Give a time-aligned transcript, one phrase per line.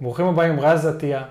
[0.00, 1.22] ברוכים הבאים, רז עטיה,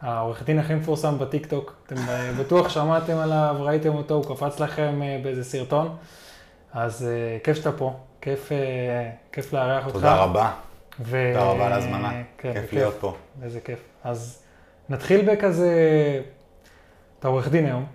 [0.00, 1.76] העורך דין הכי מפורסם בטיקטוק.
[1.86, 5.96] אתם אה, בטוח שמעתם עליו, ראיתם אותו, הוא קפץ לכם אה, באיזה סרטון.
[6.72, 8.52] אז אה, כיף שאתה פה, כיף,
[9.32, 9.96] כיף לארח אותך.
[9.96, 10.52] תודה רבה.
[11.00, 11.30] ו...
[11.34, 13.14] תודה רבה על ההזמנה, כן, כיף להיות פה.
[13.42, 13.78] איזה כיף.
[14.04, 14.42] אז
[14.88, 15.72] נתחיל בכזה,
[17.18, 17.86] אתה עורך דין היום.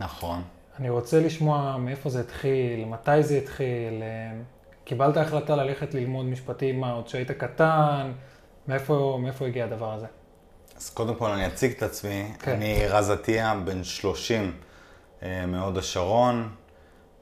[0.00, 0.42] נכון.
[0.78, 4.02] אני רוצה לשמוע מאיפה זה התחיל, מתי זה התחיל.
[4.84, 8.12] קיבלת החלטה ללכת ללמוד משפטים, מה, עוד שהיית קטן?
[8.68, 10.06] מאיפה, מאיפה הגיע הדבר הזה?
[10.76, 12.32] אז קודם כל אני אציג את עצמי.
[12.38, 12.52] כן.
[12.52, 14.52] אני רז עטיה, בן 30,
[15.22, 16.48] אה, מהוד השרון.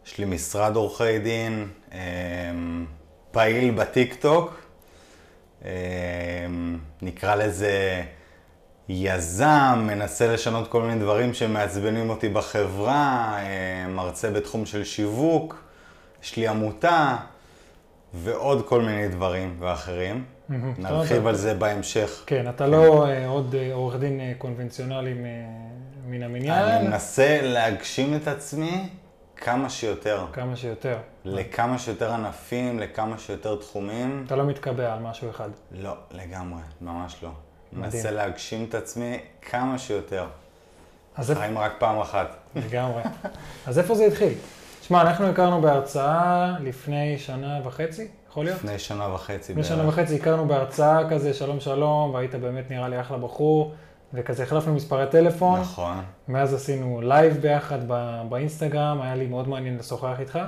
[0.06, 1.98] יש לי משרד עורכי דין, אה,
[3.30, 4.60] פעיל בטיקטוק.
[5.64, 5.70] אה,
[7.02, 8.02] נקרא לזה
[8.88, 13.38] יזם, מנסה לשנות כל מיני דברים שמעצבנים אותי בחברה,
[13.88, 15.64] מרצה בתחום של שיווק,
[16.22, 17.16] יש לי עמותה
[18.14, 20.24] ועוד כל מיני דברים ואחרים.
[20.48, 22.23] נרחיב על זה בהמשך.
[22.27, 25.15] כן, אתה לא אה, עוד אה, עורך דין אה, קונבנציונלי
[26.07, 26.64] מן המניין.
[26.64, 28.89] אני מנסה להגשים את עצמי
[29.36, 30.27] כמה שיותר.
[30.33, 30.97] כמה שיותר.
[31.25, 34.25] לכמה שיותר ענפים, לכמה שיותר תחומים.
[34.27, 35.48] אתה לא מתקבע על משהו אחד.
[35.73, 37.31] לא, לגמרי, ממש לא.
[37.73, 40.27] מנסה להגשים את עצמי כמה שיותר.
[41.34, 42.36] חיים רק פעם אחת.
[42.56, 43.03] לגמרי.
[43.67, 44.33] אז איפה זה התחיל?
[44.83, 48.58] שמע, אנחנו הכרנו בהרצאה לפני שנה וחצי, יכול להיות?
[48.58, 49.52] לפני שנה וחצי.
[49.52, 53.74] לפני שנה וחצי הכרנו בהרצאה כזה, שלום שלום, והיית באמת נראה לי אחלה בחור,
[54.14, 55.60] וכזה החלפנו מספרי טלפון.
[55.60, 55.96] נכון.
[56.28, 57.78] מאז עשינו לייב ביחד
[58.28, 60.38] באינסטגרם, היה לי מאוד מעניין לשוחח איתך.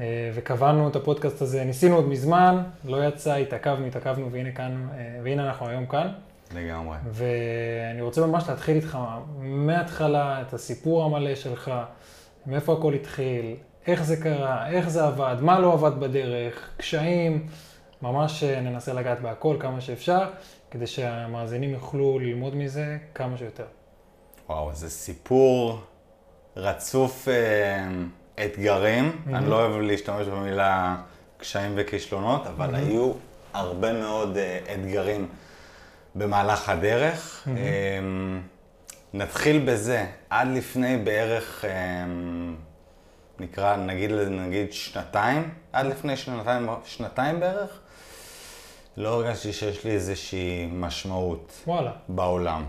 [0.00, 5.20] אה, וקבענו את הפודקאסט הזה, ניסינו עוד מזמן, לא יצא, התעכבנו, התעכבנו, והנה כאן, אה,
[5.22, 6.08] והנה אנחנו היום כאן.
[6.54, 6.96] לגמרי.
[7.10, 8.98] ואני רוצה ממש להתחיל איתך
[9.40, 11.72] מההתחלה, את הסיפור המלא שלך,
[12.46, 17.46] מאיפה הכל התחיל, איך זה קרה, איך זה עבד, מה לא עבד בדרך, קשיים,
[18.02, 20.30] ממש אה, ננסה לגעת בהכל כמה שאפשר,
[20.70, 23.64] כדי שהמאזינים יוכלו ללמוד מזה כמה שיותר.
[24.48, 25.80] וואו, זה סיפור
[26.56, 27.88] רצוף אה,
[28.44, 29.12] אתגרים.
[29.12, 29.36] Mm-hmm.
[29.36, 30.96] אני לא אוהב להשתמש במילה
[31.36, 32.78] קשיים וכישלונות, אבל mm-hmm.
[32.78, 33.12] היו
[33.52, 35.28] הרבה מאוד אה, אתגרים
[36.14, 37.42] במהלך הדרך.
[37.46, 37.58] Mm-hmm.
[37.58, 38.00] אה,
[39.14, 42.56] נתחיל בזה, עד לפני בערך, אמ,
[43.40, 47.78] נקרא, נגיד, נגיד שנתיים, עד לפני שנתיים, שנתיים בערך,
[48.96, 51.52] לא הרגשתי שיש לי איזושהי משמעות.
[51.66, 51.92] וואלה.
[52.08, 52.64] בעולם.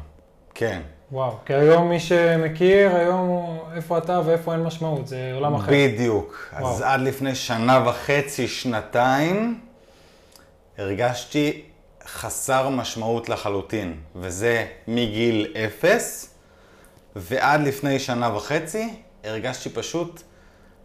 [0.54, 0.82] כן.
[1.12, 5.72] וואו, כי היום מי שמכיר, היום איפה אתה ואיפה אין משמעות, זה עולם אחר.
[5.72, 6.50] בדיוק.
[6.60, 6.74] וואו.
[6.74, 9.60] אז עד לפני שנה וחצי, שנתיים,
[10.78, 11.62] הרגשתי
[12.08, 16.36] חסר משמעות לחלוטין, וזה מגיל אפס
[17.16, 18.94] ועד לפני שנה וחצי
[19.24, 20.22] הרגשתי פשוט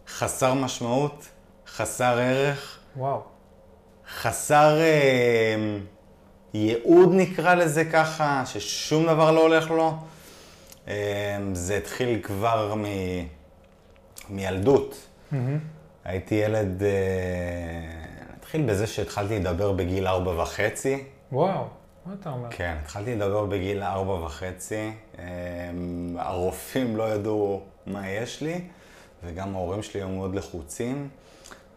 [0.07, 1.27] חסר משמעות,
[1.67, 2.79] חסר ערך.
[2.97, 3.21] וואו.
[4.09, 5.77] חסר אה,
[6.53, 9.97] ייעוד נקרא לזה ככה, ששום דבר לא הולך לו.
[10.87, 12.85] אה, זה התחיל כבר מ...
[14.29, 14.95] מילדות.
[15.31, 15.35] Mm-hmm.
[16.05, 16.89] הייתי ילד, אה,
[18.37, 21.03] נתחיל בזה שהתחלתי לדבר בגיל ארבע וחצי.
[21.31, 21.63] וואו.
[22.05, 22.47] מה אתה אומר?
[22.51, 24.91] כן, התחלתי לדבר בגיל ארבע וחצי.
[25.19, 25.23] אמ,
[26.19, 28.61] הרופאים לא ידעו מה יש לי,
[29.23, 31.09] וגם ההורים שלי היו מאוד לחוצים,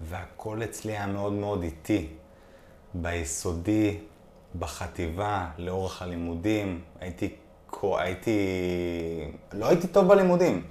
[0.01, 2.09] והכל אצלי היה מאוד מאוד איטי.
[2.95, 3.99] ביסודי,
[4.59, 7.35] בחטיבה, לאורך הלימודים, הייתי,
[7.83, 8.39] הייתי,
[9.53, 10.63] לא הייתי טוב בלימודים.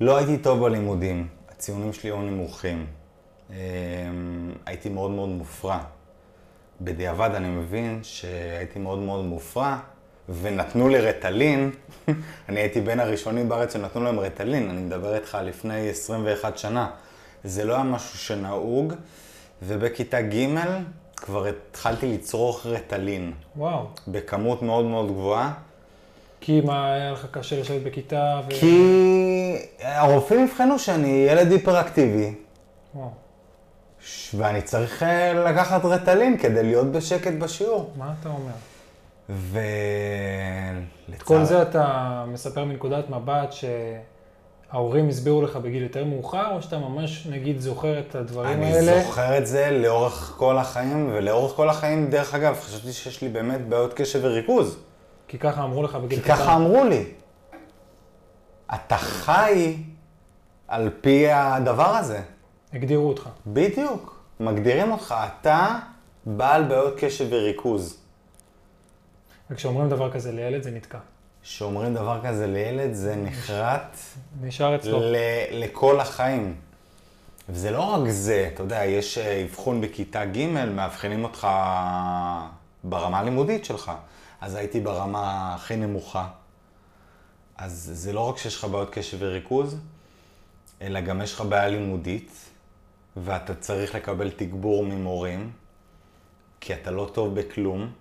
[0.00, 2.86] לא הייתי טוב בלימודים, הציונים שלי היו נמוכים.
[3.50, 3.56] אמ,
[4.66, 5.78] הייתי מאוד מאוד מופרע.
[6.80, 9.78] בדיעבד אני מבין שהייתי מאוד מאוד מופרע,
[10.42, 11.70] ונתנו לי רטלין.
[12.48, 16.90] אני הייתי בין הראשונים בארץ שנתנו להם רטלין, אני מדבר איתך לפני 21 שנה.
[17.44, 18.94] זה לא היה משהו שנהוג,
[19.62, 20.46] ובכיתה ג'
[21.16, 23.32] כבר התחלתי לצרוך רטלין.
[23.56, 23.86] וואו.
[24.08, 25.52] בכמות מאוד מאוד גבוהה.
[26.40, 28.40] כי מה, היה לך קשה לשבת בכיתה?
[28.46, 28.50] ו...
[28.50, 32.34] כי הרופאים הבחנו שאני ילד היפראקטיבי.
[32.94, 33.10] וואו.
[34.34, 37.92] ואני צריך אה, לקחת רטלין כדי להיות בשקט בשיעור.
[37.96, 38.52] מה אתה אומר?
[39.30, 39.58] ו...
[41.14, 43.54] את כל זה אתה מספר מנקודת מבט
[44.72, 48.92] שההורים הסבירו לך בגיל יותר מאוחר, או שאתה ממש, נגיד, זוכר את הדברים אני האלה?
[48.92, 53.28] אני זוכר את זה לאורך כל החיים, ולאורך כל החיים, דרך אגב, חשבתי שיש לי
[53.28, 54.78] באמת בעיות קשב וריכוז.
[55.28, 56.32] כי ככה אמרו לך בגיל קטן.
[56.32, 57.04] כי ככה אמרו לי.
[58.74, 59.76] אתה חי
[60.68, 62.20] על פי הדבר הזה.
[62.72, 63.28] הגדירו אותך.
[63.46, 64.20] בדיוק.
[64.40, 65.14] מגדירים אותך.
[65.26, 65.78] אתה
[66.26, 67.99] בעל בעיות קשב וריכוז.
[69.50, 70.98] וכשאומרים דבר כזה לילד זה נתקע.
[71.42, 73.96] כשאומרים דבר כזה לילד זה נחרט.
[74.40, 75.00] נשאר אצלו.
[75.00, 75.14] ל-
[75.52, 76.54] לכל החיים.
[77.48, 81.46] וזה לא רק זה, אתה יודע, יש אה, אבחון בכיתה ג', מאבחנים אותך
[82.84, 83.92] ברמה הלימודית שלך.
[84.40, 86.28] אז הייתי ברמה הכי נמוכה.
[87.56, 89.76] אז זה לא רק שיש לך בעיות קשב וריכוז,
[90.82, 92.32] אלא גם יש לך בעיה לימודית,
[93.16, 95.50] ואתה צריך לקבל תגבור ממורים,
[96.60, 97.92] כי אתה לא טוב בכלום,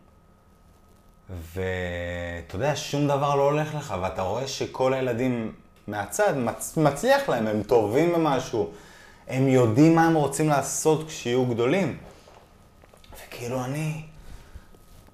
[1.30, 5.52] ואתה יודע, שום דבר לא הולך לך, ואתה רואה שכל הילדים
[5.88, 6.78] מהצד מצ...
[6.78, 8.72] מצליח להם, הם טובים במשהו,
[9.28, 11.98] הם יודעים מה הם רוצים לעשות כשיהיו גדולים.
[13.14, 14.04] וכאילו אני,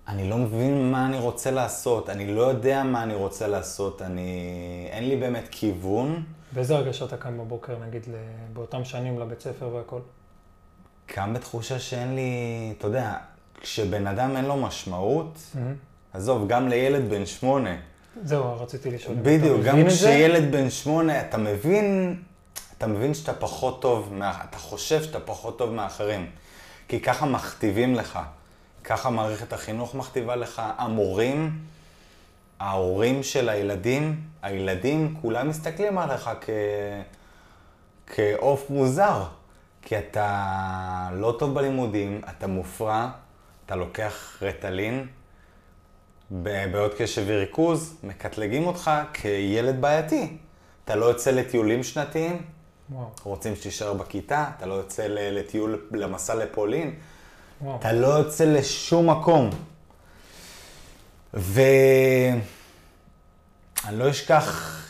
[0.07, 4.87] אני לא מבין מה אני רוצה לעשות, אני לא יודע מה אני רוצה לעשות, אני...
[4.91, 6.23] אין לי באמת כיוון.
[6.51, 8.07] באיזה הרגשה אתה קם בבוקר, נגיד,
[8.53, 9.99] באותם שנים לבית ספר והכל?
[11.05, 12.29] קם בתחושה שאין לי,
[12.77, 13.13] אתה יודע,
[13.61, 15.94] כשבן אדם אין לו משמעות, mm-hmm.
[16.15, 17.75] עזוב, גם לילד בן שמונה.
[18.23, 19.15] זהו, רציתי לשאול.
[19.21, 22.17] בדיוק, גם כשילד בן שמונה, אתה מבין,
[22.77, 24.13] אתה מבין שאתה פחות טוב,
[24.49, 26.29] אתה חושב שאתה פחות טוב מאחרים.
[26.87, 28.19] כי ככה מכתיבים לך.
[28.83, 31.59] ככה מערכת החינוך מכתיבה לך, המורים,
[32.59, 36.49] ההורים של הילדים, הילדים, כולם מסתכלים עליך כ...
[38.07, 39.23] כעוף מוזר.
[39.81, 43.09] כי אתה לא טוב בלימודים, אתה מופרע,
[43.65, 45.07] אתה לוקח רטלין,
[46.31, 50.37] בבעיות קשב וריכוז, מקטלגים אותך כילד בעייתי.
[50.85, 52.41] אתה לא יוצא לטיולים שנתיים,
[52.89, 53.09] וואו.
[53.23, 56.95] רוצים שתישאר בכיתה, אתה לא יוצא לטיול, למסע לפולין,
[57.61, 57.79] וואו.
[57.79, 59.49] אתה לא יוצא לשום מקום.
[61.33, 62.39] ואני
[63.91, 64.81] לא אשכח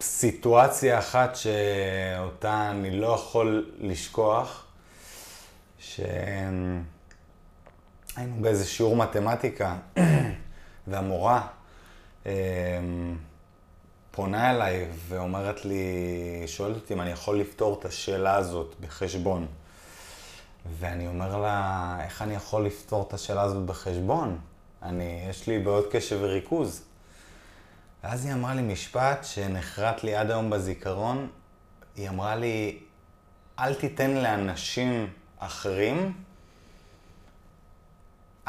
[0.00, 4.64] סיטואציה אחת שאותה אני לא יכול לשכוח,
[5.78, 6.82] שהיינו
[8.40, 9.76] באיזה שיעור מתמטיקה,
[10.86, 11.46] והמורה
[12.26, 12.32] אה,
[14.10, 15.84] פונה אליי ואומרת לי,
[16.46, 19.46] שואלת אותי אם אני יכול לפתור את השאלה הזאת בחשבון.
[20.78, 24.38] ואני אומר לה, איך אני יכול לפתור את השאלה הזאת בחשבון?
[24.82, 26.82] אני, יש לי בעיות קשב וריכוז.
[28.04, 31.28] ואז היא אמרה לי משפט שנחרט לי עד היום בזיכרון.
[31.96, 32.78] היא אמרה לי,
[33.58, 35.06] אל תיתן לאנשים
[35.38, 36.12] אחרים,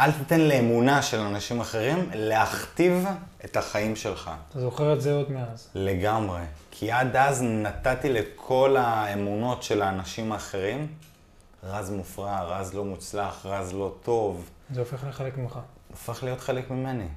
[0.02, 3.06] אל תיתן לאמונה של אנשים אחרים להכתיב
[3.46, 4.32] את החיים שלך.
[4.50, 5.68] אתה זוכר את זה עוד מאז.
[5.76, 6.42] לגמרי.
[6.72, 10.88] כי עד אז נתתי לכל האמונות של האנשים האחרים,
[11.64, 14.50] רז מופרע, רז לא מוצלח, רז לא טוב.
[14.74, 15.60] זה הופך לחלק ממך.
[15.92, 17.08] הופך להיות חלק ממני.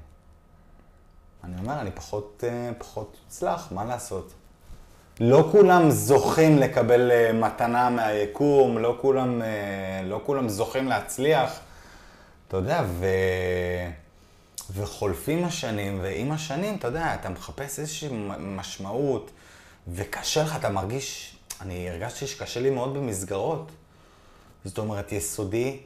[1.44, 4.32] אני אומר, אני פחות, אה, פחות מוצלח, מה לעשות?
[5.20, 11.60] לא כולם זוכים לקבל אה, מתנה מהיקום, לא כולם, אה, לא כולם זוכים להצליח.
[12.54, 13.06] אתה יודע, ו...
[14.70, 18.08] וחולפים השנים, ועם השנים, אתה יודע, אתה מחפש איזושהי
[18.38, 19.30] משמעות,
[19.88, 23.70] וקשה לך, אתה מרגיש, אני הרגשתי שקשה לי מאוד במסגרות.
[24.64, 25.78] זאת אומרת, יסודי,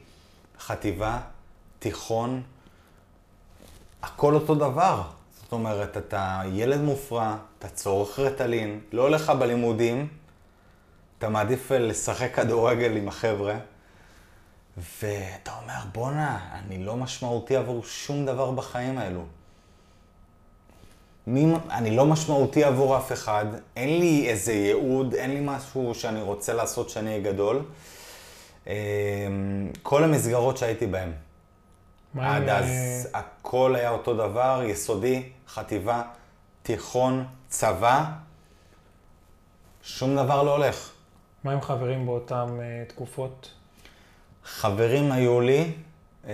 [0.59, 1.19] חטיבה,
[1.79, 2.41] תיכון,
[4.03, 5.01] הכל אותו דבר.
[5.43, 10.07] זאת אומרת, אתה ילד מופרע, אתה צורך רטלין, לא הולך בלימודים,
[11.17, 13.55] אתה מעדיף לשחק כדורגל עם החבר'ה,
[15.01, 19.23] ואתה אומר, בואנה, אני לא משמעותי עבור שום דבר בחיים האלו.
[21.27, 23.45] מי, אני לא משמעותי עבור אף אחד,
[23.75, 27.61] אין לי איזה ייעוד, אין לי משהו שאני רוצה לעשות שאני אהיה גדול.
[28.67, 28.73] אמ,
[29.83, 31.11] כל המסגרות שהייתי בהן.
[32.17, 32.67] עד אז
[33.13, 36.01] הכל היה אותו דבר, יסודי, חטיבה,
[36.63, 38.05] תיכון, צבא,
[39.81, 40.91] שום דבר לא הולך.
[41.43, 43.51] מה עם חברים באותן uh, תקופות?
[44.55, 45.71] חברים היו לי.
[46.27, 46.31] אמ,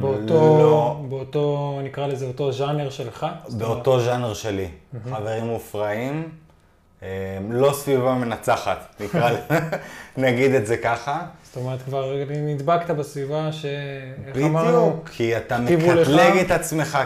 [0.00, 3.26] באותו, לא, באותו, נקרא לזה, אותו ז'אנר שלך?
[3.58, 4.68] באותו ז'אנר שלי.
[4.68, 5.14] Mm-hmm.
[5.14, 6.28] חברים מופרעים,
[7.02, 7.06] אמ,
[7.50, 9.58] לא סביבה מנצחת, נקרא לזה,
[10.26, 11.26] נגיד את זה ככה.
[11.44, 13.64] זאת אומרת, כבר נדבקת בסביבה ש...
[14.26, 14.90] איך אמרנו?
[14.90, 16.98] בדיוק, כי אתה מקטלג את עצמך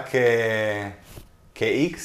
[1.55, 1.97] כ-X,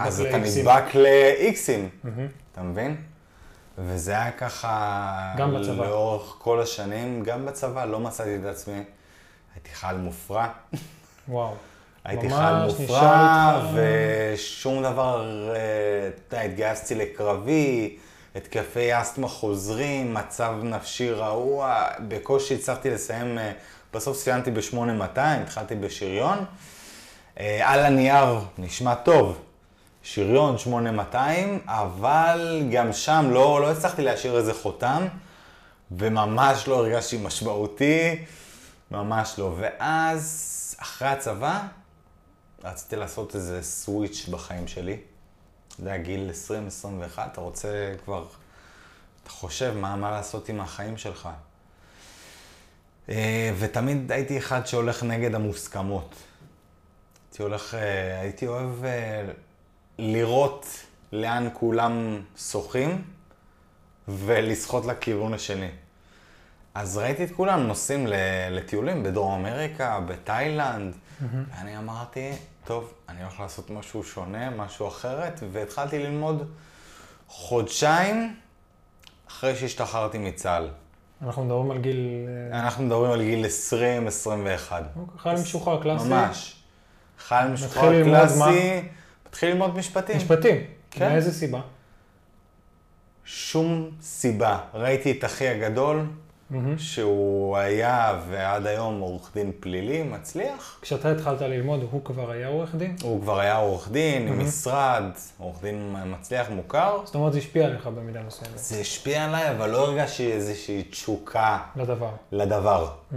[0.00, 2.08] אז אתה נדבק ל-Xים,
[2.52, 2.96] אתה מבין?
[3.78, 5.34] וזה היה ככה...
[5.36, 5.86] גם בצבא.
[5.86, 8.82] לאורך כל השנים, גם בצבא, לא מצאתי את עצמי.
[9.54, 10.46] הייתי חייל מופרע.
[11.28, 11.54] וואו.
[12.04, 15.26] הייתי חייל מופרע, ושום דבר,
[16.08, 17.96] אתה יודע, התגייסתי לקרבי,
[18.36, 23.52] התקפי אסתמה חוזרים, מצב נפשי רעוע, בקושי הצלחתי לסיים, אה,
[23.92, 26.44] בסוף סיימתי ב-8200, התחלתי בשריון.
[27.40, 29.38] אה, על הנייר נשמע טוב,
[30.06, 35.06] שריון 8200, אבל גם שם לא, לא הצלחתי להשאיר איזה חותם,
[35.90, 38.24] וממש לא הרגשתי משמעותי,
[38.90, 39.54] ממש לא.
[39.58, 41.62] ואז, אחרי הצבא,
[42.64, 44.96] רציתי לעשות איזה סוויץ' בחיים שלי.
[45.68, 46.30] אתה יודע, גיל
[47.14, 48.26] 20-21, אתה רוצה כבר,
[49.22, 51.28] אתה חושב מה, מה לעשות עם החיים שלך.
[53.08, 56.14] אה, ותמיד הייתי אחד שהולך נגד המוסכמות.
[57.30, 59.24] הייתי הולך, אה, הייתי אוהב אה,
[59.98, 60.66] לראות
[61.12, 63.02] לאן כולם שוחים
[64.08, 65.70] ולשחות לכיוון השני.
[66.74, 68.06] אז ראיתי את כולם נוסעים
[68.50, 71.24] לטיולים בדרום אמריקה, בתאילנד, mm-hmm.
[71.50, 72.32] ואני אמרתי,
[72.64, 76.50] טוב, אני הולך לעשות משהו שונה, משהו אחרת, והתחלתי ללמוד
[77.28, 78.36] חודשיים
[79.28, 80.68] אחרי שהשתחררתי מצה"ל.
[81.22, 82.26] אנחנו מדברים על גיל...
[82.52, 83.48] אה, אנחנו מדברים על גיל 20-21.
[84.96, 86.08] אוקיי, חייל משוחרר קלאסי.
[86.08, 86.56] ממש.
[87.18, 88.82] חייל משוחרר קלאסי,
[89.34, 90.16] מתחיל ללמוד משפטים.
[90.16, 90.56] משפטים?
[90.90, 91.12] כן.
[91.12, 91.60] מאיזה סיבה?
[93.24, 94.58] שום סיבה.
[94.74, 96.56] ראיתי את אחי הגדול, mm-hmm.
[96.78, 100.78] שהוא היה ועד היום עורך דין פלילי, מצליח.
[100.82, 102.96] כשאתה התחלת ללמוד, הוא כבר היה עורך דין?
[103.02, 104.30] הוא כבר היה עורך דין, mm-hmm.
[104.30, 105.04] עם משרד,
[105.38, 107.00] עורך דין מצליח מוכר.
[107.04, 108.58] זאת אומרת, זה השפיע עליך במידה מסוימת.
[108.58, 111.58] זה השפיע עליי, אבל לא הרגשתי איזושהי תשוקה.
[111.76, 112.10] לדבר.
[112.32, 112.88] לדבר.
[112.88, 113.16] Mm-hmm.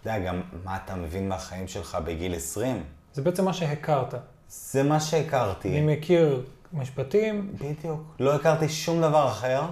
[0.00, 2.82] אתה יודע, גם מה אתה מבין מהחיים שלך בגיל 20?
[3.12, 4.14] זה בעצם מה שהכרת.
[4.50, 5.68] זה מה שהכרתי.
[5.68, 6.42] אני מכיר
[6.72, 7.52] משפטים.
[7.60, 8.00] בדיוק.
[8.20, 9.62] לא הכרתי שום דבר אחר.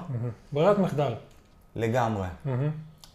[0.52, 1.12] ברירת מחדל.
[1.76, 2.26] לגמרי.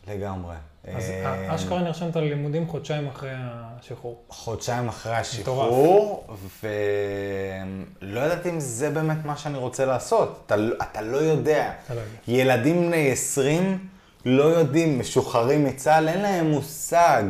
[0.08, 0.56] לגמרי.
[0.96, 4.22] אז אה, אשכרה נרשמת ללימודים חודשיים אחרי השחרור.
[4.30, 6.28] חודשיים אחרי השחרור,
[6.64, 10.44] ולא ידעתי אם זה באמת מה שאני רוצה לעשות.
[10.46, 11.72] אתה, לא- אתה לא יודע.
[11.90, 12.06] לא יודע.
[12.28, 13.88] ילדים בני 20
[14.26, 17.24] לא יודעים, משוחררים מצה"ל, אין להם מושג.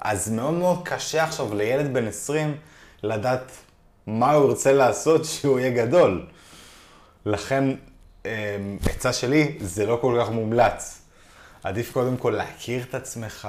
[0.00, 2.56] אז מאוד מאוד קשה עכשיו לילד בן 20
[3.02, 3.52] לדעת
[4.06, 6.26] מה הוא ירצה לעשות שהוא יהיה גדול.
[7.26, 7.64] לכן,
[8.26, 11.02] אה, עצה שלי, זה לא כל כך מומלץ.
[11.64, 13.48] עדיף קודם כל להכיר את עצמך,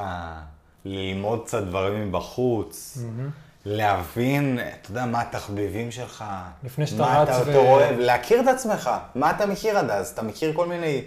[0.86, 3.32] ללמוד קצת דברים מבחוץ, mm-hmm.
[3.65, 6.24] להבין, אתה יודע, מה התחביבים שלך,
[6.63, 7.13] לפני שאתה רץ ו...
[7.13, 10.68] מה אתה יותר אוהב, להכיר את עצמך, מה אתה מכיר עד אז, אתה מכיר כל
[10.68, 11.01] מיני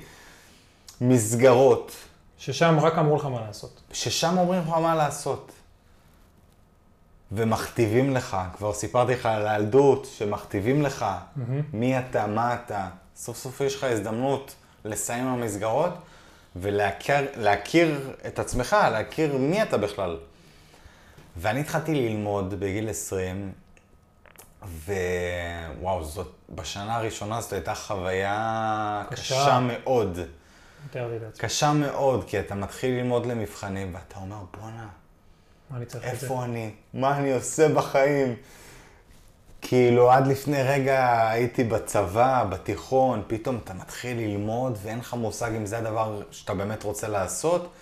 [1.01, 1.93] מסגרות.
[2.39, 3.81] ששם רק אמרו לך מה לעשות.
[3.93, 5.53] ששם אומרים לך מה לעשות.
[7.35, 11.41] ומכתיבים לך, כבר סיפרתי לך על הילדות, שמכתיבים לך mm-hmm.
[11.73, 12.89] מי אתה, מה אתה.
[13.17, 15.93] סוף סוף יש לך הזדמנות לסיים המסגרות.
[16.57, 20.19] ולהכיר את עצמך, להכיר מי אתה בכלל.
[21.37, 23.53] ואני התחלתי ללמוד בגיל 20,
[24.87, 30.19] ווואו, זאת, בשנה הראשונה זאת הייתה חוויה קשה, קשה מאוד.
[31.39, 34.89] קשה מאוד, כי אתה מתחיל ללמוד למבחנים, ואתה אומר, בואנה,
[36.03, 36.71] איפה אני?
[36.95, 38.37] מה אני עושה בחיים?
[39.63, 45.67] כאילו, עד לפני רגע הייתי בצבא, בתיכון, פתאום אתה מתחיל ללמוד ואין לך מושג אם
[45.67, 47.73] זה הדבר שאתה באמת רוצה לעשות,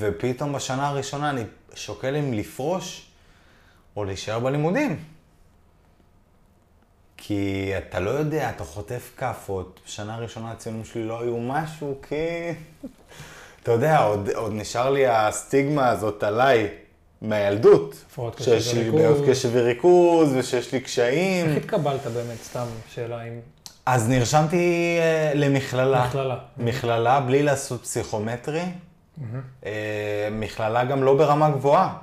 [0.00, 1.42] ופתאום בשנה הראשונה אני
[1.74, 3.10] שוקל אם לפרוש
[3.96, 5.04] או להישאר בלימודים.
[7.16, 9.80] כי אתה לא יודע, אתה חוטף כאפות.
[9.86, 12.14] בשנה הראשונה הציונים שלי לא היו משהו, כי...
[13.62, 16.83] אתה יודע, עוד, עוד נשאר לי הסטיגמה הזאת עליי.
[17.24, 17.94] מהילדות.
[18.06, 19.28] הפרעות קשב וריכוז.
[19.28, 21.46] קשב וריכוז, ושיש לי קשיים.
[21.46, 23.40] איך התקבלת באמת, סתם שאלה אם...
[23.86, 24.98] אז נרשמתי
[25.32, 26.06] uh, למכללה.
[26.06, 26.38] מכללה.
[26.56, 28.62] מכללה, בלי לעשות פסיכומטרי.
[28.62, 29.22] Mm-hmm.
[29.62, 29.66] Uh,
[30.32, 31.96] מכללה גם לא ברמה גבוהה,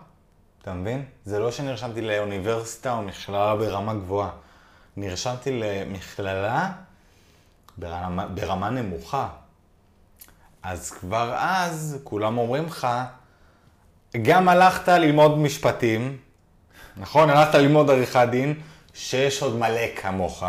[0.62, 1.04] אתה מבין?
[1.26, 4.30] זה לא שנרשמתי לאוניברסיטה או מכללה ברמה גבוהה.
[4.98, 6.72] נרשמתי למכללה
[7.78, 9.28] ברמה, ברמה נמוכה.
[10.64, 12.88] אז כבר אז כולם אומרים לך,
[14.22, 16.18] גם הלכת ללמוד משפטים,
[16.98, 17.30] נכון?
[17.30, 18.54] הלכת ללמוד עריכת דין,
[18.94, 20.44] שיש עוד מלא כמוך,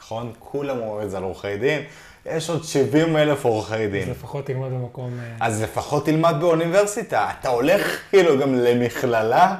[0.00, 0.32] נכון?
[0.38, 1.82] כולם אומרים את זה על עורכי דין,
[2.26, 4.02] יש עוד 70 אלף עורכי דין.
[4.02, 5.18] אז לפחות תלמד במקום...
[5.20, 7.30] אה, אז לפחות תלמד באוניברסיטה.
[7.40, 9.56] אתה הולך כאילו גם למכללה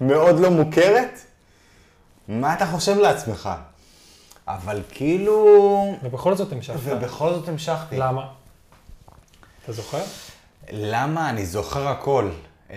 [0.00, 1.20] מאוד לא מוכרת?
[2.28, 3.50] מה אתה חושב לעצמך?
[4.48, 5.96] אבל כאילו...
[6.02, 6.76] ובכל זאת המשכת.
[6.84, 7.96] ובכל זאת המשכתי.
[7.96, 8.26] למה?
[9.64, 10.02] אתה זוכר?
[10.70, 11.30] למה?
[11.30, 12.30] אני זוכר הכל.
[12.70, 12.76] אמ,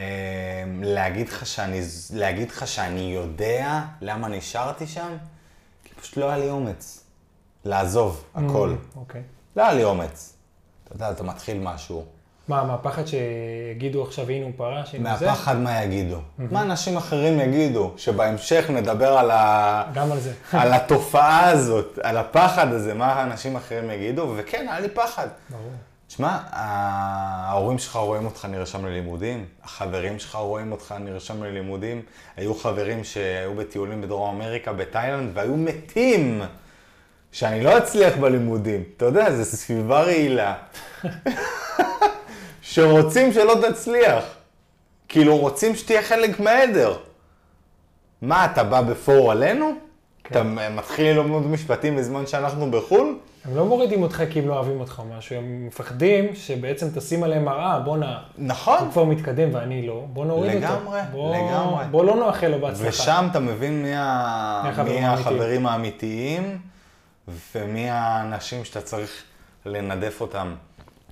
[0.84, 1.82] להגיד לך שאני,
[2.14, 5.18] להגיד לך שאני יודע למה נשארתי שם?
[5.84, 7.04] כי פשוט לא היה לי אומץ.
[7.66, 8.76] לעזוב הכל.
[8.76, 9.22] Mm, אוקיי.
[9.56, 10.34] לא היה לי אומץ.
[10.84, 12.06] אתה יודע, אתה מתחיל משהו.
[12.48, 15.26] מה, מהפחד שיגידו עכשיו הנה הוא פרש, הנה זה?
[15.26, 16.20] מהפחד מה יגידו.
[16.38, 17.92] מה אנשים אחרים יגידו?
[17.98, 19.84] שבהמשך נדבר על ה...
[19.94, 20.34] גם על זה.
[20.62, 25.28] על התופעה הזאת, על הפחד הזה, מה אנשים אחרים יגידו, וכן, היה לי פחד.
[25.50, 25.72] ברור.
[26.12, 32.02] תשמע, ההורים שלך רואים אותך נרשם ללימודים, החברים שלך רואים אותך נרשם ללימודים.
[32.38, 36.42] היו חברים שהיו בטיולים בדרום אמריקה, בתאילנד, והיו מתים
[37.32, 38.84] שאני לא אצליח בלימודים.
[38.98, 40.56] אתה יודע, זו סביבה רעילה.
[42.62, 44.24] שרוצים שלא תצליח.
[45.08, 46.98] כאילו, רוצים שתהיה חלק מהעדר.
[48.22, 49.74] מה, אתה בא בפור עלינו?
[50.24, 50.32] כן.
[50.32, 53.16] אתה מתחיל ללמוד משפטים בזמן שאנחנו בחו"ל?
[53.46, 57.24] הם לא מורידים אותך כי הם לא אוהבים אותך או משהו, הם מפחדים שבעצם תשים
[57.24, 58.80] עליהם מראה, בואנה, נכון.
[58.80, 60.76] הוא כבר מתקדם ואני לא, בוא נוריד אותו.
[60.76, 61.86] לגמרי, בוא, לגמרי.
[61.92, 62.90] בוא לא נאחל לו בהצלחה.
[62.90, 64.62] ושם אתה מבין מי, ה...
[64.64, 65.28] מי החברים מי האמיתיים.
[65.28, 66.62] החברים האמיתיים
[67.56, 69.24] ומי האנשים שאתה צריך
[69.66, 70.56] לנדף אותם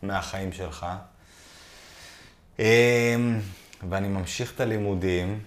[0.03, 0.85] מהחיים שלך.
[2.59, 2.65] אמ,
[3.89, 5.39] ואני ממשיך את הלימודים,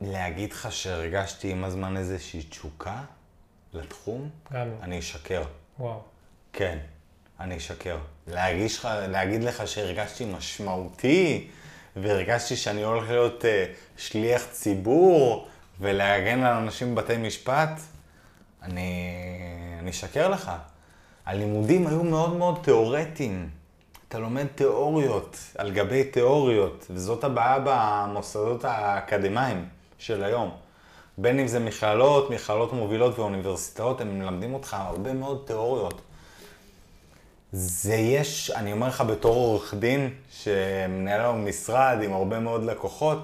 [0.00, 3.00] להגיד לך שהרגשתי עם הזמן איזושהי תשוקה
[3.74, 4.74] לתחום, גם לא.
[4.82, 5.42] אני אשקר.
[5.78, 6.00] וואו.
[6.52, 6.78] כן,
[7.40, 7.98] אני אשקר.
[8.26, 11.48] להגיש להגיד לך שהרגשתי משמעותי,
[11.96, 13.46] והרגשתי שאני הולך להיות uh,
[14.00, 15.48] שליח ציבור,
[15.80, 17.80] ולהגן על אנשים בבתי משפט,
[18.62, 19.10] אני,
[19.80, 20.52] אני אשקר לך.
[21.26, 23.50] הלימודים היו מאוד מאוד תיאורטיים.
[24.08, 29.68] אתה לומד תיאוריות על גבי תיאוריות, וזאת הבעיה במוסדות האקדמיים
[29.98, 30.65] של היום.
[31.18, 36.00] בין אם זה מכללות, מכללות מובילות ואוניברסיטאות, הם מלמדים אותך הרבה מאוד תיאוריות.
[37.52, 43.18] זה יש, אני אומר לך בתור עורך דין, שמנהל לנו משרד עם הרבה מאוד לקוחות,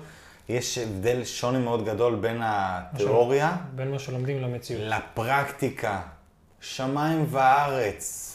[0.49, 4.83] יש הבדל שוני מאוד גדול בין התיאוריה בין מה שלומדים למציאות.
[4.85, 6.01] לפרקטיקה.
[6.61, 8.29] שמיים וארץ.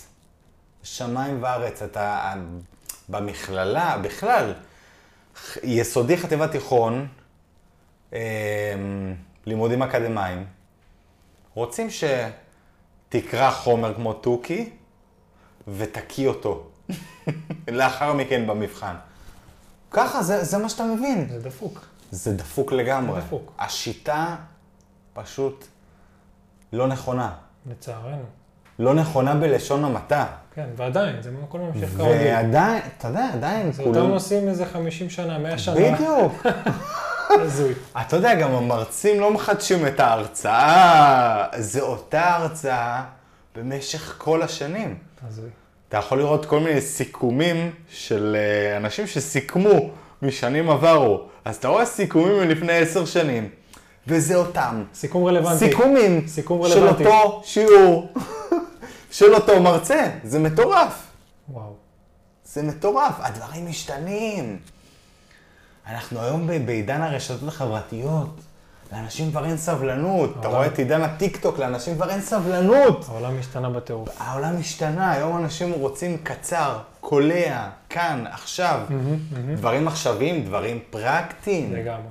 [0.84, 1.82] שמיים וארץ.
[1.82, 2.34] אתה
[3.10, 4.54] במכללה, בכלל,
[5.64, 7.08] יסודי, חטיבת תיכון,
[8.14, 8.20] אה,
[9.48, 10.46] לימודים אקדמיים,
[11.54, 14.70] רוצים שתקרא חומר כמו תוכי
[15.68, 16.64] ותקיא אותו
[17.68, 18.96] לאחר מכן במבחן.
[19.92, 21.28] ככה, זה, זה מה שאתה מבין.
[21.30, 21.86] זה דפוק.
[22.12, 23.22] זה דפוק לגמרי.
[23.22, 23.52] זה דפוק.
[23.60, 24.36] השיטה
[25.14, 25.66] פשוט
[26.74, 27.34] לא נכונה.
[27.70, 28.24] לצערנו.
[28.80, 30.26] לא נכונה בלשון המעטה.
[30.54, 32.28] כן, ועדיין, זה הכל ממשיך כרגיל.
[32.28, 35.76] ועדיין, אתה יודע, עדיין זה אותם נושאים איזה 50 שנה, 100 שנה.
[35.76, 36.34] בדיוק.
[37.30, 37.74] הזוי.
[38.02, 41.46] אתה יודע, גם המרצים לא מחדשים את ההרצאה.
[41.58, 43.04] זה אותה הרצאה
[43.56, 44.98] במשך כל השנים.
[45.28, 45.50] הזוי.
[45.90, 49.90] אתה יכול לראות כל מיני סיכומים של אה, אנשים שסיכמו
[50.22, 51.22] משנים עברו.
[51.46, 53.50] אז אתה רואה סיכומים מלפני עשר שנים,
[54.08, 54.84] וזה אותם.
[54.94, 55.70] סיכום רלוונטי.
[55.70, 57.06] סיכומים סיכום של רלוונטי.
[57.06, 58.14] אותו שיעור,
[59.12, 60.10] של אותו מרצה.
[60.24, 60.94] זה מטורף.
[61.50, 61.74] וואו.
[62.46, 63.14] זה מטורף.
[63.20, 64.60] הדברים משתנים.
[65.90, 68.30] אנחנו היום בעידן הרשתות החברתיות.
[68.94, 70.30] לאנשים כבר אין סבלנות.
[70.32, 73.06] אתה העולם- רואה את עידן הטיקטוק, לאנשים כבר אין סבלנות.
[73.10, 74.10] העולם השתנה בטירוף.
[74.22, 78.80] העולם השתנה, היום אנשים רוצים קצר, קולע, כאן, עכשיו.
[79.56, 81.74] דברים עכשוויים, דברים פרקטיים.
[81.76, 82.02] לגמרי.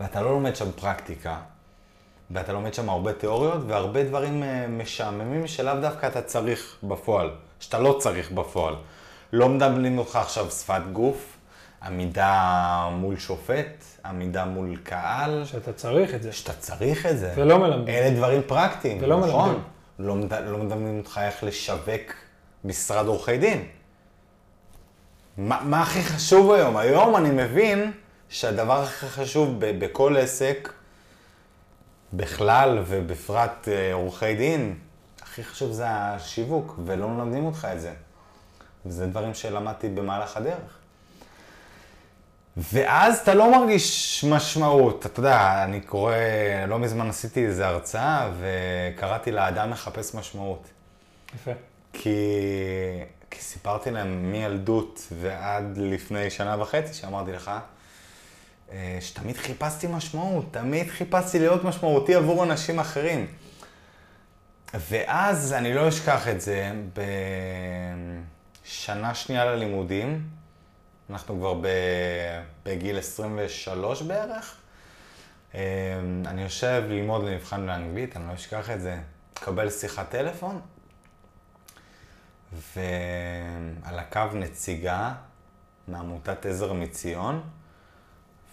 [0.00, 1.36] ואתה לא לומד שם פרקטיקה,
[2.30, 7.78] ואתה לומד שם הרבה תיאוריות והרבה דברים אה, משעממים שלאו דווקא אתה צריך בפועל, שאתה
[7.78, 8.74] לא צריך בפועל.
[9.32, 11.36] לא מדברים אותך עכשיו שפת גוף,
[11.82, 12.48] עמידה
[12.92, 16.32] מול שופט, עמידה מול קהל, שאתה צריך את זה.
[16.32, 17.32] שאתה צריך את זה.
[17.36, 17.94] ולא מלמדים.
[17.94, 19.44] אלה דברים פרקטיים, ולא נכון.
[19.48, 19.64] מלמדים.
[19.98, 22.12] לא, מד- לא מדברים אותך איך לשווק
[22.64, 23.64] משרד עורכי דין.
[25.38, 26.76] מה, מה הכי חשוב היום?
[26.76, 27.92] היום אני מבין
[28.28, 30.72] שהדבר הכי חשוב ב- בכל עסק,
[32.12, 34.78] בכלל ובפרט אה, עורכי דין,
[35.22, 37.92] הכי חשוב זה השיווק, ולא מלמדים אותך את זה.
[38.86, 40.78] וזה דברים שלמדתי במהלך הדרך.
[42.72, 45.06] ואז אתה לא מרגיש משמעות.
[45.06, 46.14] אתה יודע, אני קורא,
[46.68, 50.68] לא מזמן עשיתי איזו הרצאה וקראתי לאדם מחפש משמעות.
[51.34, 51.50] יפה.
[51.92, 52.18] כי,
[53.30, 57.50] כי סיפרתי להם מילדות ועד לפני שנה וחצי, שאמרתי לך,
[58.72, 63.26] אה, שתמיד חיפשתי משמעות, תמיד חיפשתי להיות משמעותי עבור אנשים אחרים.
[64.74, 66.72] ואז אני לא אשכח את זה,
[68.64, 70.39] בשנה שנייה ללימודים,
[71.10, 71.66] אנחנו כבר ב,
[72.64, 74.56] בגיל 23 בערך,
[75.54, 75.60] אה,
[76.26, 79.00] אני יושב ללמוד למבחן באנגלית, אני לא אשכח את זה,
[79.38, 80.60] מקבל שיחת טלפון,
[82.52, 85.14] ועל הקו נציגה
[85.88, 87.42] מעמותת עזר מציון,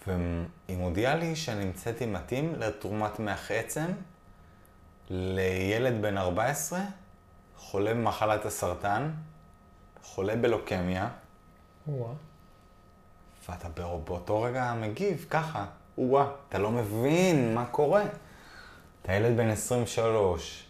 [0.08, 3.88] והיא מודיעה לי שנמצאתי מתאים לתרומת מח עצם
[5.10, 6.80] לילד בן 14,
[7.58, 9.12] חולה במחלת הסרטן,
[10.04, 11.10] חולה בלוקמיה,
[11.88, 12.13] וואה.
[13.49, 15.65] ואתה בא- באותו רגע מגיב ככה,
[15.97, 18.03] או-אה, אתה לא מבין מה קורה.
[19.01, 20.63] אתה ילד בן 23,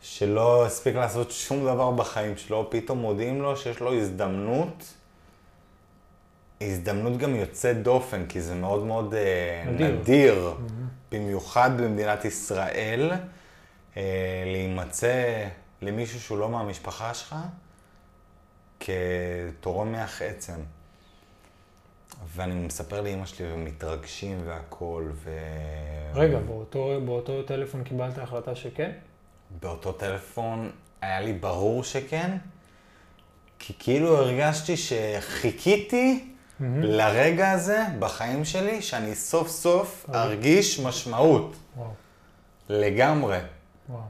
[0.00, 4.94] שלא הספיק לעשות שום דבר בחיים שלו, פתאום מודיעים לו שיש לו הזדמנות,
[6.60, 9.90] הזדמנות גם יוצאת דופן, כי זה מאוד מאוד אה, נדיר.
[10.00, 10.54] נדיר,
[11.12, 13.12] במיוחד במדינת ישראל,
[13.96, 14.02] אה,
[14.46, 15.46] להימצא
[15.82, 17.34] למישהו שהוא לא מהמשפחה שלך
[18.80, 20.60] כתורם מח עצם.
[22.26, 25.30] ואני מספר לאימא שלי ומתרגשים והכול, ו...
[26.14, 28.90] רגע, באותו, באותו טלפון קיבלת החלטה שכן?
[29.60, 32.36] באותו טלפון היה לי ברור שכן,
[33.58, 40.22] כי כאילו הרגשתי שחיכיתי לרגע הזה בחיים שלי, שאני סוף סוף אוקיי.
[40.22, 41.56] ארגיש משמעות.
[41.76, 41.90] וואו,
[42.68, 43.38] לגמרי.
[43.88, 44.00] וואו.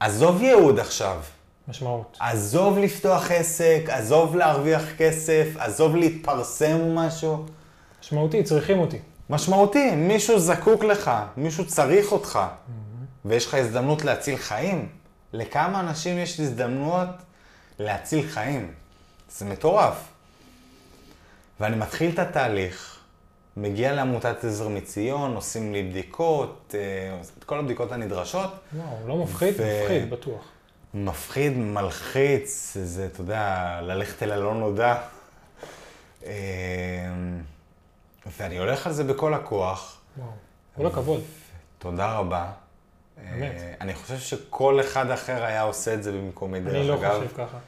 [0.00, 1.22] עזוב ייעוד עכשיו.
[1.68, 2.16] משמעות.
[2.20, 7.46] עזוב לפתוח עסק, עזוב להרוויח כסף, עזוב להתפרסם משהו.
[8.02, 8.98] משמעותי, צריכים אותי.
[9.30, 12.38] משמעותי, מישהו זקוק לך, מישהו צריך אותך,
[13.24, 14.88] ויש לך הזדמנות להציל חיים.
[15.32, 17.08] לכמה אנשים יש הזדמנות
[17.78, 18.72] להציל חיים?
[19.30, 20.08] זה מטורף.
[21.60, 22.98] ואני מתחיל את התהליך,
[23.56, 28.50] מגיע לעמותת עזר מציון, עושים לי בדיקות, אה, את כל הבדיקות הנדרשות.
[28.74, 29.54] וואו, לא מפחיד?
[29.58, 30.42] ו- מפחיד, בטוח.
[30.94, 34.96] מפחיד, מלחיץ, זה, אתה יודע, ללכת אל הלא נודע.
[36.26, 36.32] אה,
[38.38, 40.00] ואני הולך על זה בכל הכוח.
[40.18, 40.30] וואו.
[40.76, 41.20] כל הכבוד.
[41.78, 42.50] תודה רבה.
[43.16, 43.52] באמת.
[43.56, 47.18] אה, אני חושב שכל אחד אחר היה עושה את זה במקומי, דרך אני לא אגב.
[47.22, 47.58] חושב ככה.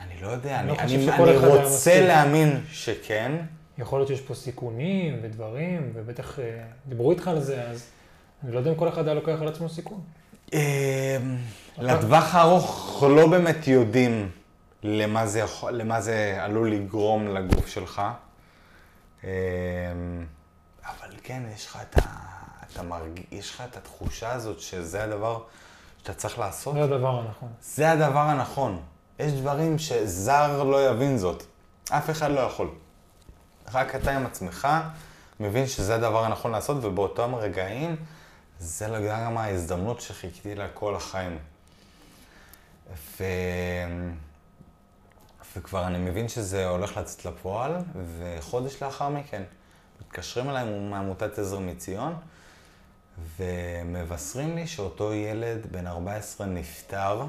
[0.00, 2.06] אני לא יודע, אני אני, לא חושב אני, אני היה רוצה.
[2.06, 3.32] להאמין שכן.
[3.78, 6.44] יכול להיות שיש פה סיכונים ודברים, ובטח אה,
[6.88, 7.86] דיברו איתך על זה, אז
[8.44, 10.00] אני לא יודע אם כל אחד היה לוקח על עצמו סיכון.
[11.78, 14.30] לטווח הארוך לא באמת יודעים
[14.82, 18.02] למה זה, יכול, למה זה עלול לגרום לגוף שלך.
[19.24, 19.30] אה,
[20.84, 22.00] אבל כן, יש לך את, ה,
[22.72, 23.20] אתה מרג...
[23.32, 25.42] יש לך את התחושה הזאת שזה הדבר
[25.98, 26.74] שאתה צריך לעשות.
[26.74, 27.48] זה הדבר הנכון.
[27.62, 28.82] זה הדבר הנכון.
[29.18, 31.42] יש דברים שזר לא יבין זאת.
[31.90, 32.68] אף אחד לא יכול.
[33.72, 34.68] רק אתה עם עצמך
[35.40, 37.96] מבין שזה הדבר הנכון לעשות, ובאותם רגעים
[38.58, 41.38] זה לגמרי ההזדמנות שחיכיתי לה כל החיים.
[42.90, 43.24] ו...
[45.56, 47.76] וכבר אני מבין שזה הולך לצאת לפועל,
[48.18, 49.42] וחודש לאחר מכן
[50.00, 52.14] מתקשרים אליי מעמותת עזר מציון,
[53.36, 57.24] ומבשרים לי שאותו ילד בן 14 נפטר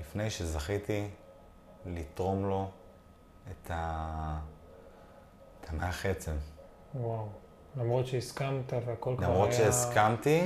[0.00, 1.08] לפני שזכיתי
[1.86, 2.70] לתרום לו
[3.50, 4.38] את, ה...
[5.60, 6.32] את המח עצם.
[6.94, 7.28] וואו.
[7.76, 9.34] למרות שהסכמת והכל כבר היה...
[9.34, 10.42] למרות שהסכמתי,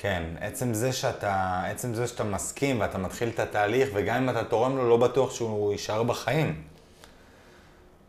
[0.00, 4.44] כן, עצם זה שאתה, עצם זה שאתה מסכים ואתה מתחיל את התהליך, וגם אם אתה
[4.44, 6.62] תורם לו, לא בטוח שהוא יישאר בחיים.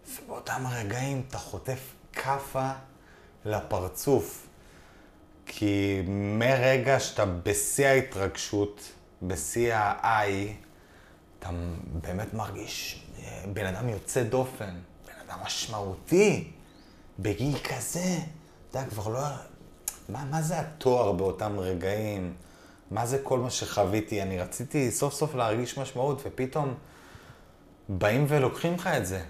[0.08, 1.80] ובאותם הרגעים אתה חוטף
[2.14, 2.72] כאפה
[3.46, 4.48] לפרצוף.
[5.46, 10.54] כי מרגע שאתה בשיא ההתרגשות, בשיא ה-I,
[11.40, 11.50] אתה
[12.02, 14.74] באמת מרגיש אה, בן אדם יוצא דופן,
[15.06, 16.52] בן אדם משמעותי,
[17.20, 18.18] בגיל כזה.
[18.70, 19.20] אתה כבר לא...
[20.10, 22.34] מה, מה זה התואר באותם רגעים?
[22.92, 24.22] מה זה כל מה שחוויתי?
[24.22, 26.74] אני רציתי סוף סוף להרגיש משמעות, ופתאום
[27.90, 29.22] באים ולוקחים לך את זה.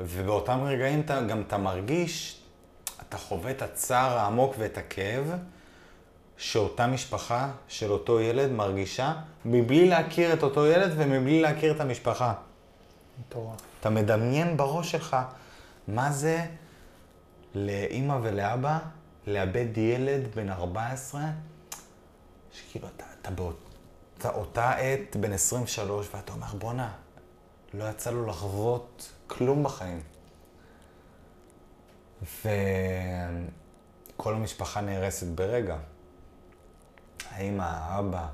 [0.00, 2.40] ובאותם רגעים אתה, גם אתה מרגיש,
[3.08, 5.32] אתה חווה את הצער העמוק ואת הכאב
[6.36, 12.34] שאותה משפחה של אותו ילד מרגישה, מבלי להכיר את אותו ילד ומבלי להכיר את המשפחה.
[13.20, 13.60] מטורף.
[13.80, 15.16] אתה מדמיין בראש שלך
[15.88, 16.44] מה זה
[17.54, 18.78] לאימא ולאבא
[19.26, 21.22] לאבד ילד בן 14,
[22.52, 26.92] שכאילו אתה, אתה באותה אותה עת בן 23 ואתה אומר בואנה,
[27.74, 30.00] לא יצא לו לחוות כלום בחיים.
[32.22, 32.54] וכל
[34.34, 35.76] המשפחה נהרסת ברגע.
[37.30, 38.26] האמא, האבא,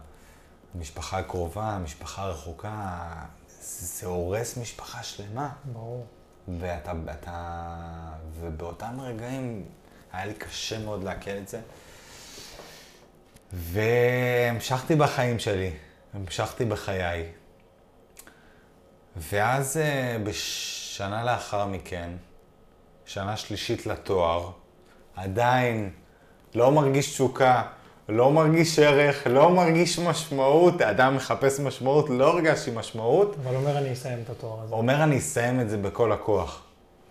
[0.75, 3.13] המשפחה הקרובה, המשפחה הרחוקה,
[3.61, 5.53] זה הורס משפחה שלמה.
[5.65, 6.07] ברור.
[6.59, 7.75] ואתה, אתה,
[8.41, 9.65] ובאותם רגעים
[10.13, 11.61] היה לי קשה מאוד לעכל את זה.
[13.53, 15.71] והמשכתי בחיים שלי,
[16.15, 17.25] המשכתי בחיי.
[19.17, 22.11] ואז אה, בשנה לאחר מכן,
[23.07, 24.51] שנה שלישית לתואר,
[25.17, 25.91] עדיין
[26.55, 27.63] לא מרגיש תשוקה,
[28.09, 33.37] לא מרגיש ערך, לא מרגיש משמעות, אדם מחפש משמעות, לא הרגשתי משמעות.
[33.43, 34.75] אבל אומר אני אסיים את התואר הזה.
[34.75, 36.63] אומר אני אסיים את זה בכל הכוח.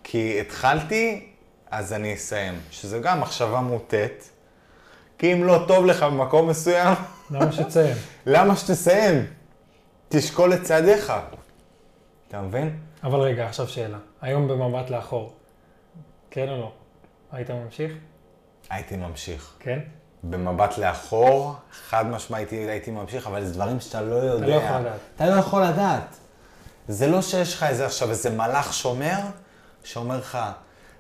[0.04, 1.28] כי התחלתי,
[1.72, 2.60] אז אני אסיים.
[2.72, 4.30] שזה גם מחשבה מוטית.
[5.18, 6.94] כי אם לא טוב לך במקום מסוים,
[7.32, 7.96] למה שתסיים?
[8.26, 9.26] למה שתסיים?
[10.10, 11.14] תשקול את צעדיך.
[12.28, 12.80] אתה מבין?
[13.04, 13.98] אבל רגע, עכשיו שאלה.
[14.22, 15.34] היום במבט לאחור,
[16.32, 16.72] כן או לא?
[17.32, 17.92] היית ממשיך?
[18.70, 19.54] הייתי ממשיך.
[19.60, 19.80] כן?
[20.24, 24.48] במבט לאחור, חד משמעית הייתי ממשיך, אבל זה דברים שאתה לא יודע.
[24.48, 25.00] לא יכול לדעת.
[25.16, 26.18] אתה לא יכול לדעת.
[26.88, 29.18] זה לא שיש לך איזה עכשיו איזה מלאך שומר,
[29.84, 30.38] שאומר לך,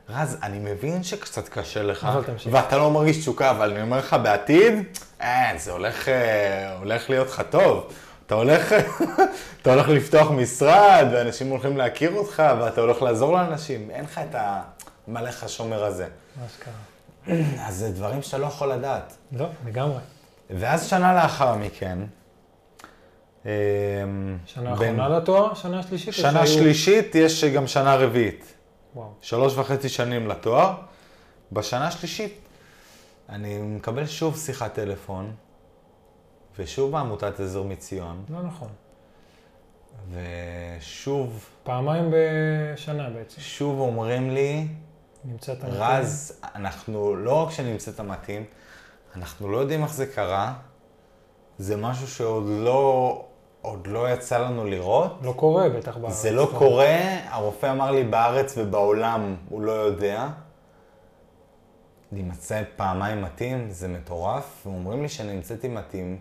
[0.10, 2.08] רז, אני מבין שקצת קשה לך.
[2.52, 4.74] ואתה לא מרגיש תשוקה, אבל אני אומר לך, בעתיד,
[5.22, 7.93] אה, זה הולך, אה, הולך להיות לך טוב.
[8.26, 8.72] אתה הולך,
[9.62, 13.89] אתה הולך לפתוח משרד, ואנשים הולכים להכיר אותך, ואתה הולך לעזור לאנשים.
[13.91, 14.36] אין לך את
[15.08, 16.08] המלא השומר הזה.
[16.36, 16.74] מה שקרה.
[17.67, 19.13] אז זה דברים שאתה לא יכול לדעת.
[19.32, 20.00] לא, לגמרי.
[20.50, 21.98] ואז שנה לאחר מכן,
[23.46, 23.50] אמ,
[24.46, 26.13] שנה בין- אחרונה לתואר, שנה שלישית?
[26.13, 28.54] שנה שהיו- שלישית, יש גם שנה רביעית.
[28.98, 29.10] וואו.
[29.22, 30.74] שלוש וחצי שנים לתואר.
[31.52, 32.40] בשנה השלישית
[33.30, 35.36] אני מקבל שוב שיחת טלפון,
[36.60, 38.68] ושוב מעמותת עזר מציון, לא נכון.
[40.12, 43.42] ושוב, פעמיים בשנה בעצם.
[43.42, 44.68] שוב אומרים לי,
[45.26, 45.82] נמצאת המתאים.
[45.82, 48.46] רז, אנחנו, לא רק שנמצאת המתאים,
[49.16, 50.54] אנחנו לא יודעים איך זה קרה,
[51.58, 53.27] זה משהו שעוד לא,
[53.68, 55.20] עוד לא יצא לנו לראות.
[55.22, 56.14] לא קורה בטח בארץ.
[56.14, 56.98] זה לא קורה,
[57.30, 60.28] הרופא אמר לי בארץ ובעולם, הוא לא יודע.
[62.12, 66.20] להימצא פעמיים מתאים, זה מטורף, ואומרים לי שאני נמצאתי מתאים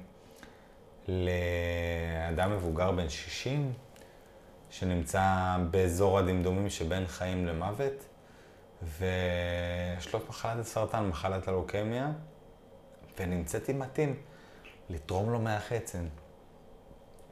[1.08, 3.72] לאדם מבוגר בן 60,
[4.70, 8.04] שנמצא באזור הדמדומים שבין חיים למוות,
[8.82, 12.10] ויש לו מחלת הסרטן, מחלת הלוקמיה,
[13.20, 14.14] ונמצאתי מתאים
[14.90, 16.06] לתרום לו מהחצן.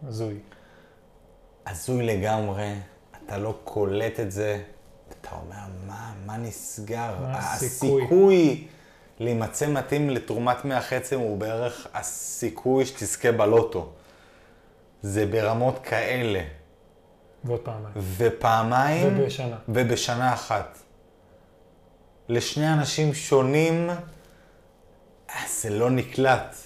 [0.02, 0.38] הזוי.
[1.66, 2.74] הזוי לגמרי,
[3.24, 4.62] אתה לא קולט את זה,
[5.20, 7.14] אתה אומר, מה, מה נסגר?
[7.20, 8.66] מה הסיכוי?" הסיכוי
[9.20, 13.92] להימצא מתאים לתרומת מח עצם הוא בערך הסיכוי שתזכה בלוטו.
[15.02, 16.40] זה ברמות כאלה.
[17.44, 17.94] ועוד פעמיים.
[17.96, 19.56] ופעמיים, ובשנה.
[19.68, 20.78] ובשנה אחת.
[22.28, 23.90] לשני אנשים שונים,
[25.30, 26.56] אה, זה לא נקלט.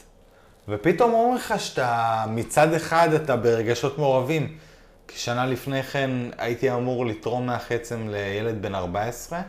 [0.69, 4.59] ופתאום אומרים לך שאתה, מצד אחד אתה ברגשות מעורבים.
[5.09, 9.41] כי שנה לפני כן הייתי אמור לתרום מהחצם לילד בן 14,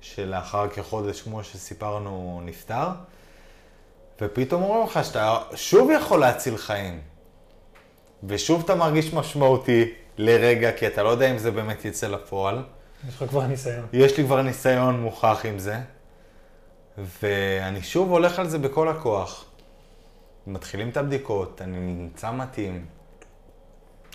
[0.00, 2.88] שלאחר כחודש, כמו שסיפרנו, נפטר.
[4.20, 7.00] ופתאום אומרים לך שאתה שוב יכול להציל חיים.
[8.24, 12.62] ושוב אתה מרגיש משמעותי לרגע, כי אתה לא יודע אם זה באמת יצא לפועל.
[13.08, 13.86] יש לך כבר ניסיון.
[13.92, 15.76] יש לי כבר ניסיון מוכח עם זה,
[17.22, 19.44] ואני שוב הולך על זה בכל הכוח.
[20.46, 22.86] מתחילים את הבדיקות, אני נמצא מתאים.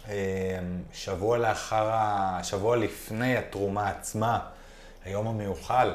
[0.08, 0.60] אה,
[0.94, 1.92] שבוע לאחר,
[2.44, 4.40] שבוע לפני התרומה עצמה,
[5.06, 5.94] היום המיוחל,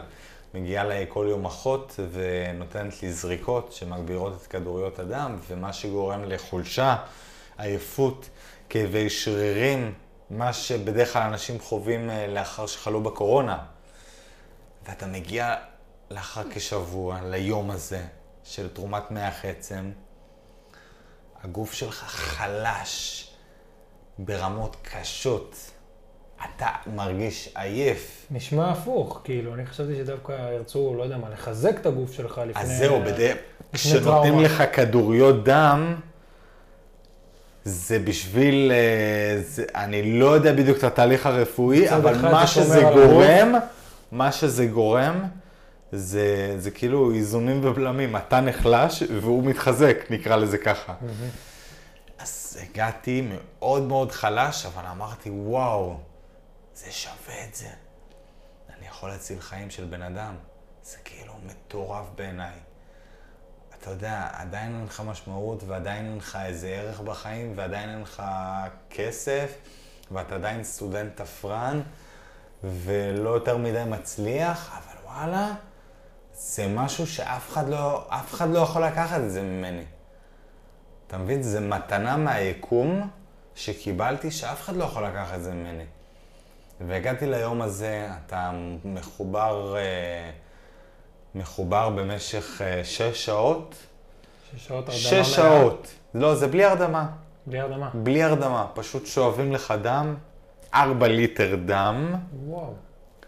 [0.54, 6.96] מגיעה אליי כל יום אחות ונותנת לי זריקות שמגבירות את כדוריות הדם, ומה שגורם לחולשה,
[7.58, 8.28] עייפות,
[8.68, 9.94] כאבי שרירים,
[10.30, 13.58] מה שבדרך כלל אנשים חווים אה, לאחר שחלו בקורונה.
[14.88, 15.54] ואתה מגיע
[16.10, 18.02] לאחר כשבוע, ליום הזה,
[18.44, 19.90] של תרומת מח עצם,
[21.44, 23.26] הגוף שלך חלש
[24.18, 25.56] ברמות קשות.
[26.44, 28.26] אתה מרגיש עייף.
[28.30, 32.62] נשמע הפוך, כאילו, אני חשבתי שדווקא ירצו, לא יודע מה, לחזק את הגוף שלך לפני...
[32.62, 33.36] אז זהו, בדרך...
[33.72, 34.38] כשנותנים.
[34.38, 35.94] לך כדוריות דם,
[37.64, 38.72] זה בשביל...
[38.72, 43.10] אה, זה, אני לא יודע בדיוק את התהליך הרפואי, אבל מה שזה על הגוף.
[43.10, 43.54] גורם,
[44.12, 45.24] מה שזה גורם,
[45.94, 48.16] זה, זה כאילו איזונים ובלמים.
[48.16, 50.94] אתה נחלש והוא מתחזק, נקרא לזה ככה.
[52.18, 55.96] אז הגעתי מאוד מאוד חלש, אבל אמרתי, וואו,
[56.74, 57.68] זה שווה את זה.
[58.78, 60.34] אני יכול להציל חיים של בן אדם.
[60.84, 62.54] זה כאילו מטורף בעיניי.
[63.78, 68.22] אתה יודע, עדיין אין לך משמעות, ועדיין אין לך איזה ערך בחיים, ועדיין אין לך
[68.90, 69.52] כסף,
[70.10, 71.80] ואתה עדיין סטודנט תפרן,
[72.64, 75.54] ולא יותר מדי מצליח, אבל וואלה,
[76.34, 79.84] זה משהו שאף אחד לא, אף אחד לא יכול לקחת את זה ממני.
[81.06, 81.42] אתה מבין?
[81.42, 83.08] זה מתנה מהיקום
[83.54, 85.84] שקיבלתי, שאף אחד לא יכול לקחת את זה ממני.
[86.80, 88.50] והגעתי ליום הזה, אתה
[88.84, 90.30] מחובר, אה,
[91.34, 93.74] מחובר במשך אה, שש שעות.
[94.56, 95.36] שש שעות הרדמה שש.
[95.36, 95.88] שעות.
[96.14, 97.06] לא, זה בלי הרדמה.
[97.46, 97.90] בלי הרדמה.
[97.94, 98.66] בלי הרדמה.
[98.74, 100.14] פשוט שואבים לך דם,
[100.74, 102.14] ארבע ליטר דם,
[102.46, 102.74] וואו.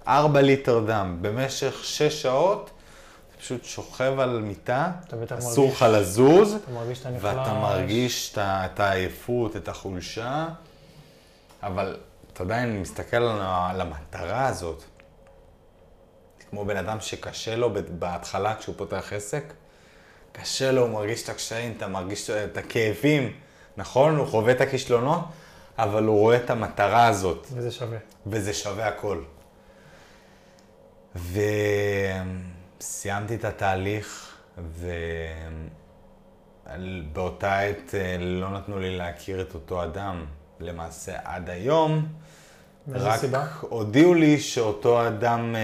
[0.08, 1.18] ארבע ליטר דם.
[1.20, 2.70] במשך שש שעות,
[3.38, 4.90] פשוט שוכב על מיטה,
[5.38, 6.54] אסור לך לזוז.
[6.54, 7.06] אתה מרגיש.
[7.20, 10.48] ואתה מרגיש את העייפות, את החולשה,
[11.62, 11.96] אבל
[12.32, 14.82] אתה אני מסתכל על המטרה הזאת.
[16.50, 19.52] כמו בן אדם שקשה לו בהתחלה כשהוא פותח עסק,
[20.32, 23.32] קשה לו, הוא מרגיש את הקשיים, אתה מרגיש את הכאבים,
[23.76, 24.16] נכון?
[24.16, 25.20] הוא חווה את הכישלונות,
[25.78, 27.46] אבל הוא רואה את המטרה הזאת.
[27.52, 27.98] וזה שווה.
[28.26, 29.22] וזה שווה הכל.
[32.80, 34.36] וסיימתי את התהליך,
[36.64, 40.26] ובאותה עת אה, לא נתנו לי להכיר את אותו אדם.
[40.60, 42.08] למעשה עד היום,
[42.86, 43.46] מאיזה רק סיבה?
[43.60, 45.60] הודיעו לי שאותו אדם אה,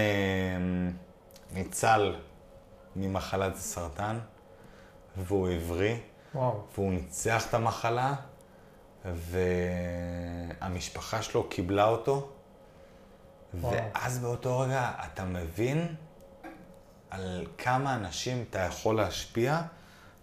[1.53, 2.15] ניצל
[2.95, 4.19] ממחלת הסרטן,
[5.17, 5.95] והוא הבריא,
[6.35, 6.61] וואו.
[6.73, 8.13] והוא ניצח את המחלה,
[10.61, 12.29] והמשפחה שלו קיבלה אותו,
[13.53, 13.73] וואו.
[13.73, 15.95] ואז באותו רגע אתה מבין
[17.13, 19.61] על כמה אנשים אתה יכול להשפיע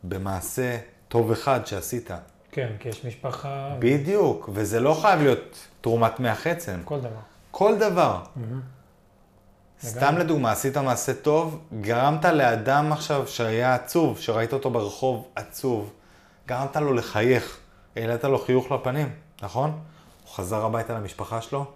[0.04, 2.10] במעשה טוב אחד שעשית.
[2.52, 6.80] כן, כי יש משפחה, בדיוק, וזה לא חייב להיות תרומת מח עצם.
[6.84, 7.20] כל דבר.
[7.50, 8.20] כל דבר.
[8.36, 8.60] מהמם.
[9.82, 15.92] סתם לדוגמה, עשית מעשה טוב, גרמת לאדם עכשיו שהיה עצוב, שראית אותו ברחוב עצוב,
[16.48, 17.58] גרמת לו לחייך,
[17.96, 19.70] העלית לו חיוך לפנים, נכון?
[19.70, 21.66] הוא חזר הביתה למשפחה שלו.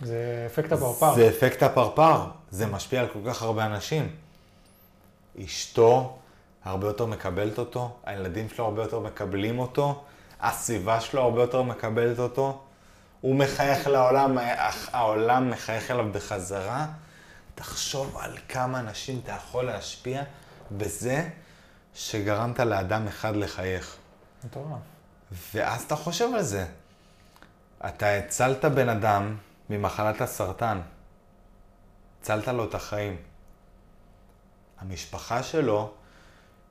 [0.00, 1.14] זה אפקט הפרפר.
[1.14, 4.16] זה אפקט הפרפר, זה משפיע על כל כך הרבה אנשים.
[5.44, 6.18] אשתו
[6.64, 10.04] הרבה יותר מקבלת אותו, הילדים שלו הרבה יותר מקבלים אותו,
[10.40, 12.62] הסביבה שלו הרבה יותר מקבלת אותו,
[13.20, 14.38] הוא מחייך לעולם,
[14.92, 16.86] העולם מחייך אליו בחזרה.
[17.54, 20.22] תחשוב על כמה אנשים אתה יכול להשפיע
[20.72, 21.28] בזה
[21.94, 23.96] שגרמת לאדם אחד לחייך.
[24.44, 24.78] מטורף.
[25.54, 26.66] ואז אתה חושב על זה.
[27.86, 29.36] אתה הצלת בן אדם
[29.70, 30.80] ממחלת הסרטן.
[32.20, 33.16] הצלת לו את החיים.
[34.80, 35.92] המשפחה שלו,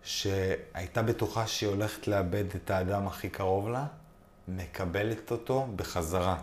[0.04, 3.86] שהייתה בטוחה שהיא הולכת לאבד את האדם הכי קרוב לה,
[4.48, 6.38] מקבלת אותו בחזרה.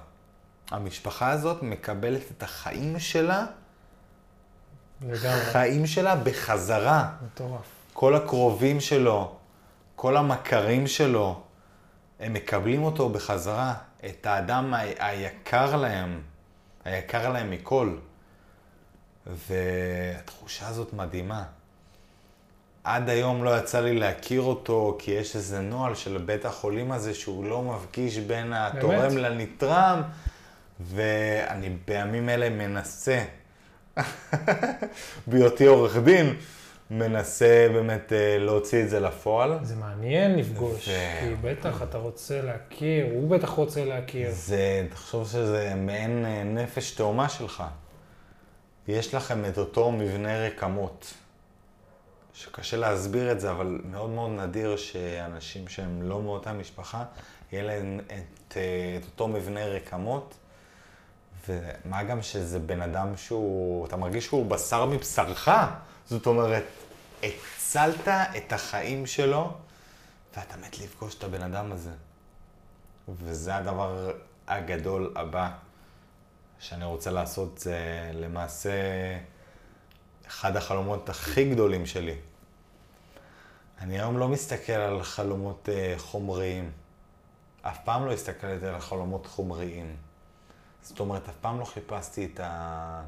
[0.70, 3.46] המשפחה הזאת מקבלת את החיים שלה,
[5.02, 5.40] לגמרי.
[5.40, 7.12] חיים שלה בחזרה.
[7.26, 7.66] מטורף.
[7.92, 9.36] כל הקרובים שלו,
[9.96, 11.42] כל המכרים שלו,
[12.20, 13.74] הם מקבלים אותו בחזרה,
[14.08, 16.20] את האדם היקר להם,
[16.84, 17.94] היקר להם מכל.
[19.26, 21.44] והתחושה הזאת מדהימה.
[22.84, 27.14] עד היום לא יצא לי להכיר אותו, כי יש איזה נוהל של בית החולים הזה
[27.14, 30.02] שהוא לא מפגיש בין התורם לנתרם,
[30.80, 33.24] ואני בימים אלה מנסה,
[35.26, 36.34] בהיותי עורך דין,
[36.90, 39.58] מנסה באמת אה, להוציא את זה לפועל.
[39.62, 44.30] זה מעניין לפגוש, ו- כי בטח אתה רוצה להכיר, הוא בטח רוצה להכיר.
[44.30, 47.64] זה, תחשוב שזה מעין אה, נפש תאומה שלך.
[48.88, 51.14] יש לכם את אותו מבנה רקמות,
[52.32, 57.04] שקשה להסביר את זה, אבל מאוד מאוד נדיר שאנשים שהם לא מאותה משפחה,
[57.52, 60.34] יהיה להם את, אה, את אותו מבנה רקמות.
[61.48, 65.48] ומה גם שזה בן אדם שהוא, אתה מרגיש שהוא בשר מבשרך.
[66.10, 66.64] זאת אומרת,
[67.22, 69.52] הצלת את החיים שלו,
[70.36, 71.90] ואתה מת לפגוש את הבן אדם הזה.
[73.08, 74.12] וזה הדבר
[74.48, 75.50] הגדול הבא
[76.58, 78.70] שאני רוצה לעשות, זה למעשה
[80.26, 82.16] אחד החלומות הכי גדולים שלי.
[83.80, 86.70] אני היום לא מסתכל על חלומות אה, חומריים.
[87.62, 89.96] אף פעם לא הסתכלתי על חלומות חומריים.
[90.82, 93.02] זאת אומרת, אף פעם לא חיפשתי את, ה...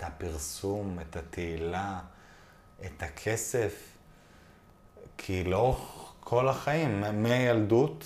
[0.00, 1.98] את הפרסום, את התהילה,
[2.86, 3.74] את הכסף,
[5.18, 5.78] כי לאורך
[6.20, 8.04] כל החיים, מ- מילדות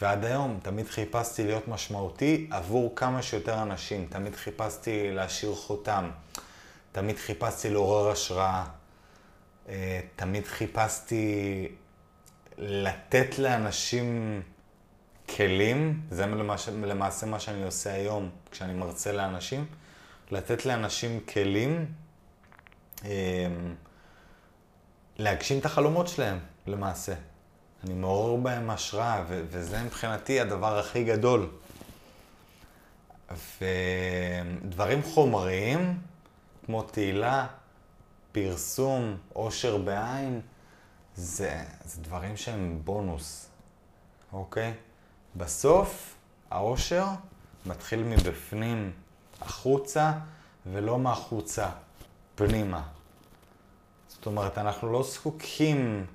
[0.00, 4.06] ועד היום, תמיד חיפשתי להיות משמעותי עבור כמה שיותר אנשים.
[4.10, 6.10] תמיד חיפשתי להשאיר חותם.
[6.92, 8.64] תמיד חיפשתי לעורר השראה.
[9.68, 11.68] אה, תמיד חיפשתי
[12.58, 14.42] לתת לאנשים
[15.36, 19.66] כלים, זה למעשה, למעשה מה שאני עושה היום כשאני מרצה לאנשים,
[20.30, 21.86] לתת לאנשים כלים
[23.04, 23.46] אה,
[25.16, 27.14] להגשים את החלומות שלהם, למעשה.
[27.84, 31.48] אני מעורר בהם השראה, ו- וזה מבחינתי הדבר הכי גדול.
[33.60, 36.00] ודברים חומריים,
[36.66, 37.46] כמו תהילה,
[38.32, 40.40] פרסום, עושר בעין,
[41.16, 43.48] זה, זה דברים שהם בונוס,
[44.32, 44.74] אוקיי?
[45.36, 46.14] בסוף,
[46.50, 47.06] העושר
[47.66, 48.92] מתחיל מבפנים
[49.44, 50.12] החוצה,
[50.66, 51.68] ולא מהחוצה
[52.34, 52.82] פנימה.
[54.08, 56.06] זאת אומרת, אנחנו לא זקוקים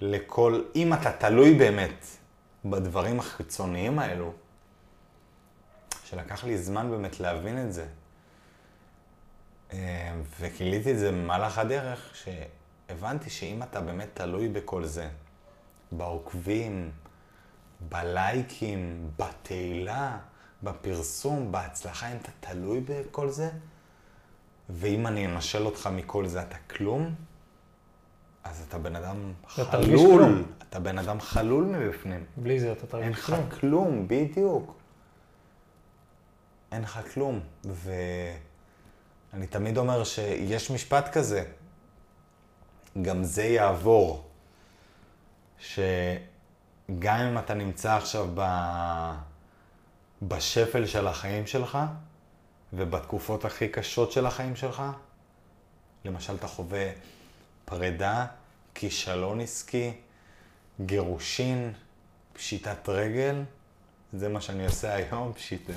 [0.00, 0.62] לכל...
[0.76, 2.06] אם אתה תלוי באמת
[2.64, 4.32] בדברים החיצוניים האלו,
[6.04, 7.86] שלקח לי זמן באמת להבין את זה,
[9.72, 15.08] אה, וגיליתי את זה במהלך הדרך, שהבנתי שאם אתה באמת תלוי בכל זה,
[15.92, 16.90] בעוקבים,
[17.80, 20.18] בלייקים, בתהילה,
[20.66, 23.50] בפרסום, בהצלחה, אם אתה תלוי בכל זה,
[24.70, 27.14] ואם אני אנשל אותך מכל זה, אתה כלום,
[28.44, 30.44] אז אתה בן אדם חלול.
[30.68, 32.24] אתה בן אדם חלול מבפנים.
[32.36, 33.48] בלי זה אתה אין תרגיש לך כלום.
[33.60, 34.74] כלום, בדיוק.
[36.72, 37.40] אין לך כלום.
[37.64, 41.44] ואני תמיד אומר שיש משפט כזה,
[43.02, 44.24] גם זה יעבור.
[45.58, 48.40] שגם אם אתה נמצא עכשיו ב...
[50.22, 51.78] בשפל של החיים שלך,
[52.72, 54.82] ובתקופות הכי קשות של החיים שלך,
[56.04, 56.90] למשל אתה חווה
[57.64, 58.26] פרידה,
[58.74, 59.92] כישלון עסקי,
[60.80, 61.72] גירושין,
[62.32, 63.42] פשיטת רגל,
[64.12, 65.70] זה מה שאני עושה היום, פשיט,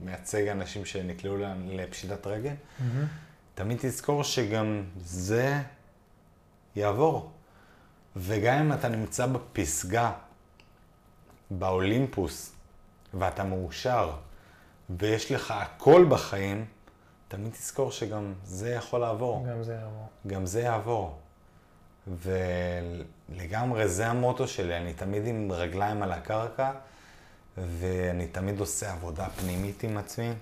[0.00, 1.36] מייצג אנשים שנקלעו
[1.68, 2.52] לפשיטת רגל.
[2.52, 2.82] Mm-hmm.
[3.54, 5.62] תמיד תזכור שגם זה
[6.76, 7.30] יעבור.
[8.16, 10.12] וגם אם אתה נמצא בפסגה,
[11.50, 12.55] באולימפוס,
[13.14, 14.10] ואתה מאושר,
[14.90, 16.64] ויש לך הכל בחיים,
[17.28, 19.46] תמיד תזכור שגם זה יכול לעבור.
[19.50, 20.08] גם זה יעבור.
[20.26, 21.18] גם זה יעבור.
[22.06, 26.72] ולגמרי זה המוטו שלי, אני תמיד עם רגליים על הקרקע,
[27.58, 30.32] ואני תמיד עושה עבודה פנימית עם עצמי,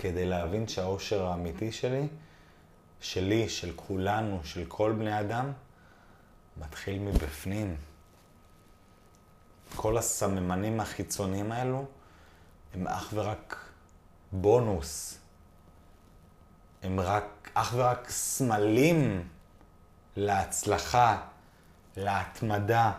[0.00, 2.06] כדי להבין שהאושר האמיתי שלי,
[3.00, 5.52] שלי, של כולנו, של כל בני אדם,
[6.56, 7.76] מתחיל מבפנים.
[9.76, 11.84] כל הסממנים החיצוניים האלו
[12.74, 13.56] הם אך ורק
[14.32, 15.18] בונוס.
[16.82, 19.28] הם רק, אך ורק סמלים
[20.16, 21.20] להצלחה,
[21.96, 22.92] להתמדה,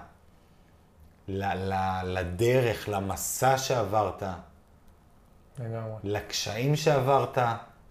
[1.28, 4.24] ל- ל- לדרך, למסע שעברת.
[5.60, 5.94] לגמרי.
[6.04, 7.38] לקשיים שעברת,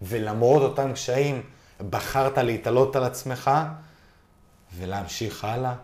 [0.01, 1.49] ולמרות אותם קשיים,
[1.89, 3.51] בחרת להתעלות על עצמך
[4.77, 5.75] ולהמשיך הלאה.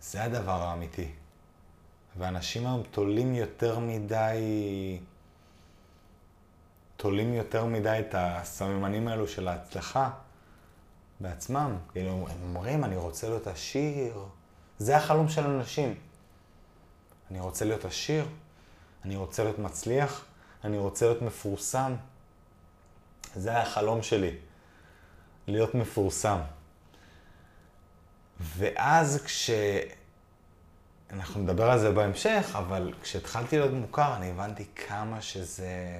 [0.00, 1.08] זה הדבר האמיתי.
[2.18, 4.38] ואנשים היום תולים יותר מדי,
[6.96, 10.10] תולים יותר מדי את הסממנים האלו של ההצלחה
[11.20, 11.76] בעצמם.
[11.92, 14.24] כאילו, הם אומרים, אני רוצה להיות עשיר.
[14.78, 15.94] זה החלום של אנשים.
[17.30, 18.24] אני רוצה להיות עשיר,
[19.04, 20.24] אני רוצה להיות מצליח,
[20.64, 21.94] אני רוצה להיות מפורסם.
[23.36, 24.36] זה החלום שלי,
[25.46, 26.38] להיות מפורסם.
[28.40, 29.50] ואז כש...
[31.12, 35.98] אנחנו נדבר על זה בהמשך, אבל כשהתחלתי להיות מוכר, אני הבנתי כמה שזה...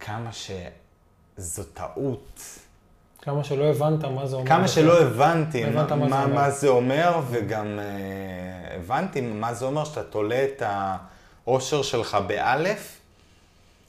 [0.00, 2.42] כמה שזו טעות.
[3.22, 4.48] כמה שלא הבנת מה זה אומר.
[4.48, 6.26] כמה שלא הבנתי הבנת מה, מה זה מה.
[6.26, 10.62] מה זה אומר, וגם uh, הבנתי מה זה אומר שאתה תולה את
[11.46, 13.00] האושר שלך באלף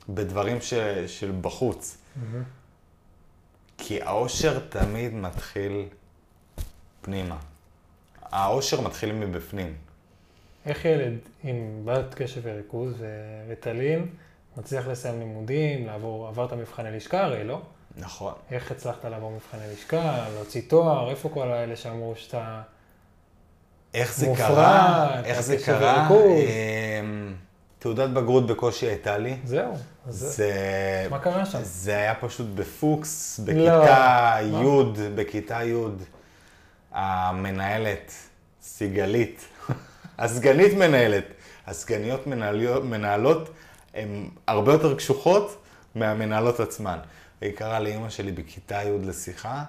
[0.09, 0.73] בדברים ש,
[1.07, 1.97] של בחוץ.
[2.15, 2.43] מהמם.
[3.77, 5.85] כי האושר תמיד מתחיל
[7.01, 7.37] פנימה.
[8.21, 9.73] האושר מתחיל מבפנים.
[10.65, 14.07] איך ילד עם בעיית קשב וריכוז וריטלין
[14.57, 17.61] מצליח לסיים לימודים, לעבור, עברת מבחני לשכה הרי, לא?
[17.97, 18.33] נכון.
[18.51, 22.61] איך הצלחת לעבור מבחני לשכה, להוציא תואר, איפה כל האלה שאמרו שאתה...
[23.93, 25.21] איך זה מופרע, קרה?
[25.23, 26.09] איך זה קרה?
[26.09, 27.33] אמ,
[27.79, 29.37] תעודת בגרות בקושי הייתה לי.
[29.43, 29.73] זהו,
[30.07, 31.07] אז זה...
[31.09, 31.59] מה קרה שם?
[31.61, 33.45] זה היה פשוט בפוקס, לא.
[33.45, 34.61] בכיתה מה?
[34.63, 35.73] י', בכיתה י',
[36.91, 38.11] המנהלת,
[38.61, 39.45] סיגלית,
[40.19, 41.25] הסגנית מנהלת,
[41.67, 43.49] הסגניות מנהליות- מנהלות
[43.93, 45.61] הן הרבה יותר קשוחות
[45.95, 46.99] מהמנהלות עצמן.
[47.41, 49.63] היא קראה לאימא שלי בכיתה י' לשיחה,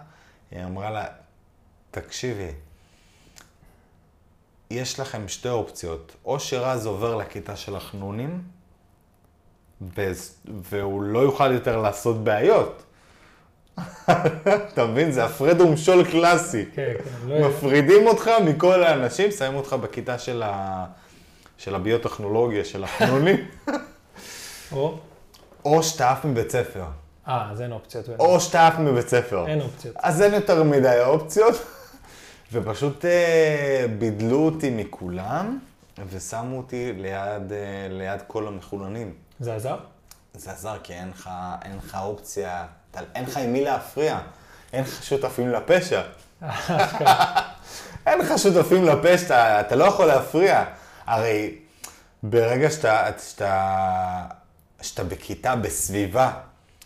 [0.50, 1.04] היא אמרה לה,
[1.90, 2.48] תקשיבי,
[4.70, 8.42] יש לכם שתי אופציות, או שרז עובר לכיתה של החנונים,
[10.46, 12.82] והוא לא יוכל יותר לעשות בעיות.
[14.72, 15.12] אתה מבין?
[15.12, 16.64] זה הפרד ומשול קלאסי.
[16.74, 17.48] כן, כן, לא...
[17.48, 20.84] מפרידים אותך מכל האנשים, שמים אותך בכיתה של, ה...
[21.58, 23.36] של הביוטכנולוגיה, של החנונים,
[24.72, 24.98] או?
[25.64, 26.84] או שאתה עף מבית ספר.
[27.28, 28.08] אה, אז אין אופציות.
[28.18, 29.46] או שאתה עף מבית ספר.
[29.46, 29.96] אין אופציות.
[29.98, 31.54] אז אין יותר מדי אופציות,
[32.52, 35.58] ופשוט אה, בידלו אותי מכולם,
[36.10, 39.14] ושמו אותי ליד, אה, ליד כל המחוננים.
[39.40, 39.76] זה עזר?
[40.34, 44.18] זה עזר כי אין לך אופציה, אתה, אין לך עם מי להפריע,
[44.72, 46.02] אין לך שותפים לפשע.
[48.06, 50.64] אין לך שותפים לפשע, אתה, אתה לא יכול להפריע.
[51.06, 51.58] הרי
[52.22, 54.26] ברגע שאתה, שאתה,
[54.82, 56.32] שאתה בכיתה, בסביבה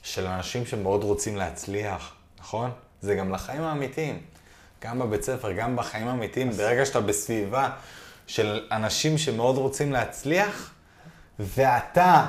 [0.03, 2.71] של אנשים שמאוד רוצים להצליח, נכון?
[3.03, 4.21] זה גם לחיים האמיתיים.
[4.85, 7.71] גם בבית ספר, גם בחיים האמיתיים, ברגע שאתה בסביבה
[8.27, 10.71] של אנשים שמאוד רוצים להצליח,
[11.39, 12.27] ואתה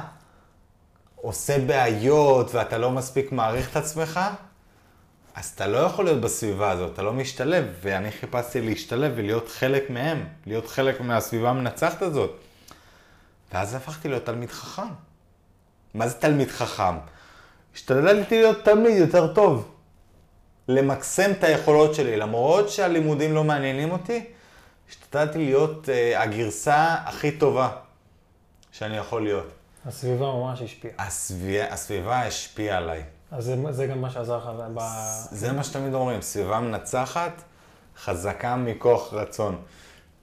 [1.26, 4.20] עושה בעיות ואתה לא מספיק מעריך את עצמך,
[5.36, 9.90] אז אתה לא יכול להיות בסביבה הזאת, אתה לא משתלב, ואני חיפשתי להשתלב ולהיות חלק
[9.90, 12.32] מהם, להיות חלק מהסביבה המנצחת הזאת.
[13.54, 14.88] ואז הפכתי להיות תלמיד חכם.
[15.94, 16.98] מה זה תלמיד חכם?
[17.76, 19.72] השתדלתי להיות תלמיד יותר טוב.
[20.68, 24.26] למקסם את היכולות שלי, למרות שהלימודים לא מעניינים אותי,
[24.90, 27.70] השתדלתי להיות uh, הגרסה הכי טובה
[28.72, 29.55] שאני יכול להיות.
[29.86, 30.94] הסביבה ממש השפיעה.
[30.98, 33.04] הסביבה, הסביבה השפיעה עליי.
[33.32, 34.80] אז זה, זה גם מה שעזר לך ב...
[35.32, 37.44] זה מה שתמיד אומרים, סביבה מנצחת
[37.98, 39.62] חזקה מכוח רצון.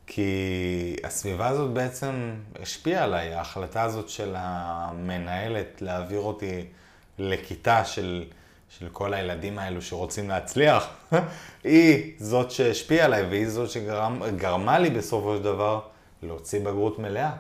[0.07, 6.67] כי הסביבה הזאת בעצם השפיעה עליי, ההחלטה הזאת של המנהלת להעביר אותי
[7.19, 8.25] לכיתה של,
[8.79, 10.89] של כל הילדים האלו שרוצים להצליח,
[11.65, 15.81] היא זאת שהשפיעה עליי והיא זאת שגרמה לי בסופו של דבר
[16.23, 17.33] להוציא בגרות מלאה.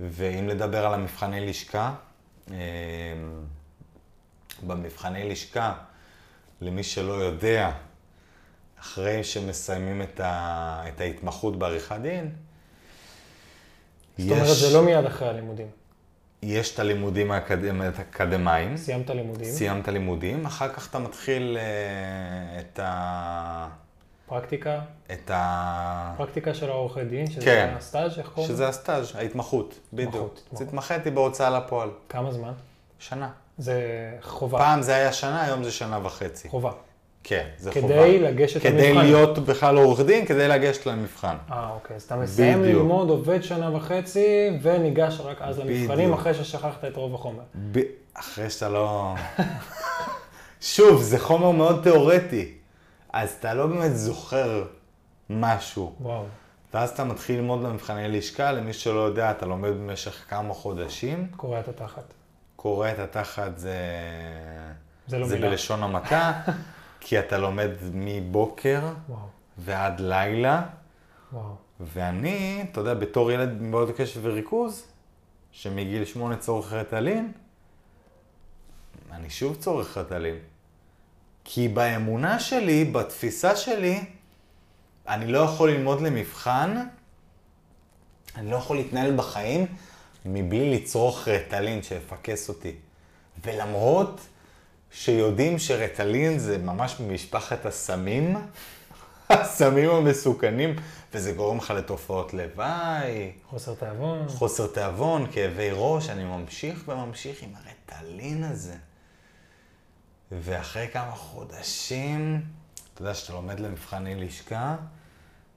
[0.00, 1.94] ואם לדבר על המבחני לשכה,
[2.50, 2.54] אמ,
[4.66, 5.74] במבחני לשכה,
[6.60, 7.72] למי שלא יודע,
[8.80, 10.82] אחרי שמסיימים את, ה...
[10.88, 12.30] את ההתמחות בעריכת דין,
[14.18, 15.66] זאת אומרת, זה לא מיד אחרי הלימודים.
[16.42, 18.76] יש את הלימודים האקדמיים.
[18.76, 19.50] סיימת לימודים.
[19.52, 23.68] סיימת לימודים, אחר כך אתה מתחיל uh, את ה...
[24.28, 24.80] פרקטיקה?
[25.12, 26.14] את ה...
[26.16, 27.74] פרקטיקה של העורכי דין, שזה כן.
[27.76, 28.52] הסטאז', איך קוראים?
[28.52, 30.34] שזה הסטאז', ההתמחות, בדיוק.
[30.52, 30.62] אז.
[30.62, 32.52] התמחיתי בהוצאה לפועל, כמה זמן?
[32.98, 33.28] שנה.
[33.58, 33.80] זה
[34.22, 34.58] חובה.
[34.58, 36.48] פעם זה היה שנה, היום זה שנה וחצי.
[36.48, 36.70] חובה.
[37.24, 37.88] כן, זה חובה.
[37.88, 39.06] כדי לגשת כדי למבחן.
[39.06, 41.36] להיות בכלל עורך דין, כדי לגשת למבחן.
[41.50, 41.96] אה, אוקיי.
[41.96, 42.76] אז אתה מסיים בדיוק.
[42.76, 46.20] ללמוד, עובד שנה וחצי, וניגש רק אז למבחנים, בדיוק.
[46.20, 47.42] אחרי ששכחת את רוב החומר.
[47.72, 47.80] ב...
[48.14, 49.14] אחרי שאתה לא...
[50.60, 52.52] שוב, זה חומר מאוד תיאורטי,
[53.18, 54.64] אז אתה לא באמת זוכר
[55.30, 55.94] משהו.
[56.00, 56.24] וואו.
[56.74, 61.60] ואז אתה מתחיל ללמוד למבחני לשכה, למי שלא יודע, אתה לומד במשך כמה חודשים, קורע
[61.60, 62.14] את התחת.
[62.56, 63.76] קורא את התחת זה...
[65.06, 65.48] זה לא זה מילה.
[65.50, 66.40] בלשון המעטה,
[67.00, 69.20] כי אתה לומד מבוקר וואו.
[69.58, 70.62] ועד לילה,
[71.32, 71.54] וואו.
[71.80, 74.86] ואני, אתה יודע, בתור ילד מאוד קשב וריכוז,
[75.52, 77.32] שמגיל שמונה צורך רטלין,
[79.12, 80.38] אני שוב צורך רטלין.
[81.50, 84.04] כי באמונה שלי, בתפיסה שלי,
[85.08, 86.86] אני לא יכול ללמוד למבחן,
[88.36, 89.66] אני לא יכול להתנהל בחיים
[90.24, 92.72] מבלי לצרוך רטלין שיפקס אותי.
[93.44, 94.20] ולמרות
[94.92, 98.36] שיודעים שרטלין זה ממש ממשפחת הסמים,
[99.30, 100.76] הסמים המסוכנים,
[101.14, 104.28] וזה גורם לך לתופעות לוואי, חוסר תיאבון.
[104.28, 108.74] חוסר תיאבון, כאבי ראש, אני ממשיך וממשיך עם הרטלין הזה.
[110.32, 112.42] ואחרי כמה חודשים,
[112.94, 114.76] אתה יודע שאתה לומד למבחני לשכה,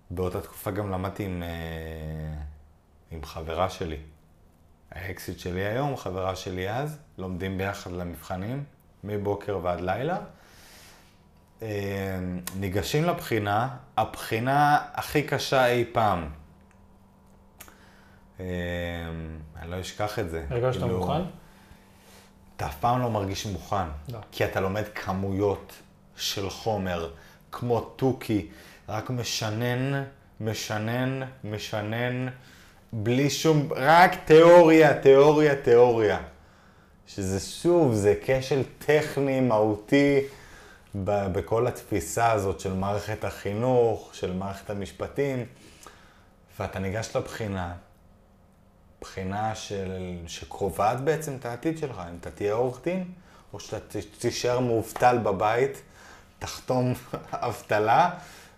[0.10, 2.34] באותה תקופה גם למדתי עם, אה,
[3.12, 3.98] עם חברה שלי.
[4.92, 8.64] האקסיט שלי היום, חברה שלי אז, לומדים ביחד למבחנים,
[9.04, 10.18] מבוקר ועד לילה.
[11.62, 12.20] אה,
[12.56, 16.30] ניגשים לבחינה, הבחינה הכי קשה אי פעם.
[18.40, 18.46] אה,
[19.56, 20.46] אני לא אשכח את זה.
[20.50, 21.22] הרגשת כאילו, מוכן?
[22.62, 23.88] אתה אף פעם לא מרגיש מוכן.
[24.09, 24.20] לא.
[24.32, 25.74] כי אתה לומד כמויות
[26.16, 27.09] של חומר,
[27.51, 28.47] כמו תוכי,
[28.89, 30.03] רק משנן,
[30.41, 32.28] משנן, משנן,
[32.93, 36.20] בלי שום, רק תיאוריה, תיאוריה, תיאוריה.
[37.07, 40.20] שזה שוב, זה כשל טכני, מהותי,
[40.95, 45.45] ב- בכל התפיסה הזאת של מערכת החינוך, של מערכת המשפטים,
[46.59, 47.74] ואתה ניגש לבחינה,
[49.02, 53.12] בחינה של, שקובעת בעצם את העתיד שלך, אם אתה תהיה עורך דין,
[53.54, 55.82] או שאתה תישאר מובטל בבית,
[56.39, 56.93] תחתום
[57.32, 58.10] אבטלה,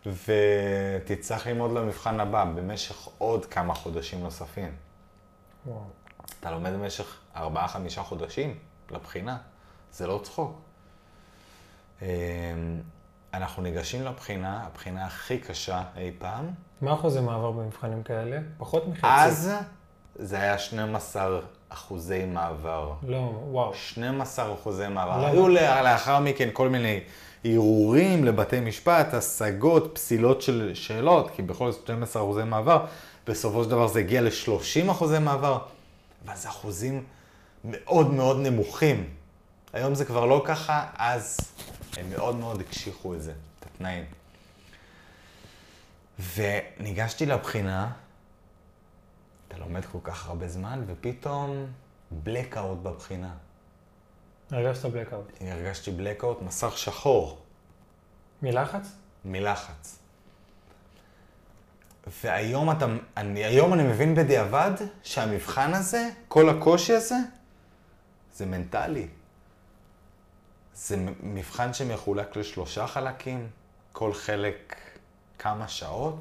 [0.06, 4.76] ותצטרך ללמוד למבחן הבא במשך עוד כמה חודשים נוספים.
[5.66, 5.84] וואו.
[6.40, 8.58] אתה לומד במשך ארבעה, חמישה חודשים
[8.92, 9.38] לבחינה,
[9.92, 10.62] זה לא צחוק.
[12.02, 12.08] אמ,
[13.34, 16.52] אנחנו ניגשים לבחינה, הבחינה הכי קשה אי פעם.
[16.82, 18.40] מה אחוזי מעבר במבחנים כאלה?
[18.58, 19.08] פחות מחצי.
[19.08, 19.52] אז
[20.16, 21.40] זה היה 12
[21.70, 22.94] אחוזי מעבר.
[23.08, 23.74] לא, וואו.
[23.74, 25.18] 12 אחוזי מעבר.
[25.18, 25.28] למה?
[25.28, 27.00] היו לה- לאחר מכן כל מיני
[27.44, 32.86] ערעורים לבתי משפט, השגות, פסילות של שאלות, כי בכל זאת 12 אחוזי מעבר,
[33.28, 35.58] בסופו של דבר זה הגיע ל-30 אחוזי מעבר,
[36.26, 37.04] אבל זה אחוזים
[37.64, 39.10] מאוד מאוד נמוכים.
[39.74, 41.38] היום זה כבר לא ככה, אז
[41.98, 44.04] הם מאוד מאוד הקשיחו את זה, את התנאים.
[46.36, 47.88] וניגשתי לבחינה,
[49.54, 51.68] אתה לומד כל כך הרבה זמן, ופתאום
[52.26, 53.34] blackout בבחינה.
[54.52, 55.32] הרגשת בלקאוט.
[55.42, 57.42] הרגשתי blackout, מסך שחור,
[58.42, 58.96] מלחץ?
[59.26, 60.00] מלחץ.
[62.24, 62.86] והיום אתה,
[63.18, 64.72] אני, היום אני מבין בדיעבד
[65.04, 67.18] שהמבחן הזה, כל הקושי הזה,
[68.34, 69.08] זה מנטלי.
[70.74, 73.50] זה מבחן שמחולק לשלושה חלקים,
[73.92, 74.76] כל חלק
[75.40, 76.20] כמה שעות.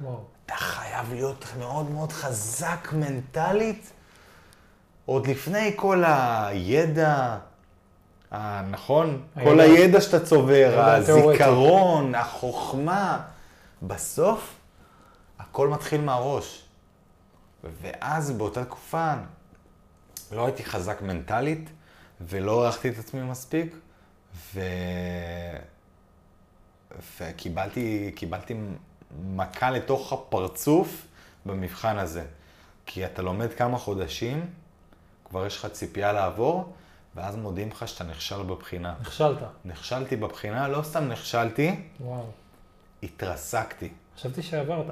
[0.00, 0.37] וואו.
[0.48, 3.92] אתה חייב להיות מאוד מאוד חזק מנטלית,
[5.06, 7.38] עוד לפני כל הידע,
[8.30, 9.22] הנכון?
[9.36, 10.80] הידע- כל הידע שאתה צובר.
[10.80, 13.20] הזיכרון, החוכמה.
[13.82, 14.54] בסוף,
[15.38, 16.64] הכל מתחיל מהראש.
[17.82, 19.12] ואז באותה תקופה
[20.32, 21.70] לא הייתי חזק מנטלית,
[22.20, 23.76] ולא הערכתי את עצמי מספיק,
[24.54, 24.60] ו...
[27.20, 28.54] וקיבלתי קיבלתי
[29.24, 31.06] מכה לתוך הפרצוף
[31.46, 32.24] במבחן הזה.
[32.86, 34.46] כי אתה לומד כמה חודשים,
[35.24, 36.72] כבר יש לך ציפייה לעבור,
[37.14, 38.94] ואז מודיעים לך שאתה נכשל בבחינה.
[39.00, 39.38] נכשלת.
[39.64, 42.24] נכשלתי בבחינה, לא סתם נכשלתי, וואו.
[43.02, 43.88] התרסקתי.
[44.16, 44.86] חשבתי שעברת.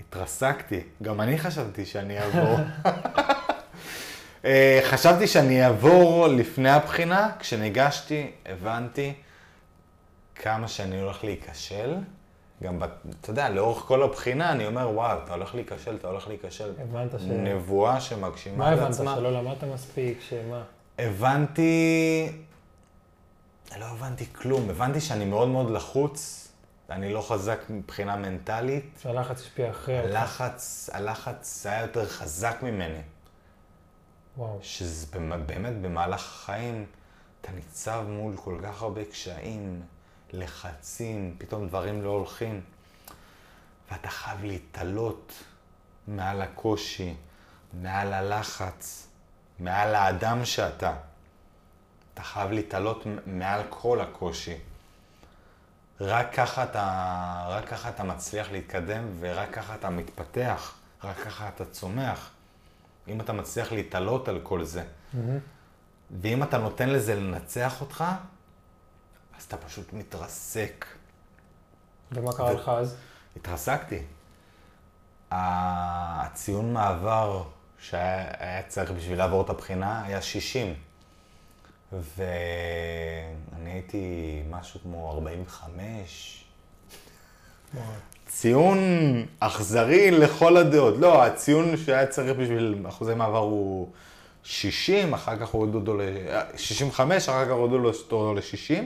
[0.00, 0.80] התרסקתי.
[1.02, 2.56] גם אני חשבתי שאני אעבור.
[4.44, 9.14] אה, חשבתי שאני אעבור לפני הבחינה, כשניגשתי, הבנתי
[10.34, 11.94] כמה שאני הולך להיכשל.
[12.62, 12.82] גם,
[13.20, 16.72] אתה יודע, לאורך כל הבחינה אני אומר, וואו, אתה הולך להיכשל, אתה הולך להיכשל.
[16.78, 17.22] הבנת ש...
[17.22, 18.90] נבואה שמגשימה מה את הבנת?
[18.90, 19.16] עצמה.
[19.16, 20.18] שלא למדת מספיק?
[20.20, 20.62] שמה?
[20.98, 22.28] הבנתי...
[23.78, 24.70] לא הבנתי כלום.
[24.70, 26.48] הבנתי שאני מאוד מאוד לחוץ,
[26.90, 28.98] אני לא חזק מבחינה מנטלית.
[29.02, 29.98] שהלחץ השפיע אחרי.
[29.98, 33.00] הלחץ, הלחץ היה יותר חזק ממני.
[34.36, 34.58] וואו.
[34.62, 35.06] שזה
[35.46, 36.86] באמת במהלך החיים,
[37.40, 39.82] אתה ניצב מול כל כך הרבה קשיים,
[40.32, 42.60] לחצים, פתאום דברים לא הולכים,
[43.90, 45.32] ואתה חייב להתעלות
[46.08, 47.14] מעל הקושי,
[47.72, 49.08] מעל הלחץ,
[49.58, 50.94] מעל האדם שאתה.
[52.14, 54.54] אתה חייב להתעלות מעל כל הקושי.
[56.00, 60.74] רק ככה אתה, רק ככה אתה מצליח להתקדם ורק ככה אתה מתפתח,
[61.04, 62.30] רק ככה אתה צומח.
[63.08, 65.38] אם אתה מצליח להתעלות על כל זה, מהמם.
[66.22, 68.04] ואם אתה נותן לזה לנצח אותך,
[69.38, 70.86] אז אתה פשוט מתרסק.
[72.12, 72.96] ומה קרה ו- לך אז?
[73.36, 73.98] התרסקתי.
[75.30, 77.42] הציון מעבר
[77.78, 80.74] שהיה היה צריך בשביל לעבור את הבחינה היה 60.
[81.92, 86.44] ואני הייתי משהו כמו 45.
[87.74, 87.84] וואו.
[88.26, 88.78] ציון
[89.40, 90.94] אכזרי לכל הדעות.
[90.98, 93.92] לא, הציון שהיה צריך בשביל אחוזי מעבר הוא
[94.42, 96.00] 60, אחר כך הורידו אותו ל...
[96.56, 98.82] 65, אחר כך הורידו אותו ל-60,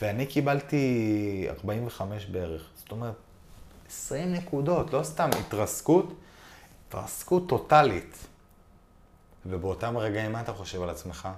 [0.00, 2.68] ואני קיבלתי 45 בערך.
[2.76, 3.14] זאת אומרת,
[3.88, 6.14] 20 נקודות, לא סתם התרסקות,
[6.88, 8.26] התרסקות טוטאלית.
[9.46, 11.28] ובאותם רגעים, מה אתה חושב על עצמך?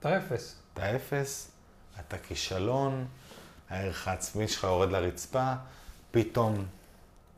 [0.00, 0.56] אתה אפס.
[0.74, 1.50] אתה אפס,
[2.00, 3.06] אתה כישלון,
[3.70, 5.52] הערך העצמי שלך יורד לרצפה,
[6.10, 6.64] פתאום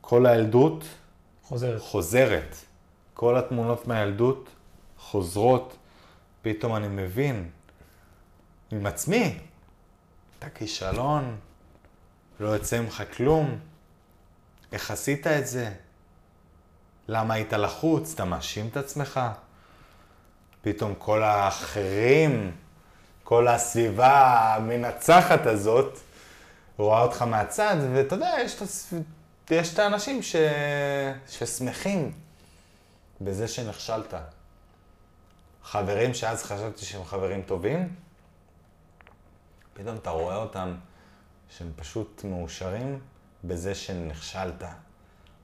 [0.01, 0.83] כל הילדות
[1.43, 1.81] חוזרת.
[1.81, 2.55] חוזרת.
[3.13, 4.49] כל התמונות מהילדות
[4.97, 5.77] חוזרות,
[6.41, 7.49] פתאום אני מבין
[8.71, 9.39] עם עצמי,
[10.41, 11.37] אתה כישלון,
[12.39, 13.59] לא יוצא ממך כלום,
[14.71, 15.71] איך עשית את זה?
[17.07, 18.13] למה היית לחוץ?
[18.13, 19.19] אתה מאשים את עצמך?
[20.61, 22.51] פתאום כל האחרים,
[23.23, 25.99] כל הסביבה המנצחת הזאת,
[26.77, 28.61] רואה אותך מהצד, ואתה יודע, יש את.
[29.51, 30.35] יש את האנשים ש...
[31.27, 32.11] ששמחים
[33.21, 34.13] בזה שנכשלת.
[35.63, 37.95] חברים שאז חשבתי שהם חברים טובים,
[39.81, 40.75] פתאום אתה רואה אותם
[41.49, 42.99] שהם פשוט מאושרים
[43.43, 44.63] בזה שנכשלת,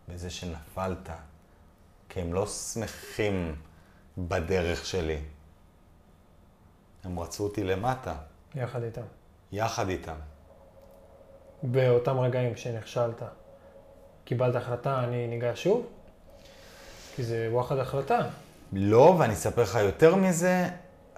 [0.10, 1.10] בזה שנפלת,
[2.10, 3.56] כי הם לא שמחים
[4.18, 5.20] בדרך שלי.
[7.04, 8.16] הם רצו אותי למטה,
[8.56, 9.02] יחד איתם.
[9.52, 10.16] יחד איתם.
[11.64, 13.22] באותם רגעים שנכשלת,
[14.26, 15.88] קיבלת החלטה, אני ניגש שוב?
[17.16, 18.20] כי זה וואחד החלטה.
[18.74, 20.70] לא, ואני אספר לך יותר מזה,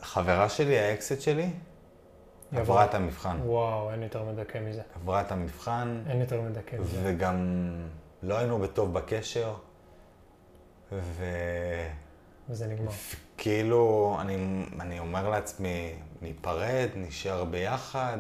[0.01, 1.49] חברה שלי, האקסט שלי,
[2.51, 2.85] עברה.
[2.85, 3.37] את המבחן.
[3.45, 4.81] וואו, אין יותר מדכא מזה.
[4.95, 7.01] עברה את המבחן, אין יותר מדכא מזה.
[7.03, 7.35] וגם
[8.23, 9.53] לא היינו בטוב בקשר,
[10.91, 12.91] וזה נגמר.
[13.35, 18.17] וכאילו, אני, אני אומר לעצמי, ניפרד, נשאר ביחד,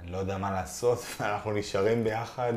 [0.00, 2.52] אני לא יודע מה לעשות, ואנחנו נשארים ביחד,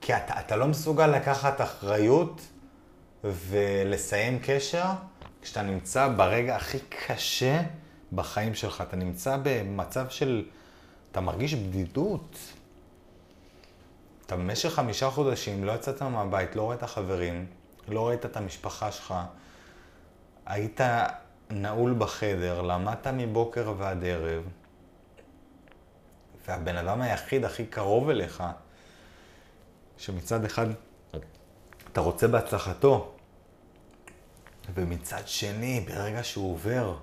[0.00, 2.40] כי אתה, אתה לא מסוגל לקחת אחריות
[3.24, 4.84] ולסיים קשר
[5.42, 7.60] כשאתה נמצא ברגע הכי קשה
[8.14, 8.80] בחיים שלך.
[8.88, 10.44] אתה נמצא במצב של,
[11.12, 12.38] אתה מרגיש בדידות.
[14.26, 17.46] אתה במשך חמישה חודשים לא יצאת מהבית, לא ראית חברים,
[17.88, 19.14] לא ראית את המשפחה שלך,
[20.46, 20.80] היית
[21.50, 24.42] נעול בחדר, למדת מבוקר ועד ערב,
[26.46, 28.44] והבן אדם היחיד הכי קרוב אליך,
[29.98, 30.66] שמצד אחד
[31.92, 33.12] אתה רוצה בהצלחתו,
[34.74, 36.96] ומצד שני, ברגע שהוא עובר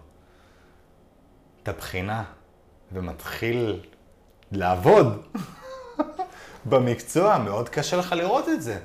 [1.64, 2.24] את הבחינה
[2.92, 3.80] ומתחיל
[4.52, 5.28] לעבוד
[6.66, 8.80] במקצוע, מאוד קשה לך לראות את זה.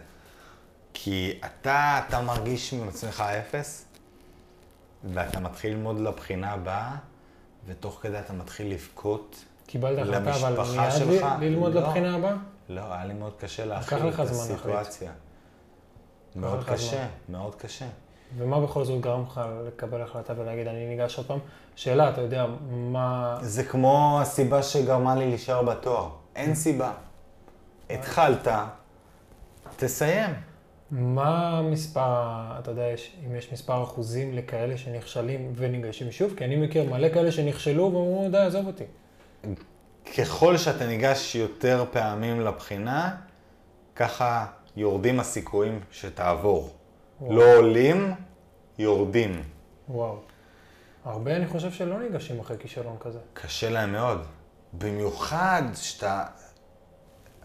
[0.95, 3.85] כי אתה, אתה מרגיש עם עצמך אפס,
[5.05, 6.97] ואתה מתחיל ללמוד לבחינה הבאה,
[7.67, 9.45] ותוך כדי אתה מתחיל לבכות.
[9.67, 10.65] קיבלת החלטה, אבל
[11.09, 11.81] מיד ללמוד לא.
[11.81, 12.37] לבחינה הבאה?
[12.69, 14.19] לא, היה לי מאוד קשה להכיל את.
[14.19, 15.13] הסיטואציה.
[16.37, 17.07] מאוד קשה.
[17.29, 17.87] מאוד קשה.
[18.39, 21.39] ומה בכל זאת גרם לך לקבל החלטה ולהגיד, אני ניגש עוד פעם?
[21.77, 23.39] שאלה, אתה יודע, מה...
[23.43, 26.09] זה כמו הסיבה שגרמה לי להישאר בתואר.
[26.37, 26.93] אין סיבה.
[27.91, 28.49] התחלת,
[29.77, 30.31] תסיים.
[30.91, 36.35] מה מספר, אתה יודע, יש, אם יש מספר אחוזים לכאלה שנכשלים וניגשים שוב?
[36.37, 38.85] כי אני מכיר מלא כאלה שנכשלו ואמרו, די, עזוב אותי.
[40.19, 43.17] ככל שאתה ניגש יותר פעמים לבחינה,
[43.97, 46.71] ככה יורדים הסיכויים שתעבור.
[47.21, 47.37] וואו.
[47.37, 48.15] לא עולים,
[48.79, 49.43] יורדים.
[49.89, 50.19] וואו.
[51.05, 53.19] הרבה אני חושב שלא ניגשים אחרי כישלון כזה.
[53.35, 54.21] קשה להם מאוד.
[54.73, 56.25] במיוחד שאתה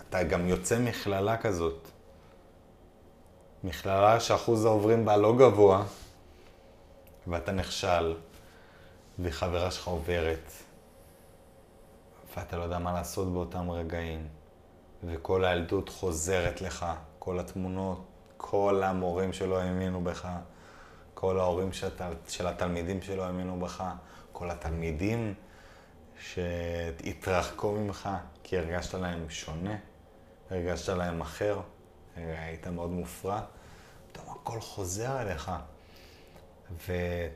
[0.01, 1.87] אתה גם יוצא מכללה כזאת.
[3.63, 5.83] מכללה שאחוז העוברים בה לא גבוה,
[7.27, 8.15] ואתה נכשל,
[9.19, 10.51] וחברה שלך עוברת,
[12.35, 14.27] ואתה לא יודע מה לעשות באותם רגעים,
[15.03, 16.85] וכל הילדות חוזרת לך,
[17.19, 18.10] כל התמונות,
[18.43, 20.27] כל המורים שלא האמינו בך,
[21.13, 23.83] כל ההורים שאתה, של התלמידים שלא האמינו בך,
[24.31, 25.33] כל התלמידים
[26.19, 28.09] שהתרחקו ממך
[28.43, 29.75] כי הרגשת להם שונה,
[30.51, 31.59] הרגשת להם אחר,
[32.15, 33.41] היית מאוד מופרע,
[34.11, 35.51] פתאום הכל חוזר אליך.
[36.77, 37.33] ואתה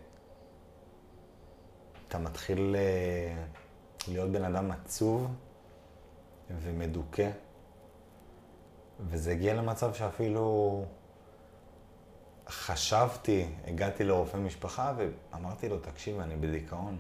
[2.20, 3.44] מתחיל אה,
[4.08, 5.28] להיות בן אדם עצוב
[6.62, 7.30] ומדוכא,
[9.00, 10.86] וזה הגיע למצב שאפילו
[12.50, 16.98] חשבתי, הגעתי לרופא משפחה ואמרתי לו, תקשיב, אני בדיכאון.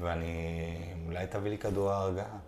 [0.00, 2.38] ואני, אולי תביא לי כדור הרגעה.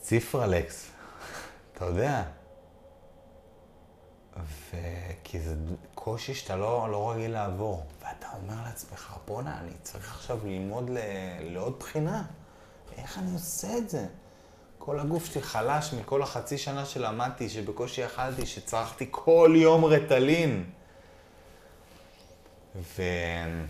[0.00, 0.90] ציפרלקס,
[1.72, 2.22] אתה יודע.
[4.36, 5.54] וכי זה
[5.94, 7.86] קושי שאתה לא, לא רגיל לעבור.
[8.00, 10.98] ואתה אומר לעצמך, בואנה, אני צריך עכשיו ללמוד ל...
[11.40, 12.24] לעוד בחינה.
[12.96, 14.06] איך אני עושה את זה?
[14.90, 20.64] כל הגוף שלי חלש מכל החצי שנה שלמדתי, שבקושי אכלתי, שצרכתי כל יום רטלין.
[22.74, 23.62] ואני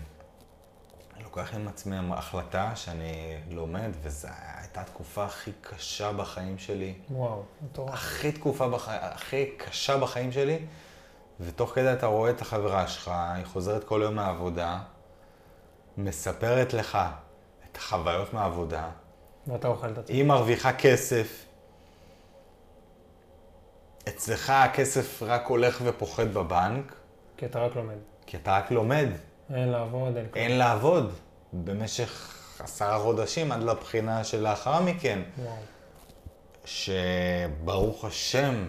[1.23, 6.93] לוקח עם עצמי החלטה שאני לומד, וזו הייתה התקופה הכי קשה בחיים שלי.
[7.11, 7.93] וואו, מטורף.
[7.93, 8.89] הכי תקופה, בח...
[8.89, 10.59] הכי קשה בחיים שלי,
[11.39, 14.79] ותוך כדי אתה רואה את החברה שלך, היא חוזרת כל יום מהעבודה,
[15.97, 16.97] מספרת לך
[17.71, 18.89] את החוויות מהעבודה,
[19.47, 20.09] ואתה אוכל את עצמך.
[20.15, 21.45] היא מרוויחה כסף,
[24.07, 26.95] אצלך הכסף רק הולך ופוחת בבנק,
[27.37, 27.95] כי אתה רק לומד.
[28.25, 29.07] כי אתה רק לומד,
[29.53, 30.45] אין לעבוד, אין כלום.
[30.45, 31.13] אין לעבוד
[31.53, 35.55] במשך עשרה חודשים עד לבחינה שלאחר מכן, וואו.
[36.65, 38.65] שברוך השם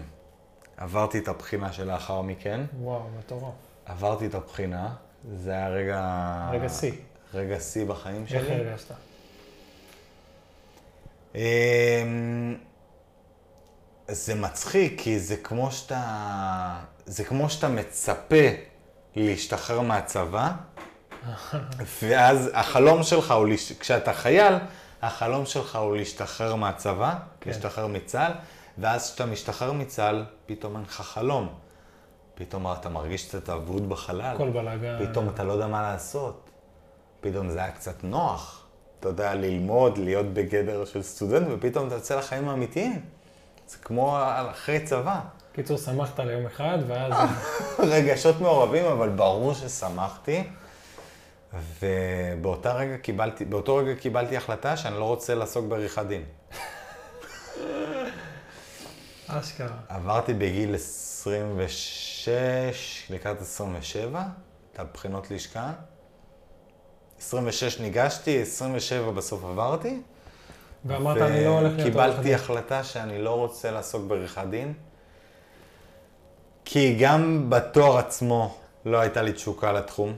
[0.77, 3.53] עברתי את הבחינה שלאחר מכן, וואו, מטורף.
[3.85, 4.95] עברתי את הבחינה,
[5.35, 6.49] זה היה רגע...
[6.51, 6.91] רגע שיא.
[7.33, 8.53] רגע שיא בחיים איך שלי.
[8.53, 8.91] הרגשת?
[11.35, 12.55] אמ,
[14.07, 15.99] זה מצחיק, כי זה כמו שאתה...
[17.05, 18.45] זה כמו שאתה מצפה
[19.15, 20.51] להשתחרר מהצבא,
[22.03, 24.53] ואז החלום שלך הוא, להש- כשאתה חייל,
[25.01, 27.49] החלום שלך הוא להשתחרר מהצבא, כן.
[27.49, 28.31] להשתחרר מצה"ל,
[28.77, 31.49] ואז כשאתה משתחרר מצה"ל, פתאום אין לך חלום.
[32.35, 34.35] פתאום אתה מרגיש קצת אבוד בחלל.
[34.35, 35.05] הכל בלאגן.
[35.11, 36.49] פתאום אתה לא יודע מה לעשות.
[37.21, 38.62] פתאום זה היה קצת נוח.
[39.03, 43.01] אתה יודע, ללמוד, להיות בגדר של סטודנט, ופתאום אתה יוצא לחיים האמיתיים.
[43.67, 44.17] זה כמו
[44.51, 45.19] אחרי צבא.
[45.53, 47.13] קיצור, שמחת ליום אחד, ואז...
[47.79, 50.43] רגשות מעורבים, אבל ברור ששמחתי.
[51.79, 56.23] ובאותה רגע קיבלתי, רגע קיבלתי החלטה שאני לא רוצה לעסוק בעריכת דין.
[59.27, 59.77] אשכרה.
[59.89, 62.29] עברתי בגיל 26,
[63.09, 64.23] לקראת 27,
[64.73, 65.71] את הבחינות לשכה.
[67.27, 70.01] 26 ניגשתי, 27 בסוף עברתי.
[70.85, 72.35] ואמרת, אני לא הולך להיות עורך קיבלתי דין.
[72.35, 74.73] החלטה שאני לא רוצה לעסוק בעריכת דין.
[76.65, 78.55] כי גם בתואר עצמו
[78.85, 80.13] לא הייתה לי תשוקה לתחום.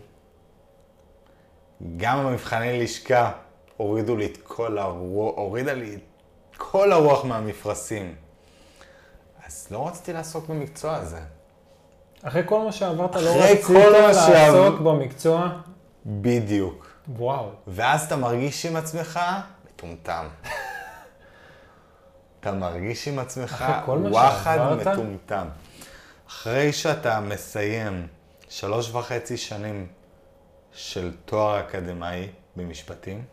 [1.98, 3.32] גם במבחני לשכה
[3.78, 6.02] הורידו לי את כל הרוח, הורידה לי את
[6.58, 8.16] כל הרוח מהמפרשים.
[9.46, 11.20] אז לא רציתי לעסוק במקצוע הזה.
[12.24, 15.50] אחרי כל מה שעברת, לא רצית לעסוק שעבר- במקצוע?
[16.06, 16.85] בדיוק.
[17.08, 17.52] וואו.
[17.68, 19.20] ואז אתה מרגיש עם עצמך
[19.66, 20.28] מטומטם.
[22.40, 24.58] אתה מרגיש עם עצמך וואחד?
[24.82, 25.48] מטומטם.
[26.28, 28.08] אחרי שאתה מסיים
[28.50, 29.88] שלוש וחצי שנים
[30.74, 33.26] של תואר אקדמאי במשפטים,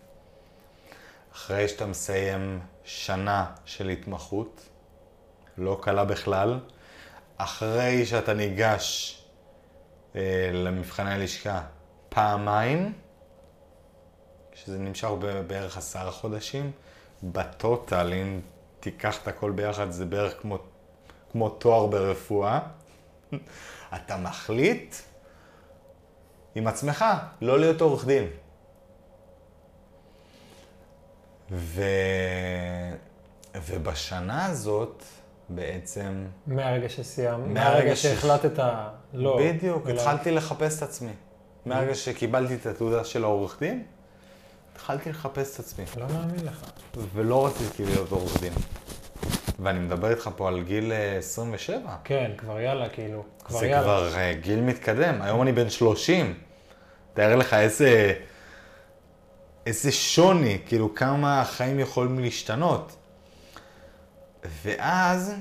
[1.35, 4.68] אחרי שאתה מסיים שנה של התמחות,
[5.59, 6.61] לא קלה בכלל,
[7.37, 9.18] אחרי שאתה ניגש
[10.16, 11.62] אה, למבחני הלשכה
[12.09, 12.93] פעמיים,
[14.65, 15.09] שזה נמשך
[15.47, 16.71] בערך עשרה חודשים.
[17.23, 18.41] בטוטל, אם
[18.81, 20.59] תיקח את הכל ביחד, זה בערך כמו,
[21.33, 22.59] כמו תואר ברפואה.
[23.97, 24.95] אתה מחליט
[26.55, 27.05] עם עצמך
[27.41, 28.27] לא להיות עורך דין.
[31.51, 31.83] ו...
[33.67, 35.03] ובשנה הזאת,
[35.49, 36.27] בעצם...
[36.47, 38.65] מהרגע שסיימת, מהרגע ש- שהחלטת
[39.13, 39.39] לא.
[39.41, 41.13] בדיוק, אלא- התחלתי לחפש את עצמי.
[41.67, 43.85] מהרגע שקיבלתי את התעודה של העורך דין,
[44.73, 45.85] התחלתי לחפש את עצמי.
[45.97, 46.64] לא מאמין לך.
[47.14, 48.53] ולא רציתי להיות עורך דין.
[49.59, 51.97] ואני מדבר איתך פה על גיל אה, 27.
[52.05, 53.25] כן, כבר יאללה, כאילו.
[53.45, 53.83] כבר זה יאללה.
[53.83, 55.23] כבר אה, גיל מתקדם.
[55.23, 56.35] היום אני בן 30.
[57.14, 58.14] תאר לך איזה...
[59.66, 62.97] איזה שוני, כאילו כמה החיים יכולים להשתנות.
[64.64, 65.35] ואז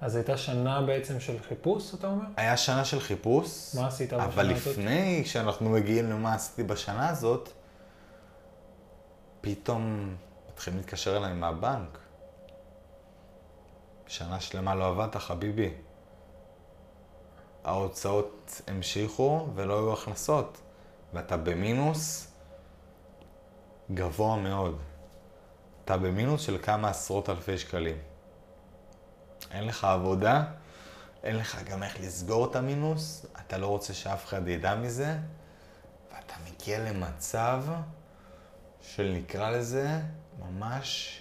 [0.00, 2.24] אז הייתה שנה בעצם של חיפוש, אתה אומר?
[2.36, 3.74] היה שנה של חיפוש.
[3.74, 4.66] מה עשית בשנה אבל הזאת?
[4.66, 7.52] לפני שאנחנו מגיעים למה עשיתי בשנה הזאת,
[9.46, 10.14] פתאום
[10.50, 11.98] מתחילים להתקשר אליי מהבנק.
[14.06, 15.74] שנה שלמה לא עבדת, חביבי.
[17.64, 20.60] ההוצאות המשיכו ולא היו הכנסות,
[21.12, 22.32] ואתה במינוס
[23.94, 24.78] גבוה מאוד.
[25.84, 27.98] אתה במינוס של כמה עשרות אלפי שקלים.
[29.50, 30.44] אין לך עבודה,
[31.22, 35.16] אין לך גם איך לסגור את המינוס, אתה לא רוצה שאף אחד ידע מזה,
[36.12, 37.62] ואתה מגיע למצב
[38.86, 39.86] של נקרא לזה
[40.38, 41.20] ממש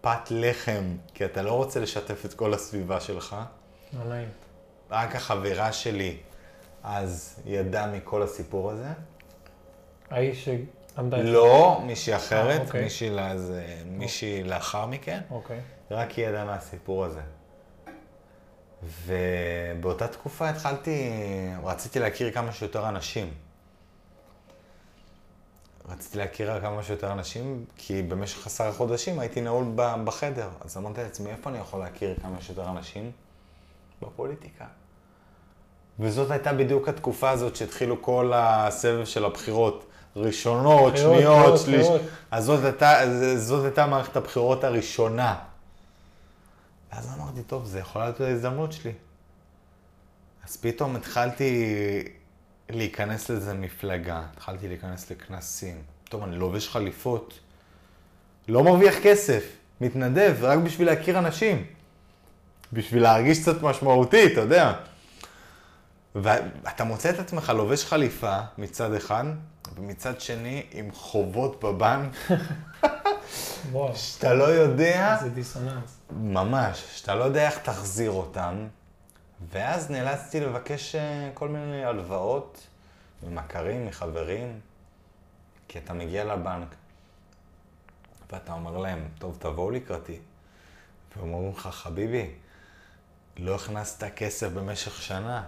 [0.00, 3.36] פת לחם, כי אתה לא רוצה לשתף את כל הסביבה שלך.
[3.98, 4.28] לא נעים.
[4.90, 6.16] רק החברה שלי
[6.82, 8.88] אז ידעה מכל הסיפור הזה.
[10.10, 11.16] האיש שעמדה...
[11.16, 11.28] איתך.
[11.28, 12.82] לא, מישהי אחרת, אה, אוקיי.
[12.82, 13.52] מישהי, לאז,
[13.86, 15.20] מישהי לאחר מכן.
[15.30, 15.60] אוקיי.
[15.90, 17.20] רק היא ידעה מהסיפור הזה.
[19.06, 21.10] ובאותה תקופה התחלתי,
[21.64, 23.34] רציתי להכיר כמה שיותר אנשים.
[25.88, 30.48] רציתי להכיר כמה שיותר אנשים, כי במשך עשרה חודשים הייתי נעול בחדר.
[30.60, 33.10] אז אמרתי לעצמי, איפה אני יכול להכיר כמה שיותר אנשים?
[34.02, 34.64] בפוליטיקה.
[36.00, 39.86] וזאת הייתה בדיוק התקופה הזאת שהתחילו כל הסבב של הבחירות.
[40.16, 41.86] ראשונות, בחירות, שניות, שליש.
[42.30, 43.00] אז זאת הייתה,
[43.36, 45.38] זאת הייתה מערכת הבחירות הראשונה.
[46.92, 48.92] ואז אמרתי, טוב, זה יכולה להיות ההזדמנות שלי.
[50.44, 51.74] אז פתאום התחלתי
[52.70, 55.82] להיכנס לאיזה מפלגה, התחלתי להיכנס לכנסים.
[56.08, 57.38] טוב, אני לובש חליפות,
[58.48, 59.44] לא מרוויח כסף,
[59.80, 61.66] מתנדב, רק בשביל להכיר אנשים.
[62.72, 64.72] בשביל להרגיש קצת משמעותי, אתה יודע.
[66.14, 69.24] ואתה מוצא את עצמך לובש חליפה מצד אחד,
[69.76, 72.12] ומצד שני עם חובות בבנק,
[73.94, 75.98] שאתה לא יודע, איזה דיסוננס.
[76.10, 78.66] ממש, שאתה לא יודע איך תחזיר אותם.
[79.50, 82.66] ואז נאלצתי לבקש אה, כל מיני הלוואות
[83.22, 84.60] ממכרים, מחברים,
[85.68, 86.74] כי אתה מגיע לבנק,
[88.32, 90.18] ואתה אומר להם, טוב, תבואו לקראתי.
[91.16, 92.30] והם אומרים לך, חביבי,
[93.36, 95.44] לא הכנסת כסף במשך שנה.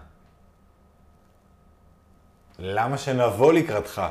[2.58, 4.02] למה שנבוא לקראתך?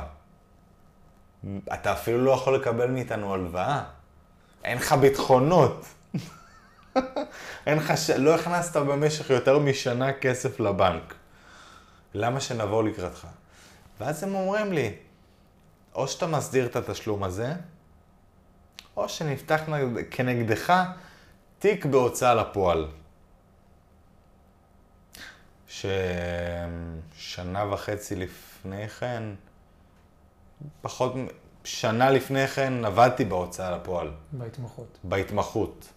[1.74, 3.84] אתה אפילו לא יכול לקבל מאיתנו הלוואה.
[4.64, 5.86] אין לך ביטחונות.
[7.66, 8.10] אין לך, ש...
[8.10, 11.14] לא הכנסת במשך יותר משנה כסף לבנק.
[12.14, 13.26] למה שנבוא לקראתך?
[14.00, 14.94] ואז הם אומרים לי,
[15.94, 17.52] או שאתה מסדיר את התשלום הזה,
[18.96, 20.82] או שנפתח נגד- כנגדך
[21.58, 22.86] תיק בהוצאה לפועל.
[25.68, 29.22] ששנה וחצי לפני כן,
[30.82, 31.12] פחות,
[31.64, 34.10] שנה לפני כן עבדתי בהוצאה לפועל.
[34.32, 34.98] בהתמחות.
[35.04, 35.88] בהתמחות.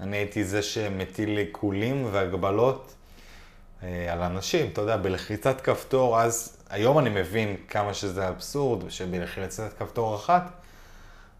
[0.00, 2.94] אני הייתי זה שמטיל עיקולים והגבלות
[3.82, 9.78] אה, על אנשים, אתה יודע, בלחיצת כפתור, אז היום אני מבין כמה שזה אבסורד, שבלחיצת
[9.78, 10.50] כפתור אחת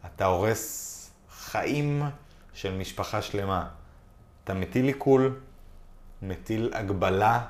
[0.06, 2.02] אתה הורס חיים
[2.54, 3.68] של משפחה שלמה.
[4.44, 5.40] אתה מטיל עיקול,
[6.22, 7.46] מטיל הגבלה,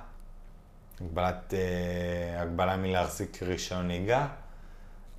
[1.01, 4.27] הגבלת, אה, הגבלה מלהחזיק רישיון נהיגה,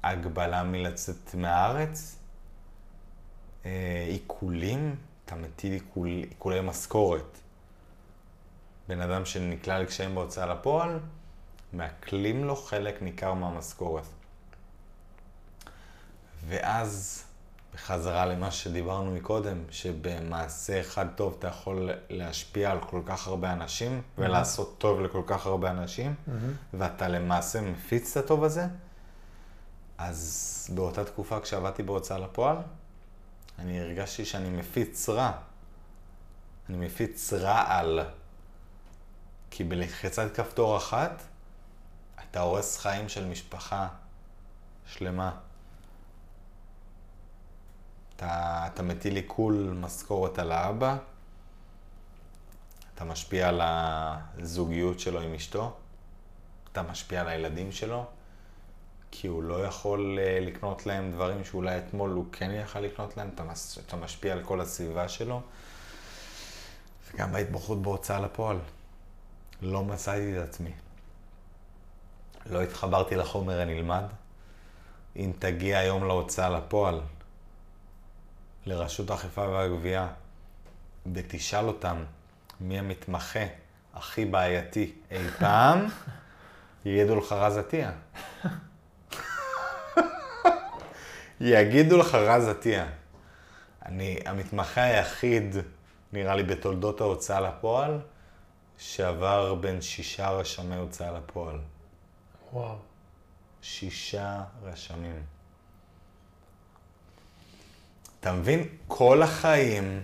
[0.04, 2.16] הגבלה מלצאת מהארץ,
[3.66, 4.96] אה, עיקולים,
[5.32, 7.38] אתה מטיל עיקול, עיקולי משכורת.
[8.88, 11.00] בן אדם שנקלע לקשיים בהוצאה לפועל,
[11.74, 14.04] מעקלים לו חלק ניכר מהמשכורת.
[16.48, 17.24] ואז,
[17.74, 24.02] בחזרה למה שדיברנו מקודם, שבמעשה אחד טוב אתה יכול להשפיע על כל כך הרבה אנשים,
[24.18, 26.16] ולעשות טוב לכל כך הרבה אנשים,
[26.74, 28.66] ואתה למעשה מפיץ את הטוב הזה,
[29.98, 32.58] אז באותה תקופה כשעבדתי בהוצאה לפועל,
[33.62, 35.32] אני הרגשתי שאני מפיץ רע.
[36.70, 38.00] אני מפיץ רעל.
[39.52, 41.22] כי בלחיצת כפתור אחת,
[42.24, 43.88] אתה הורס חיים של משפחה
[44.86, 45.32] שלמה.
[48.16, 50.98] אתה, אתה מטיל עיקול משכורת על האבא,
[52.96, 55.78] אתה משפיע על הזוגיות שלו עם אשתו,
[56.72, 58.06] אתה משפיע על הילדים שלו,
[59.12, 63.30] כי הוא לא יכול אה, לקנות להם דברים שאולי אתמול הוא כן יכל לקנות להם,
[63.86, 65.42] אתה, משפיע על כל הסביבה שלו.
[67.14, 68.58] וגם בהתמחות בהוצאה לפועל.
[69.62, 70.72] לא מצאתי את עצמי.
[72.46, 74.04] לא התחברתי לחומר הנלמד.
[75.16, 77.02] אם תגיע היום להוצאה לפועל,
[78.66, 80.08] לרשות האכיפה והגבייה,
[81.14, 82.04] ותשאל אותם
[82.62, 83.46] מי המתמחה
[83.94, 85.86] הכי בעייתי אי פעם,
[86.86, 87.92] יגידו לך רז עטיה.
[91.42, 92.86] יגידו לך רז עטיה.
[93.86, 95.56] אני המתמחה היחיד,
[96.14, 98.00] נראה לי, בתולדות ההוצאה לפועל,
[98.78, 101.60] שעבר בין שישה רשמי הוצאה לפועל.
[102.54, 102.76] וואו.
[103.62, 105.24] שישה רשמים.
[108.20, 108.68] אתה מבין?
[108.88, 110.04] כל החיים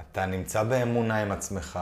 [0.00, 1.78] אתה נמצא באמונה עם עצמך,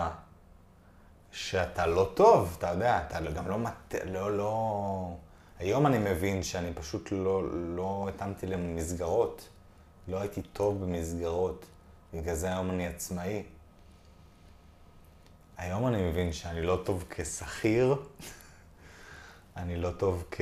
[1.32, 3.94] שאתה לא טוב, אתה יודע, אתה גם לא מת...
[4.04, 5.16] לא, לא...
[5.58, 9.48] היום אני מבין שאני פשוט לא, לא התאמתי למסגרות.
[10.08, 11.66] לא הייתי טוב במסגרות.
[12.14, 13.42] בגלל זה היום אני עצמאי.
[15.56, 17.96] היום אני מבין שאני לא טוב כשכיר,
[19.56, 20.40] אני לא טוב כ...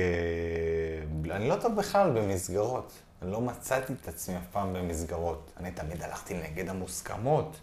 [1.31, 2.93] אני לא טוב בכלל במסגרות.
[3.21, 5.51] אני לא מצאתי את עצמי אף פעם במסגרות.
[5.57, 7.57] אני תמיד הלכתי נגד המוסכמות.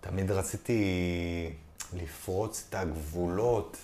[0.00, 1.52] תמיד רציתי
[1.92, 3.76] לפרוץ את הגבולות.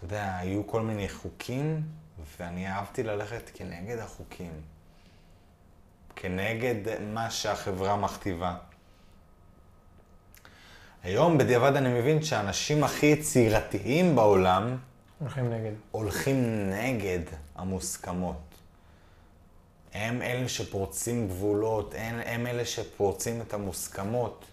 [0.00, 1.82] אתה יודע, היו כל מיני חוקים,
[2.38, 4.52] ואני אהבתי ללכת כנגד החוקים.
[6.16, 8.56] כנגד מה שהחברה מכתיבה.
[11.02, 14.76] היום בדיעבד אני מבין שהאנשים הכי יצירתיים בעולם
[15.18, 15.72] הולכים נגד.
[15.90, 17.22] הולכים נגד
[17.54, 18.54] המוסכמות.
[19.94, 24.44] הם אלה שפורצים גבולות, הם, הם אלה שפורצים את המוסכמות.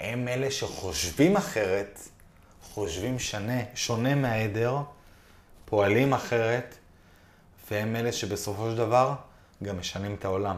[0.00, 2.00] הם אלה שחושבים אחרת,
[2.74, 4.78] חושבים שונה, שונה מהעדר,
[5.64, 6.74] פועלים אחרת,
[7.70, 9.14] והם אלה שבסופו של דבר
[9.62, 10.56] גם משנים את העולם.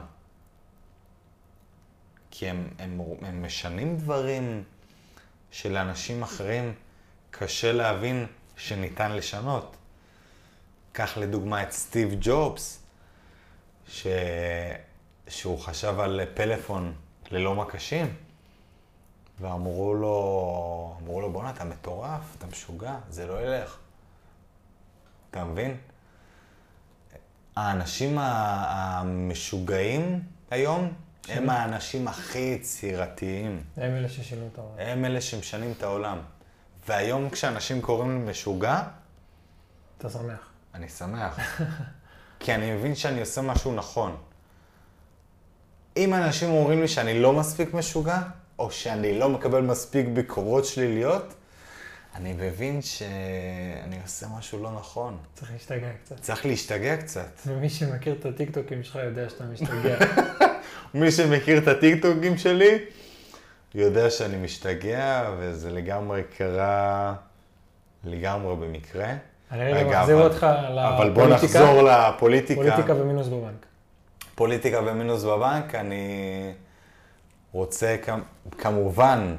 [2.31, 4.65] כי הם, הם, הם משנים דברים
[5.51, 6.75] שלאנשים אחרים
[7.31, 9.77] קשה להבין שניתן לשנות.
[10.93, 12.83] קח לדוגמה את סטיב ג'ובס,
[13.89, 14.07] ש...
[15.29, 16.95] שהוא חשב על פלאפון
[17.31, 18.15] ללא מקשים,
[19.41, 23.77] ואמרו לו, אמרו לו, בואנה, אתה מטורף, אתה משוגע, זה לא ילך.
[25.31, 25.77] אתה מבין?
[27.57, 30.93] האנשים המשוגעים היום,
[31.29, 33.65] הם האנשים הכי יצירתיים.
[33.77, 34.75] הם אלה ששינו את העולם.
[34.79, 36.19] הם אלה שמשנים את העולם.
[36.89, 38.83] והיום כשאנשים קוראים לי משוגע,
[39.99, 40.49] אתה שמח.
[40.75, 41.39] אני שמח.
[42.41, 44.17] כי אני מבין שאני עושה משהו נכון.
[45.97, 48.23] אם אנשים אומרים לי שאני לא מספיק משוגע,
[48.59, 51.35] או שאני לא מקבל מספיק ביקורות שליליות,
[52.15, 55.17] אני מבין שאני עושה משהו לא נכון.
[55.35, 56.21] צריך להשתגע קצת.
[56.21, 57.41] צריך להשתגע קצת.
[57.47, 59.97] ומי שמכיר את הטיקטוקים שלך יודע שאתה משתגע.
[60.95, 62.79] מי שמכיר את הטיקטוקים שלי,
[63.75, 67.15] יודע שאני משתגע, וזה לגמרי קרה
[68.05, 69.15] לגמרי במקרה.
[69.53, 71.59] אני רגע מחזיר אותך אבל בוא לפוליטיקה.
[71.59, 72.61] נחזור לפוליטיקה.
[72.61, 73.67] פוליטיקה ומינוס בבנק.
[74.35, 76.53] פוליטיקה ומינוס בבנק, אני
[77.55, 77.97] רוצה
[78.59, 79.37] כמובן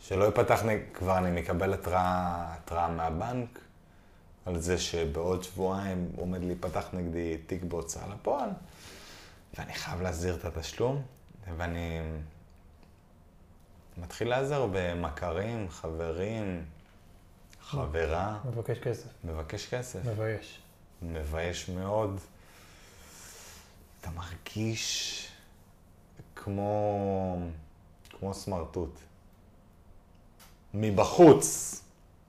[0.00, 2.02] שלא ייפתח, נג- כבר אני מקבל התראה
[2.54, 3.58] התראה מהבנק
[4.46, 8.50] על זה שבעוד שבועיים עומד להיפתח נגדי תיק בהוצאה לפועל,
[9.58, 11.02] ואני חייב להסדיר את התשלום,
[11.56, 12.00] ואני
[13.98, 16.64] מתחיל להיעזר במכרים, חברים,
[17.62, 19.08] חברה, מבקש כסף.
[19.24, 19.98] מבקש כסף.
[20.04, 20.58] מבייש.
[21.02, 22.20] מבייש מאוד.
[24.00, 25.25] אתה מרגיש
[26.46, 27.36] כמו,
[28.18, 28.98] כמו סמרטוט.
[30.74, 31.80] מבחוץ,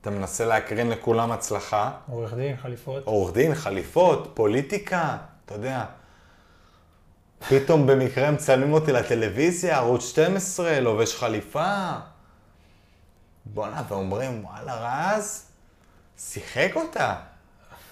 [0.01, 1.91] אתה מנסה להקרין לכולם הצלחה.
[2.09, 3.03] עורך דין, חליפות.
[3.05, 5.85] עורך דין, חליפות, פוליטיקה, אתה יודע.
[7.49, 11.91] פתאום במקרה מצלמים אותי לטלוויזיה, ערוץ 12, לובש חליפה.
[13.45, 14.75] בואנה, ואומרים, וואלה,
[15.15, 15.45] רז,
[16.17, 17.15] שיחק אותה.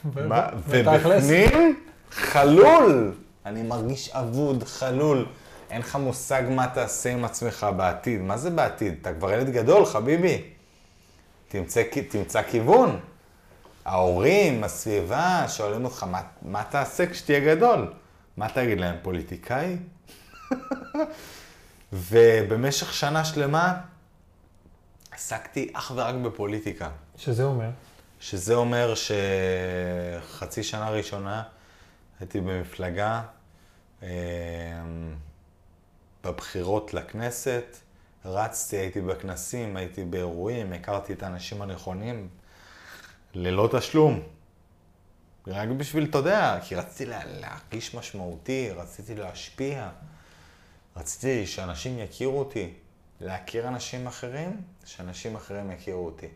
[0.05, 1.79] ובפנים,
[2.11, 3.13] חלול.
[3.45, 5.25] אני מרגיש אבוד, חלול.
[5.69, 8.21] אין לך מושג מה תעשה עם עצמך בעתיד.
[8.21, 8.97] מה זה בעתיד?
[9.01, 10.41] אתה כבר ילד גדול, חביבי.
[11.47, 12.99] תמצא, תמצא כיוון.
[13.85, 17.93] ההורים, הסביבה, שואלים אותך, מה, מה תעשה כשתהיה גדול?
[18.37, 19.77] מה תגיד להם, פוליטיקאי?
[21.93, 23.81] ובמשך שנה שלמה
[25.11, 26.89] עסקתי אך ורק בפוליטיקה.
[27.17, 27.69] שזה אומר,
[28.19, 31.43] שזה אומר שחצי שנה ראשונה
[32.19, 33.21] הייתי במפלגה
[34.03, 34.09] אה,
[36.25, 37.77] בבחירות לכנסת,
[38.25, 42.29] רצתי, הייתי בכנסים, הייתי באירועים, הכרתי את האנשים הנכונים,
[43.33, 44.19] ללא תשלום.
[45.47, 49.89] רק בשביל, אתה יודע, כי רציתי לה, להרגיש משמעותי, רציתי להשפיע,
[50.95, 52.73] רציתי שאנשים יכירו אותי.
[53.21, 56.27] להכיר אנשים אחרים, שאנשים אחרים יכירו אותי.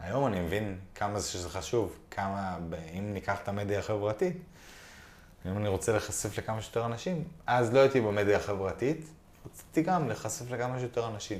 [0.00, 2.58] היום אני מבין כמה זה שזה חשוב, כמה,
[2.98, 4.36] אם ניקח את המדיה החברתית,
[5.46, 9.06] אם אני רוצה להיחשף לכמה שיותר אנשים, אז לא הייתי במדיה החברתית,
[9.46, 11.38] רציתי גם להיחשף לכמה שיותר אנשים.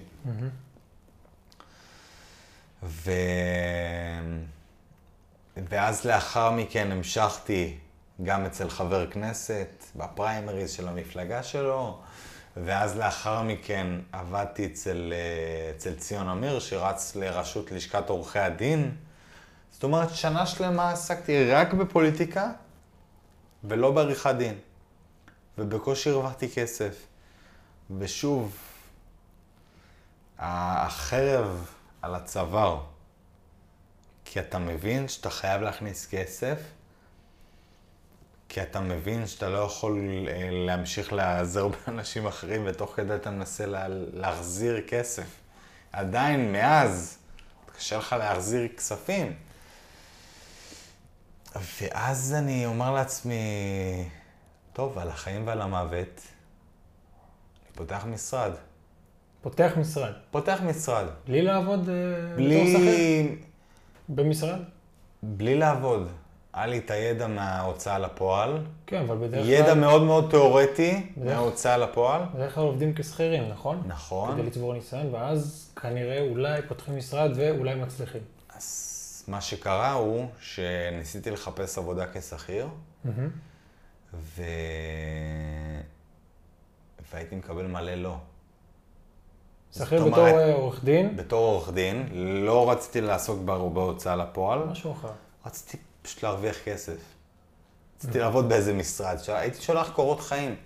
[2.82, 3.10] ו...
[5.68, 7.78] ואז לאחר מכן המשכתי
[8.22, 11.98] גם אצל חבר כנסת, בפריימריז של המפלגה שלו,
[12.56, 18.94] ואז לאחר מכן עבדתי אצל, אה, אצל ציון אמיר, שרץ לראשות לשכת עורכי הדין.
[19.70, 22.50] זאת אומרת, שנה שלמה עסקתי רק בפוליטיקה
[23.68, 24.58] ולא בעריכת דין.
[25.58, 27.06] ובקושי הרווחתי כסף.
[27.98, 28.56] ושוב,
[30.38, 31.70] החרב
[32.02, 32.80] על הצוואר,
[34.24, 36.58] כי אתה מבין שאתה חייב להכניס כסף,
[38.48, 39.98] כי אתה מבין שאתה לא יכול
[40.28, 45.26] אה, להמשיך להיעזר באנשים אחרים, ותוך כדי אתה מנסה לה, להחזיר כסף.
[45.92, 47.18] עדיין, מאז,
[47.76, 49.36] קשה לך להחזיר כספים.
[51.56, 53.34] ואז אני אומר לעצמי,
[54.72, 56.20] טוב, על החיים ועל המוות,
[57.66, 58.50] אני פותח משרד.
[59.42, 60.12] פותח משרד.
[60.30, 61.06] פותח משרד.
[61.26, 61.94] בלי לעבוד אה,
[62.36, 62.56] בלי...
[62.56, 63.36] בתור שכיר?
[64.08, 64.58] במשרד?
[65.22, 66.08] בלי לעבוד.
[66.54, 68.58] היה לי את הידע מההוצאה לפועל.
[68.86, 69.48] כן, אבל בדרך כלל...
[69.50, 72.22] ידע מאוד מאוד תיאורטי בדרך- מההוצאה לפועל.
[72.34, 73.82] בדרך כלל עובדים כשכירים, נכון?
[73.86, 74.32] נכון.
[74.38, 78.20] כדי לצבור ניסיון, ואז כנראה אולי פותחים משרד ואולי מצליחים.
[78.56, 78.90] אז
[79.28, 82.68] מה שקרה הוא שניסיתי לחפש עבודה כשכיר,
[83.04, 83.30] מהמם.
[84.14, 84.42] ו...
[87.12, 88.16] והייתי מקבל מלא לא.
[89.78, 92.08] שכיר בתור אה, עורך דין, בתור עורך דין,
[92.44, 95.10] לא רציתי לעסוק בה- בהוצאה לפועל, משהו אחר.
[95.46, 96.96] רציתי פשוט להרוויח כסף.
[97.98, 100.56] רציתי לעבוד באיזה משרד, הייתי שולח קורות חיים.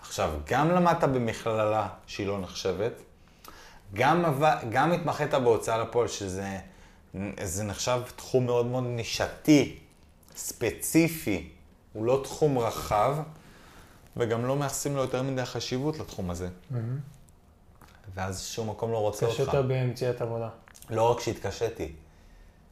[0.00, 2.92] עכשיו, גם למדת במכללה שהיא לא נחשבת,
[3.94, 4.24] גם,
[4.70, 6.58] גם התמחית בהוצאה לפועל, שזה
[7.44, 9.76] זה נחשב תחום מאוד מאוד נישתי,
[10.36, 11.48] ספציפי,
[11.92, 13.16] הוא לא תחום רחב,
[14.16, 16.48] וגם לא מייחסים לו יותר מדי חשיבות לתחום הזה.
[16.70, 16.98] מהמם.
[18.14, 19.36] ואז שום מקום לא רוצה אותך.
[19.40, 20.48] קשית במציאת עבודה.
[20.90, 21.92] לא רק שהתקשיתי,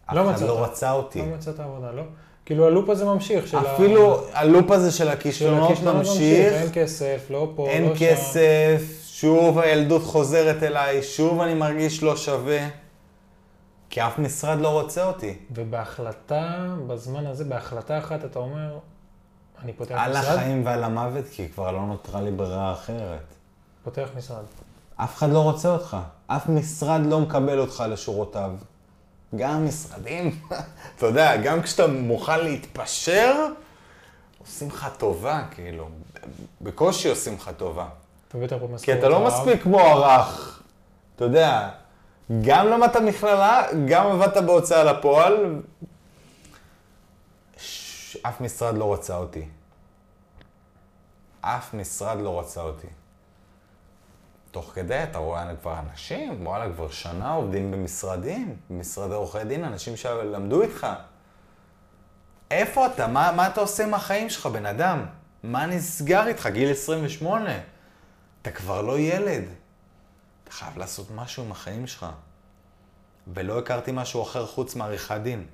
[0.06, 0.48] אף לא אחד מצאת.
[0.48, 1.18] לא רצה אותי.
[1.18, 2.02] לא מצאת עבודה, לא?
[2.46, 3.46] כאילו הלופ הזה ממשיך.
[3.48, 7.94] של ה- אפילו הלופ הזה של של הכישלונות ממשיך, אין כסף, לא פה, אין לא
[7.96, 8.06] שם.
[8.06, 12.68] כסף, שוב הילדות חוזרת אליי, שוב אני מרגיש לא שווה,
[13.90, 15.38] כי אף משרד לא רוצה אותי.
[15.54, 18.78] ובהחלטה, בזמן הזה, בהחלטה אחת אתה אומר,
[19.62, 23.34] אני פותח על משרד, החיים ועל המוות, כי כבר לא נותרה לי ברירה אחרת.
[23.84, 24.44] פותח משרד.
[24.96, 28.50] אף אחד לא רוצה אותך, אף משרד לא מקבל אותך לשורותיו.
[29.36, 30.40] גם המשרדים,
[30.96, 33.34] אתה יודע, גם כשאתה מוכן להתפשר,
[34.38, 35.88] עושים לך טובה, כאילו.
[36.60, 37.88] בקושי עושים לך טובה.
[38.28, 38.38] אתה
[38.82, 39.26] כי אתה לא.
[39.26, 40.62] מספיק מוערך.
[41.16, 41.68] אתה יודע,
[42.42, 45.62] גם למדת מכללה, גם עבדת בהוצאה לפועל.
[47.56, 48.16] ש...
[48.16, 49.48] אף משרד לא רצה אותי.
[51.40, 52.86] אף משרד לא רצה אותי.
[54.50, 59.96] תוך כדי אתה רואה כבר אנשים, וואלה, כבר שנה עובדים במשרדים, במשרדי עורכי דין, אנשים
[59.96, 60.86] שלמדו איתך.
[62.50, 63.06] איפה אתה?
[63.06, 65.06] מה, מה אתה עושה עם החיים שלך, בן אדם?
[65.42, 66.46] מה נסגר איתך?
[66.46, 67.50] גיל 28.
[68.42, 69.44] אתה כבר לא ילד.
[70.48, 72.06] אתה חייב לעשות משהו עם החיים שלך.
[73.34, 75.46] ולא הכרתי משהו אחר חוץ מעריכת דין.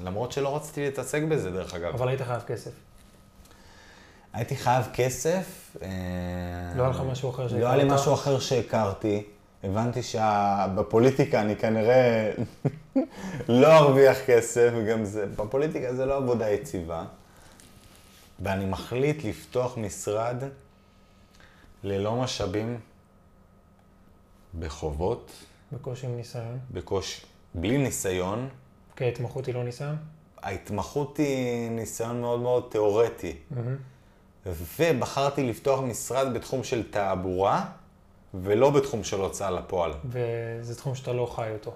[0.00, 1.94] למרות שלא רציתי להתעסק בזה, דרך אגב.
[1.94, 2.70] אבל היית חייב כסף.
[4.32, 5.76] הייתי חייב כסף.
[5.82, 5.88] אה,
[6.76, 7.84] לא היה לך משהו אחר לא היה לי?
[7.84, 9.24] משהו אחר שהכרתי.
[9.64, 12.32] הבנתי שבפוליטיקה אני כנראה
[13.48, 17.04] לא ארוויח כסף, וגם זה, בפוליטיקה זה לא עבודה יציבה.
[18.40, 20.36] ואני מחליט לפתוח משרד
[21.84, 22.80] ללא משאבים,
[24.58, 25.30] בחובות,
[25.72, 26.58] בקושי עם ניסיון.
[26.70, 27.22] בקושי,
[27.54, 28.48] בלי ניסיון.
[28.96, 29.96] כי ההתמחות היא לא ניסיון.
[30.42, 33.36] ההתמחות היא ניסיון מאוד מאוד תיאורטי.
[33.50, 33.76] מהמם.
[34.78, 37.64] ובחרתי לפתוח משרד בתחום של תעבורה,
[38.34, 39.92] ולא בתחום של הוצאה לפועל.
[40.04, 41.72] וזה תחום שאתה לא חי אותו.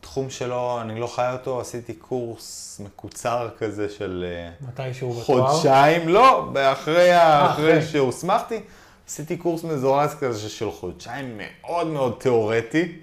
[0.00, 5.46] תחום שלו, אני לא חי אותו, עשיתי קורס מקוצר כזה של אה, מתישהו בתואר.
[5.46, 7.82] חודשיים, לא, אחרי, ה- אחרי אחרי.
[7.92, 8.60] שהוסמכתי,
[9.10, 12.98] עשיתי קורס מזורז כזה של חודשיים מאוד מאוד תיאורטי.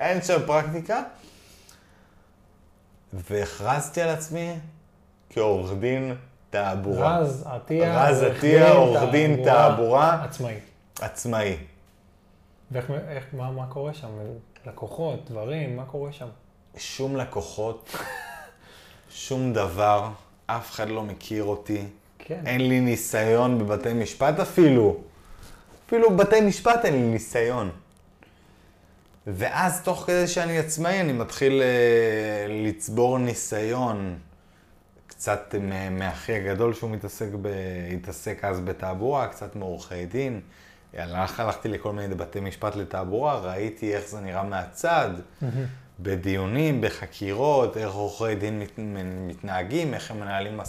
[0.00, 1.02] אין שם פרקטיקה.
[3.12, 4.54] והכרזתי על עצמי
[5.30, 6.14] כעורך דין
[6.50, 7.18] תעבורה.
[7.18, 10.24] רז עטיה, רז עטיה, עורך דין תעבורה.
[10.24, 10.54] עצמאי.
[11.00, 11.56] עצמאי.
[12.70, 14.08] ואיך, איך, מה, מה קורה שם?
[14.66, 16.28] לקוחות, דברים, מה קורה שם?
[16.76, 17.96] שום לקוחות,
[19.10, 20.08] שום דבר,
[20.46, 21.84] אף אחד לא מכיר אותי.
[22.24, 22.40] כן.
[22.46, 24.96] אין לי ניסיון בבתי משפט אפילו.
[25.86, 27.70] אפילו בתי משפט אין לי ניסיון.
[29.26, 34.18] ואז תוך כדי שאני עצמאי, אני מתחיל אה, לצבור ניסיון
[35.06, 35.54] קצת
[35.90, 37.48] מאחי הגדול שהוא מתעסק, ב,
[37.94, 40.40] התעסק אז בתעבורה, קצת מעורכי דין.
[40.96, 45.46] הלך, הלכתי לכל מיני בתי משפט לתעבורה, ראיתי איך זה נראה מהצד, mm-hmm.
[46.00, 48.78] בדיונים, בחקירות, איך עורכי דין מת,
[49.26, 50.60] מתנהגים, איך הם מנהלים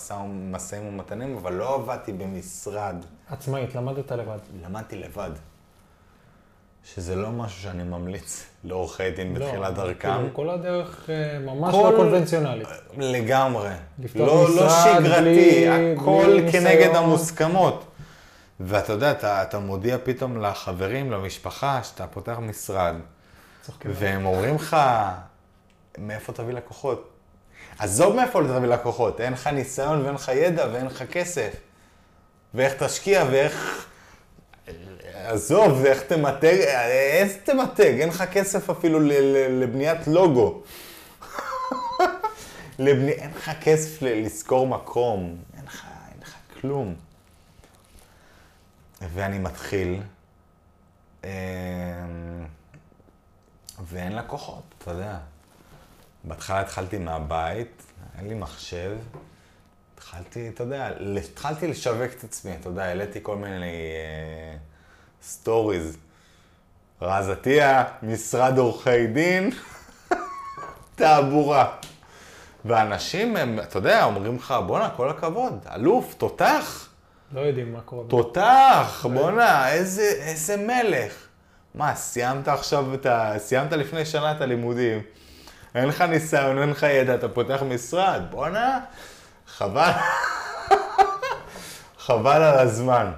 [0.52, 2.96] משאים ומתנים, אבל לא עבדתי במשרד.
[3.30, 4.38] עצמאית, למדת לבד.
[4.64, 5.32] למדתי לבד.
[6.94, 10.14] שזה לא משהו שאני ממליץ לעורכי דין לא, בתחילת דרכם.
[10.14, 11.92] כאילו כל הדרך אה, ממש כל...
[11.92, 12.68] לא קונבנציונלית.
[12.98, 13.70] לגמרי.
[14.16, 16.96] לא, לא שגרתי, בלי, הכל בלי כנגד ניסיון.
[16.96, 17.86] המוסכמות.
[18.60, 22.96] ואתה יודע, אתה, אתה מודיע פתאום לחברים, למשפחה, שאתה פותח משרד,
[23.86, 24.78] והם אומרים לך,
[25.98, 27.12] מאיפה תביא לקוחות?
[27.80, 31.54] עזוב מאיפה תביא לקוחות, אין לך ניסיון ואין לך ידע ואין לך כסף.
[32.54, 33.88] ואיך תשקיע ואיך...
[35.14, 36.58] עזוב, איך תמתג,
[36.92, 38.00] איזה תמתג?
[38.00, 39.00] אין לך כסף אפילו
[39.50, 40.64] לבניית לוגו.
[42.80, 43.12] לבני...
[43.12, 46.96] אין לך כסף לשכור מקום, אין לך, אין לך כלום.
[49.02, 50.02] ואני מתחיל,
[51.24, 51.30] אמ,
[53.84, 55.18] ואין לקוחות, אתה יודע.
[56.24, 57.84] בהתחלה התחלתי מהבית,
[58.18, 58.98] אין לי מחשב.
[59.96, 60.90] התחלתי, אתה יודע,
[61.32, 63.74] התחלתי לשווק את עצמי, אתה יודע, העליתי כל מיני
[65.24, 65.96] סטוריז.
[65.96, 65.98] אה,
[67.02, 69.50] רז עטיה, משרד עורכי דין,
[70.96, 71.76] תעבורה.
[72.66, 76.90] ואנשים, הם, אתה יודע, אומרים לך, בואנה, כל הכבוד, אלוף, תותח.
[77.32, 78.08] לא יודעים מה קורה.
[78.08, 81.25] תותח, בואנה, איזה, איזה מלך.
[81.76, 83.34] מה, סיימת עכשיו את ה...
[83.38, 85.02] סיימת לפני שנה את הלימודים.
[85.76, 88.22] אין לך ניסיון, אין לך ידע, אתה פותח משרד.
[88.30, 88.80] בואנה,
[89.48, 89.92] חבל.
[92.06, 93.12] חבל על הזמן.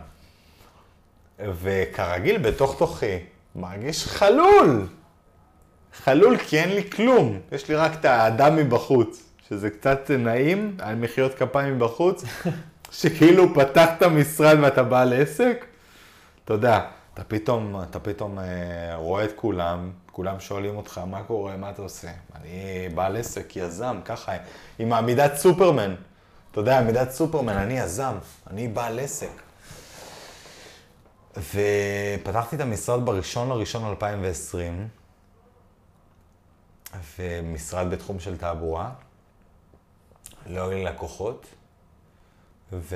[1.40, 3.20] וכרגיל, בתוך תוכי,
[3.56, 4.88] מרגיש חלול.
[6.04, 7.40] חלול כי אין לי כלום.
[7.52, 12.24] יש לי רק את האדם מבחוץ, שזה קצת נעים, על מחיאות כפיים מבחוץ.
[12.92, 15.66] שכאילו פתחת משרד ואתה בעל עסק,
[16.46, 16.82] אתה יודע,
[17.18, 21.82] אתה פתאום, אתה פתאום אה, רואה את כולם, כולם שואלים אותך, מה קורה, מה אתה
[21.82, 22.12] עושה?
[22.36, 24.32] אני בעל עסק, יזם, ככה,
[24.80, 25.96] עם עמידת סופרמן.
[26.52, 28.18] אתה יודע, עמידת סופרמן, אני יזם,
[28.48, 29.30] אני בעל עסק.
[31.38, 34.88] ופתחתי את המשרד בראשון לראשון 2020,
[37.20, 38.92] ומשרד בתחום של תעבורה.
[40.48, 41.46] לא היו לי לקוחות.
[42.72, 42.94] ופתאום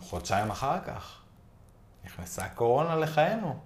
[0.00, 1.23] חודשיים אחר כך
[2.04, 3.56] נכנסה הקורונה לחיינו.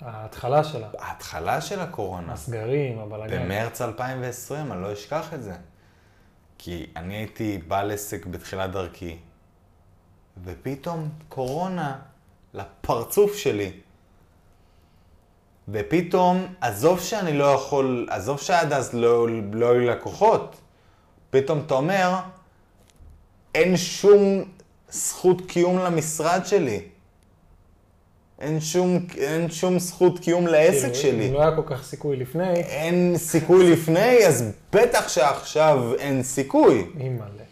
[0.00, 0.88] ההתחלה שלה.
[0.98, 2.32] ההתחלה של הקורונה.
[2.32, 3.44] הסגרים, הבלגן.
[3.44, 5.56] במרץ 2020, אני לא אשכח את זה.
[6.58, 9.18] כי אני הייתי בעל עסק בתחילת דרכי,
[10.44, 11.98] ופתאום קורונה
[12.54, 13.72] לפרצוף שלי.
[15.68, 20.60] ופתאום, עזוב שאני לא יכול, עזוב שעד אז לא, לא היו לקוחות,
[21.30, 22.14] פתאום אתה אומר,
[23.54, 24.44] אין שום
[24.90, 26.80] זכות קיום למשרד שלי.
[28.38, 31.28] אין שום, אין שום זכות קיום לעסק כאילו, שלי.
[31.28, 32.54] אם לא היה כל כך סיכוי לפני.
[32.54, 36.86] אין סיכוי לפני, אז בטח שעכשיו אין סיכוי.
[37.00, 37.44] אימא'לה.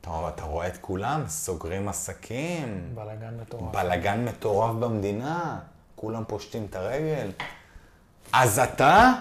[0.00, 2.82] טוב, אתה רואה את כולם, סוגרים עסקים.
[2.94, 3.72] בלאגן מטורף.
[3.72, 5.58] בלאגן מטורף במדינה.
[5.96, 7.30] כולם פושטים את הרגל.
[8.32, 9.12] אז אתה,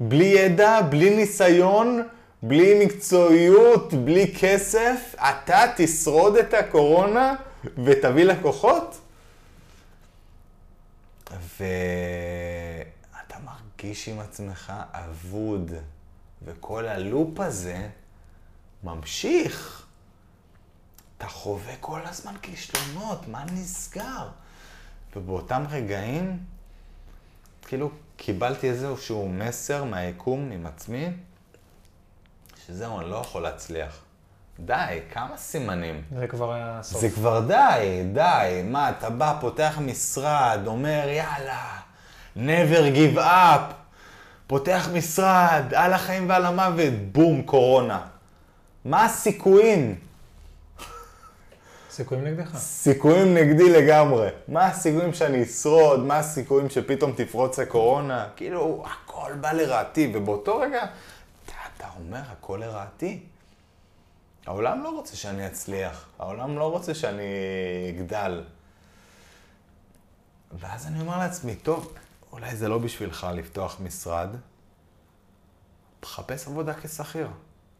[0.00, 2.02] בלי ידע, בלי ניסיון,
[2.42, 7.34] בלי מקצועיות, בלי כסף, אתה תשרוד את הקורונה
[7.84, 9.00] ותביא לקוחות?
[11.30, 15.72] ואתה מרגיש עם עצמך אבוד,
[16.44, 17.88] וכל הלופ הזה
[18.84, 19.84] ממשיך.
[21.18, 24.28] אתה חווה כל הזמן כישלונות, מה נסגר?
[25.16, 26.38] ובאותם רגעים,
[27.66, 31.08] כאילו, קיבלתי איזשהו מסר מהיקום, עם עצמי,
[32.68, 33.98] שזהו, אני לא יכול להצליח.
[34.60, 36.02] די, כמה סימנים.
[36.18, 37.00] זה כבר היה סוף.
[37.00, 38.62] זה כבר די, די.
[38.64, 41.78] מה, אתה בא, פותח משרד, אומר, יאללה,
[42.36, 43.72] never give up,
[44.46, 48.00] פותח משרד, על החיים ועל המוות, בום, קורונה.
[48.84, 49.98] מה הסיכויים?
[51.90, 52.56] סיכויים נגדך.
[52.56, 54.28] סיכויים נגדי לגמרי.
[54.48, 56.00] מה הסיכויים שאני אשרוד?
[56.00, 58.26] מה הסיכויים שפתאום תפרוץ הקורונה?
[58.36, 60.86] כאילו, הכל בא לרעתי, ובאותו רגע
[61.78, 63.20] אתה אומר, הכל לרעתי.
[64.46, 67.22] העולם לא רוצה שאני אצליח, העולם לא רוצה שאני
[67.88, 68.44] אגדל.
[70.58, 71.94] ואז אני אומר לעצמי, טוב,
[72.32, 74.28] אולי זה לא בשבילך לפתוח משרד,
[76.00, 77.28] תחפש עבודה כשכיר.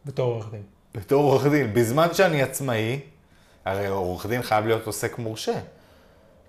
[0.05, 0.63] בתור עורך דין.
[0.93, 1.73] בתור עורך דין.
[1.73, 2.99] בזמן שאני עצמאי,
[3.65, 5.59] הרי עורך דין חייב להיות עוסק מורשה.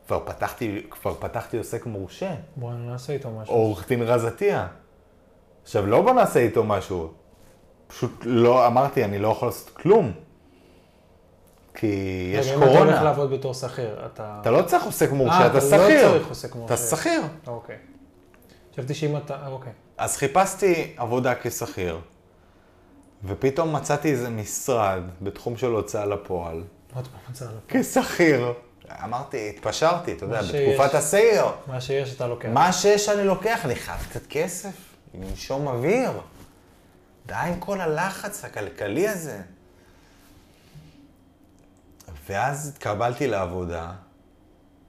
[0.07, 2.35] כבר פתחתי, כבר פתחתי עוסק מורשה.
[2.57, 3.55] בוא נעשה איתו משהו.
[3.55, 4.69] עורך דין רז עטיה.
[5.63, 7.13] עכשיו, לא בוא נעשה איתו משהו.
[7.91, 10.13] פשוט לא, אמרתי, אני לא יכול לעשות כלום.
[11.75, 11.87] כי
[12.35, 13.03] יש רגע, אם אתה הולך קורונה.
[13.03, 14.39] לעבוד בתור שכיר, אתה...
[14.41, 16.11] אתה לא צריך עוסק מורשה, אה, אתה אתה לא שכיר.
[16.11, 16.75] צריך עוסק מורשה.
[16.75, 17.23] אתה שכיר.
[17.47, 17.77] אוקיי.
[18.73, 19.47] חשבתי שאם אתה...
[19.47, 19.73] אוקיי.
[19.99, 21.99] אז חיפשתי עבודה כשכיר,
[23.25, 26.63] ופתאום מצאתי איזה משרד בתחום של הוצאה לפועל,
[26.95, 27.51] עוד פעם מצא לו.
[27.69, 28.53] כשכיר.
[29.05, 30.41] אמרתי, התפשרתי, אתה יודע.
[30.43, 31.51] בתקופת הסגר.
[31.67, 32.49] מה שיש אתה לוקח.
[32.53, 34.73] מה שיש אני לוקח, אני חייב קצת כסף,
[35.15, 36.11] לנשום אוויר.
[37.31, 39.43] די עם כל הלחץ הכלכלי הזה.
[42.29, 43.93] ואז התקבלתי לעבודה,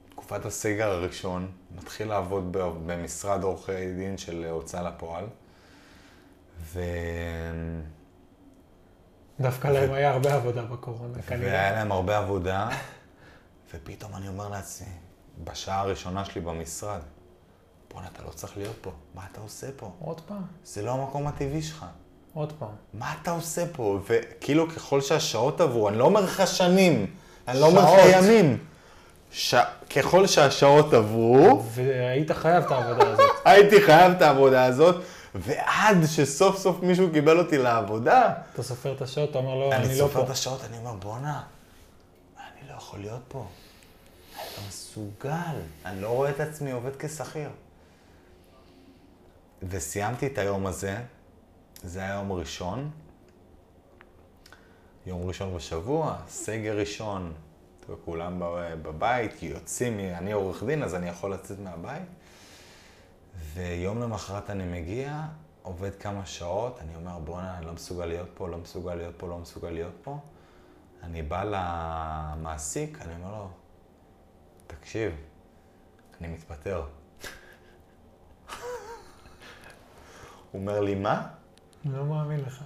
[0.09, 5.25] תקופת הסגר הראשון, מתחיל לעבוד במשרד עורכי דין של הוצאה לפועל,
[6.61, 6.81] ו...
[9.39, 11.47] דווקא להם היה הרבה עבודה בקורונה, כנראה.
[11.47, 12.69] והיה להם הרבה עבודה,
[13.73, 14.87] ופתאום אני אומר לעצמי,
[15.43, 17.01] בשעה הראשונה שלי במשרד,
[17.91, 19.91] בואנה, אתה לא צריך להיות פה, מה אתה עושה פה?
[19.99, 21.85] עוד פעם, זה לא המקום הטבעי שלך.
[22.33, 22.69] עוד פעם.
[22.93, 23.99] מה אתה עושה פה?
[24.07, 27.05] וכאילו ככל שהשעות עברו, אני לא אומר לך שנים,
[27.47, 27.99] אני לא אומר לך.
[28.13, 28.57] ימים.
[29.31, 29.55] ש...
[29.95, 33.31] ככל שהשעות עברו, והיית חייב את העבודה הזאת.
[33.45, 34.95] הייתי חייב את העבודה הזאת,
[35.35, 39.85] ועד שסוף סוף מישהו קיבל אותי לעבודה, אתה סופר את השעות, אתה אומר לו, אני
[39.85, 40.25] אני לא סופר פה.
[40.25, 41.41] את השעות, אני אומר, בואנה,
[42.37, 43.45] אני לא יכול להיות פה.
[44.35, 47.49] אני לא מסוגל, אני לא רואה את עצמי עובד כשכיר.
[49.69, 50.97] וסיימתי את היום הזה,
[51.83, 52.91] זה היה יום ראשון,
[55.05, 57.33] יום ראשון בשבוע, סגר ראשון,
[58.05, 62.03] כולם בב- בבית, כי יוצאים, אני עורך דין, אז אני יכול לצאת מהבית.
[63.53, 65.21] ויום למחרת אני מגיע,
[65.61, 69.27] עובד כמה שעות, אני אומר, בואנה, אני לא מסוגל להיות פה, לא מסוגל להיות פה,
[69.27, 70.19] לא מסוגל להיות פה.
[71.03, 73.49] אני בא למעסיק, אני אומר לו,
[74.67, 75.13] תקשיב,
[76.21, 76.83] אני מתפטר.
[80.51, 81.27] הוא אומר לי, מה?
[81.85, 82.63] אני לא מאמין לך.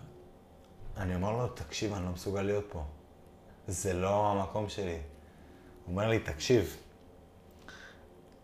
[0.98, 2.84] אני אומר לו, תקשיב, אני לא מסוגל להיות פה.
[3.68, 4.92] זה לא המקום שלי.
[5.86, 6.78] הוא אומר לי, תקשיב,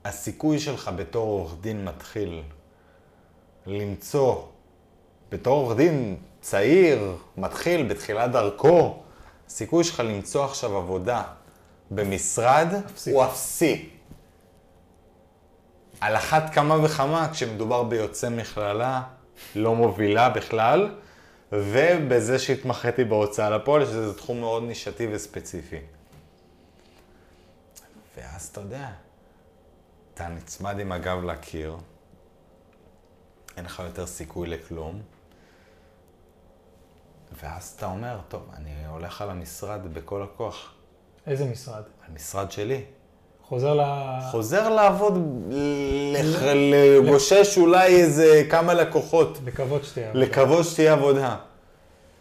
[0.06, 2.43] הסיכוי שלך בתור עורך דין מתחיל
[3.65, 4.43] למצוא,
[5.30, 9.03] בתור עורך דין צעיר, מתחיל בתחילת דרכו,
[9.48, 11.23] הסיכוי שלך למצוא עכשיו עבודה
[11.91, 13.11] במשרד אפסי.
[13.11, 13.89] הוא אפסי.
[16.02, 19.03] על אחת כמה וכמה כשמדובר ביוצא מכללה
[19.55, 20.95] לא מובילה בכלל,
[21.51, 25.80] ובזה שהתמחיתי בהוצאה לפועל, שזה תחום מאוד נישתי וספציפי.
[28.18, 28.89] ואז אתה יודע,
[30.13, 31.77] אתה נצמד עם הגב לקיר,
[33.57, 35.01] אין לך יותר סיכוי לכלום,
[37.41, 40.73] ואז אתה אומר, טוב, אני הולך על המשרד בכל הכוח,
[41.27, 41.84] איזה משרד?
[42.07, 42.84] המשרד שלי.
[43.52, 43.82] חוזר ל...
[44.32, 45.14] חוזר לעבוד,
[46.14, 46.41] לח-
[46.72, 50.26] לגושש אולי איזה כמה לקוחות, לקוות שתהיה עבודה.
[50.26, 51.36] לקוות שתהיה עבודה.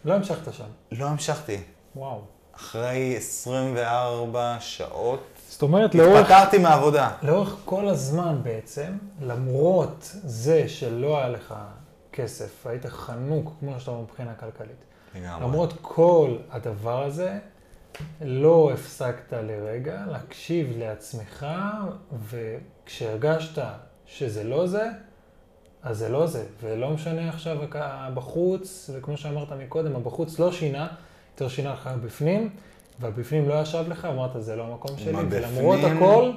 [0.05, 0.63] לא המשכת שם.
[0.91, 1.57] לא המשכתי.
[1.95, 2.19] וואו.
[2.55, 7.09] אחרי 24 שעות זאת אומרת, לאורך, התפטרתי מהעבודה.
[7.23, 8.91] לאורך כל הזמן בעצם,
[9.21, 11.53] למרות זה שלא היה לך
[12.13, 14.83] כסף, היית חנוק, כמו שאתה אומר, מבחינה כלכלית.
[15.15, 15.43] לגמרי.
[15.43, 17.37] למרות כל הדבר הזה,
[18.21, 21.45] לא הפסקת לרגע להקשיב לעצמך,
[22.29, 23.63] וכשהרגשת
[24.05, 24.89] שזה לא זה,
[25.83, 26.45] אז זה לא זה.
[26.61, 27.57] ולא משנה עכשיו
[28.13, 30.87] בחוץ, וכמו שאמרת מקודם, הבחוץ לא שינה,
[31.33, 32.49] יותר שינה לך בפנים,
[32.99, 36.31] והבפנים לא ישב לך, אמרת, זה לא המקום שלי, ולמרות הכל,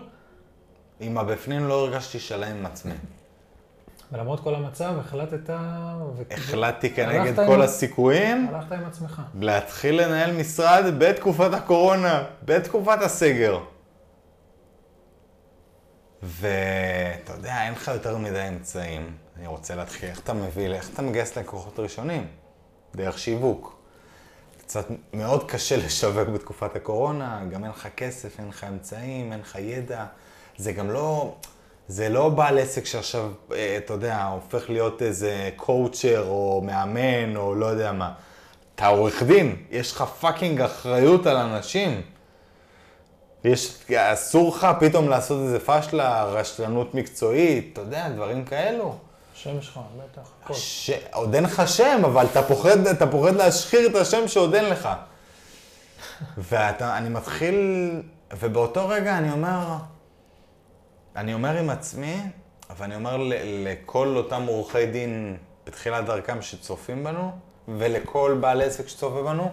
[1.00, 2.94] עם הבפנים לא הרגשתי שלם עם עצמי.
[4.12, 5.50] ולמרות כל המצב, החלטת...
[5.50, 9.22] ו- החלטתי כנגד עם- כל הסיכויים הלכת עם עצמך.
[9.40, 13.58] להתחיל לנהל משרד בתקופת הקורונה, בתקופת הסגר.
[16.22, 19.16] ואתה יודע, אין לך יותר מדי אמצעים.
[19.36, 22.26] אני רוצה להתחיל, איך אתה מביא, איך אתה מגייס לקוחות ראשונים?
[22.94, 23.80] דרך שיווק.
[24.60, 29.54] קצת מאוד קשה לשווק בתקופת הקורונה, גם אין לך כסף, אין לך אמצעים, אין לך
[29.60, 30.04] ידע.
[30.56, 31.34] זה גם לא,
[31.88, 37.54] זה לא בעל עסק שעכשיו, אה, אתה יודע, הופך להיות איזה coacher או מאמן או
[37.54, 38.12] לא יודע מה.
[38.74, 42.02] אתה עורך דין, יש לך fucking אחריות על אנשים.
[43.44, 48.96] יש, אסור לך פתאום לעשות איזה פשלה, רשלנות מקצועית, אתה יודע, דברים כאלו.
[49.34, 50.54] השם שלך, בטח, הכל.
[50.54, 50.90] ש...
[51.12, 54.88] עוד אין לך שם, אבל אתה פוחד, אתה פוחד להשחיר את השם שעוד אין לך.
[56.38, 57.90] ואני מתחיל,
[58.38, 59.76] ובאותו רגע אני אומר,
[61.16, 62.16] אני אומר עם עצמי,
[62.76, 65.36] ואני אומר לכל אותם עורכי דין
[65.66, 67.32] בתחילת דרכם שצופים בנו,
[67.68, 69.50] ולכל בעל עסק שצופה בנו,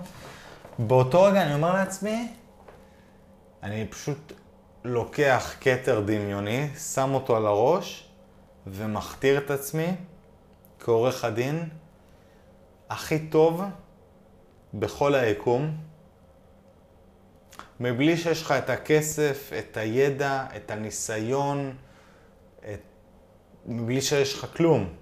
[0.79, 2.27] באותו רגע אני אומר לעצמי,
[3.63, 4.33] אני פשוט
[4.83, 8.09] לוקח כתר דמיוני, שם אותו על הראש
[8.67, 9.95] ומכתיר את עצמי
[10.79, 11.69] כעורך הדין
[12.89, 13.63] הכי טוב
[14.73, 15.77] בכל היקום,
[17.81, 21.75] מבלי שיש לך את הכסף, את הידע, את הניסיון,
[22.59, 22.81] את...
[23.65, 24.93] מבלי שיש לך כלום.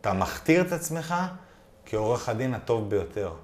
[0.00, 1.14] אתה מכתיר את עצמך
[1.86, 3.34] כעורך הדין הטוב ביותר.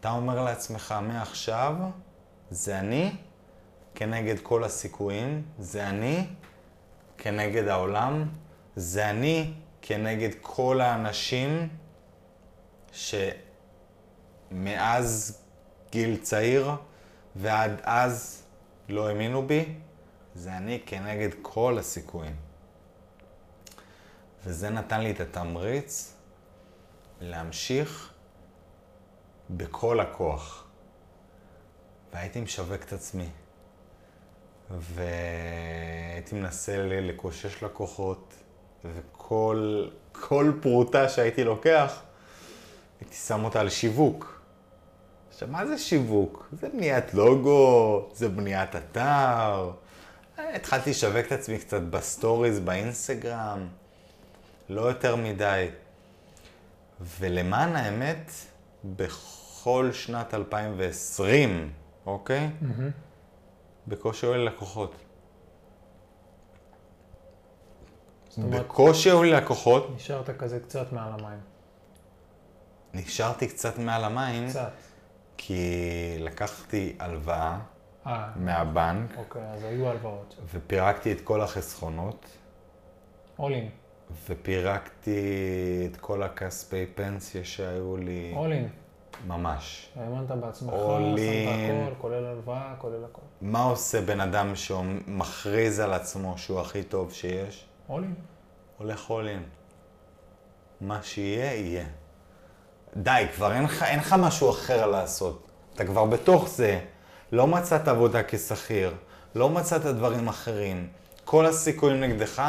[0.00, 1.74] אתה אומר לעצמך, מעכשיו
[2.50, 3.12] זה אני
[3.94, 6.26] כנגד כל הסיכויים, זה אני
[7.18, 8.28] כנגד העולם,
[8.76, 9.52] זה אני
[9.82, 11.68] כנגד כל האנשים
[14.52, 15.40] שמאז
[15.90, 16.70] גיל צעיר
[17.36, 18.42] ועד אז
[18.88, 19.74] לא האמינו בי,
[20.34, 22.36] זה אני כנגד כל הסיכויים.
[24.44, 26.14] וזה נתן לי את התמריץ
[27.20, 28.12] להמשיך
[29.50, 30.64] בכל הכוח.
[32.12, 33.28] והייתי משווק את עצמי.
[34.70, 38.34] והייתי מנסה לקושש לקוחות,
[38.84, 42.02] וכל כל פרוטה שהייתי לוקח,
[43.00, 44.29] הייתי שם אותה על שיווק.
[45.40, 46.48] עכשיו, מה זה שיווק?
[46.60, 49.70] זה בניית לוגו, זה בניית אתר.
[50.38, 53.68] התחלתי לשווק את עצמי קצת בסטוריז, באינסטגרם,
[54.68, 55.68] לא יותר מדי.
[57.00, 58.32] ולמען האמת,
[58.84, 61.72] בכל שנת 2020,
[62.06, 62.50] אוקיי?
[62.62, 62.82] Mm-hmm.
[63.86, 64.94] בקושי לי לקוחות.
[68.38, 69.90] בקושי לי לקוחות.
[69.96, 71.40] נשארת כזה קצת מעל המים.
[72.94, 74.48] נשארתי קצת מעל המים.
[74.48, 74.72] קצת.
[75.42, 77.58] כי לקחתי הלוואה
[78.06, 80.36] אה, מהבנק, אוקיי, אז היו הלוואות.
[80.52, 82.26] ופירקתי את כל החסכונות,
[83.38, 83.68] אולין,
[84.28, 85.20] ופירקתי
[85.90, 88.68] את כל הכספי פנסיה שהיו לי, אולין.
[89.26, 89.92] ממש.
[89.96, 91.18] האמנת בעצמך, שמת.
[91.86, 93.22] הכל, כולל הלוואה, כולל הכל.
[93.40, 97.68] מה עושה בן אדם שמכריז על עצמו שהוא הכי טוב שיש?
[97.88, 98.14] אולין.
[98.78, 99.42] הולך in.
[100.80, 101.86] מה שיהיה, יהיה.
[102.96, 105.50] די, כבר אין לך, אין לך משהו אחר לעשות.
[105.74, 106.80] אתה כבר בתוך זה.
[107.32, 108.94] לא מצאת עבודה כשכיר,
[109.34, 110.88] לא מצאת דברים אחרים.
[111.24, 112.42] כל הסיכויים נגדך,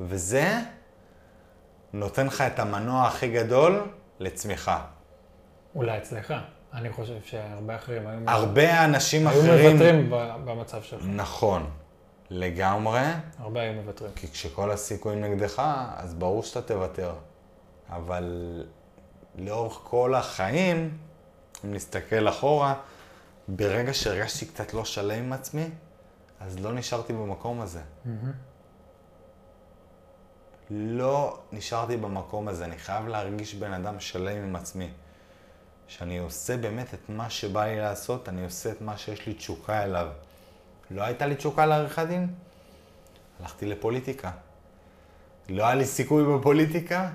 [0.00, 0.58] וזה
[1.92, 3.88] נותן לך את המנוע הכי גדול
[4.20, 4.84] לצמיחה.
[5.74, 6.34] אולי אצלך.
[6.74, 9.76] אני חושב שהרבה אחרים היו, הרבה אנשים היו אחרים...
[9.76, 11.02] מוותרים ב- במצב שלך.
[11.06, 11.70] נכון,
[12.30, 13.02] לגמרי.
[13.38, 14.10] הרבה היו מוותרים.
[14.16, 15.62] כי כשכל הסיכויים נגדך,
[15.96, 17.12] אז ברור שאתה תוותר.
[17.90, 18.64] אבל
[19.38, 20.98] לאורך כל החיים,
[21.64, 22.74] אם נסתכל אחורה,
[23.48, 25.68] ברגע שהרגשתי קצת לא שלם עם עצמי,
[26.40, 27.80] אז לא נשארתי במקום הזה.
[30.70, 32.64] לא נשארתי במקום הזה.
[32.64, 34.90] אני חייב להרגיש בן אדם שלם עם עצמי.
[35.88, 39.82] שאני עושה באמת את מה שבא לי לעשות, אני עושה את מה שיש לי תשוקה
[39.84, 40.08] אליו.
[40.90, 42.34] לא הייתה לי תשוקה לעריכת דין?
[43.40, 44.30] הלכתי לפוליטיקה.
[45.48, 47.10] לא היה לי סיכוי בפוליטיקה?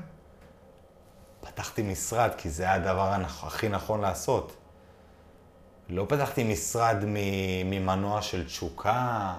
[1.49, 4.55] פתחתי משרד, כי זה היה הדבר הכי נכון לעשות.
[5.89, 6.97] לא פתחתי משרד
[7.65, 9.33] ממנוע של תשוקה,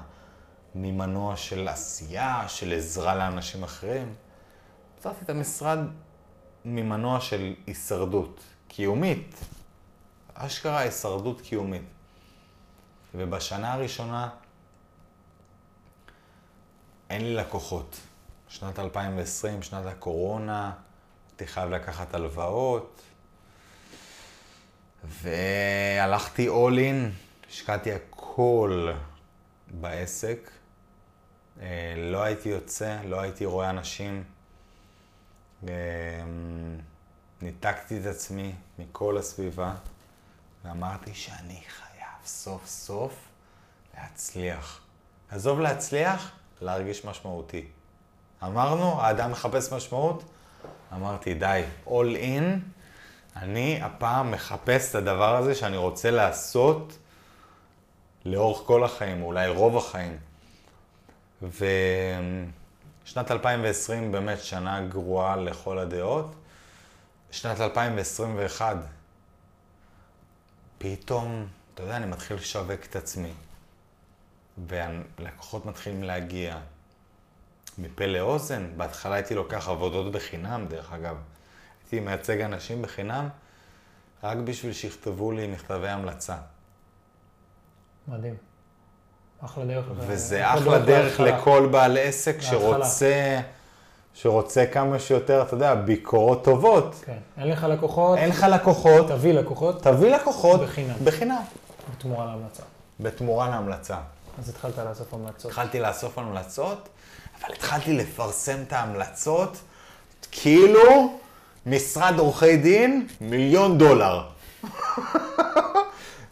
[0.74, 4.15] ממנוע של עשייה, של עזרה לאנשים אחרים.
[4.99, 5.78] פתחתי את המשרד
[6.65, 9.41] ממנוע של הישרדות, קיומית.
[10.35, 11.85] אשכרה הישרדות קיומית.
[13.15, 14.28] ובשנה הראשונה
[17.11, 17.97] אין לי לקוחות.
[18.49, 20.73] שנת 2020, שנת הקורונה,
[21.40, 23.02] הייתי חייב לקחת הלוואות,
[25.04, 27.12] והלכתי all in,
[27.48, 28.92] השקעתי הכל
[29.70, 30.50] בעסק.
[31.60, 34.24] אה, לא הייתי יוצא, לא הייתי רואה אנשים.
[35.68, 35.72] אה,
[37.42, 39.74] ניתקתי את עצמי מכל הסביבה,
[40.64, 43.14] ואמרתי שאני חייב סוף סוף
[43.94, 44.80] להצליח.
[45.30, 46.30] עזוב להצליח,
[46.60, 47.66] להרגיש משמעותי.
[48.42, 50.24] אמרנו, האדם מחפש משמעות?
[50.92, 52.44] אמרתי, די, all in,
[53.36, 56.98] אני הפעם מחפש את הדבר הזה שאני רוצה לעשות
[58.24, 60.16] לאורך כל החיים, אולי רוב החיים.
[61.42, 66.34] ושנת 2020 באמת שנה גרועה לכל הדעות.
[67.30, 68.76] שנת 2021,
[70.78, 73.32] פתאום, אתה יודע, אני מתחיל לשווק את עצמי.
[74.66, 76.58] והלקוחות מתחילים להגיע
[77.78, 78.66] מפה לאוזן.
[78.76, 81.16] בהתחלה הייתי לוקח עבודות בחינם, דרך אגב.
[81.82, 83.28] הייתי מייצג אנשים בחינם,
[84.24, 86.36] רק בשביל שיכתבו לי מכתבי המלצה.
[88.09, 88.34] מדהים.
[89.44, 89.84] אחלה דרך.
[89.97, 91.38] וזה אחלה דרך להתחלה.
[91.38, 92.51] לכל בעל עסק להתחלה.
[92.51, 93.40] שרוצה,
[94.14, 96.94] שרוצה כמה שיותר, אתה יודע, ביקורות טובות.
[97.05, 97.18] כן.
[97.38, 99.82] אין לך לקוחות, אין לך לקוחות, תביא לקוחות.
[99.82, 100.94] תביא לקוחות בחינם.
[101.05, 101.42] בחינם.
[101.92, 102.62] בתמורה להמלצה.
[103.01, 103.97] בתמורה להמלצה.
[104.38, 105.51] אז התחלת לאסוף המלצות.
[105.51, 106.88] התחלתי לאסוף המלצות,
[107.44, 109.56] אבל התחלתי לפרסם את ההמלצות
[110.32, 111.18] כאילו
[111.66, 114.28] משרד עורכי דין, מיליון דולר.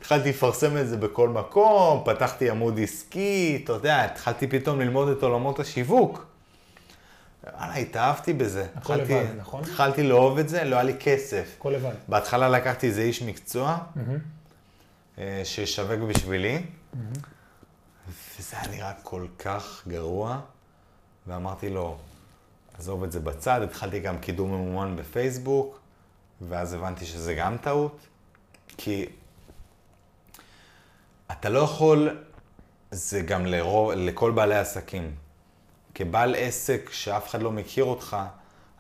[0.01, 5.23] התחלתי לפרסם את זה בכל מקום, פתחתי עמוד עסקי, אתה יודע, התחלתי פתאום ללמוד את
[5.23, 6.27] עולמות השיווק.
[7.55, 8.67] וואלה, התאהבתי בזה.
[8.77, 9.61] הכל התחלתי- לבד, נכון?
[9.63, 11.55] התחלתי לאהוב את זה, לא היה לי כסף.
[11.59, 11.93] הכל לבד.
[12.09, 14.19] בהתחלה לקחתי איזה איש מקצוע, מהמם.
[15.19, 16.63] אה, שישווק בשבילי,
[18.39, 20.39] וזה היה נראה כל כך גרוע,
[21.29, 21.97] ואמרתי לו,
[22.79, 25.81] עזוב את זה בצד, התחלתי גם קידום ממומן בפייסבוק,
[26.49, 27.99] ואז הבנתי שזה גם טעות,
[28.77, 29.07] כי
[31.33, 32.19] אתה לא יכול,
[32.91, 35.15] זה גם לרוב, לכל בעלי עסקים.
[35.95, 38.17] כבעל עסק שאף אחד לא מכיר אותך,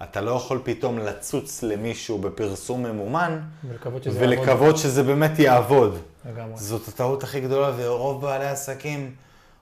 [0.02, 4.38] אתה לא יכול פתאום לצוץ למישהו בפרסום ממומן, ולקוות שזה יעבוד.
[4.38, 5.98] ולקוות שזה באמת יעבוד.
[6.24, 6.56] לגמרי.
[6.56, 9.14] זאת הטעות הכי גדולה, ורוב בעלי העסקים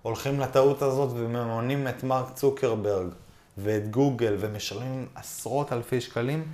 [0.06, 3.08] הולכים לטעות הזאת ומממנים את מרק צוקרברג
[3.58, 6.52] ואת גוגל ומשלמים עשרות אלפי שקלים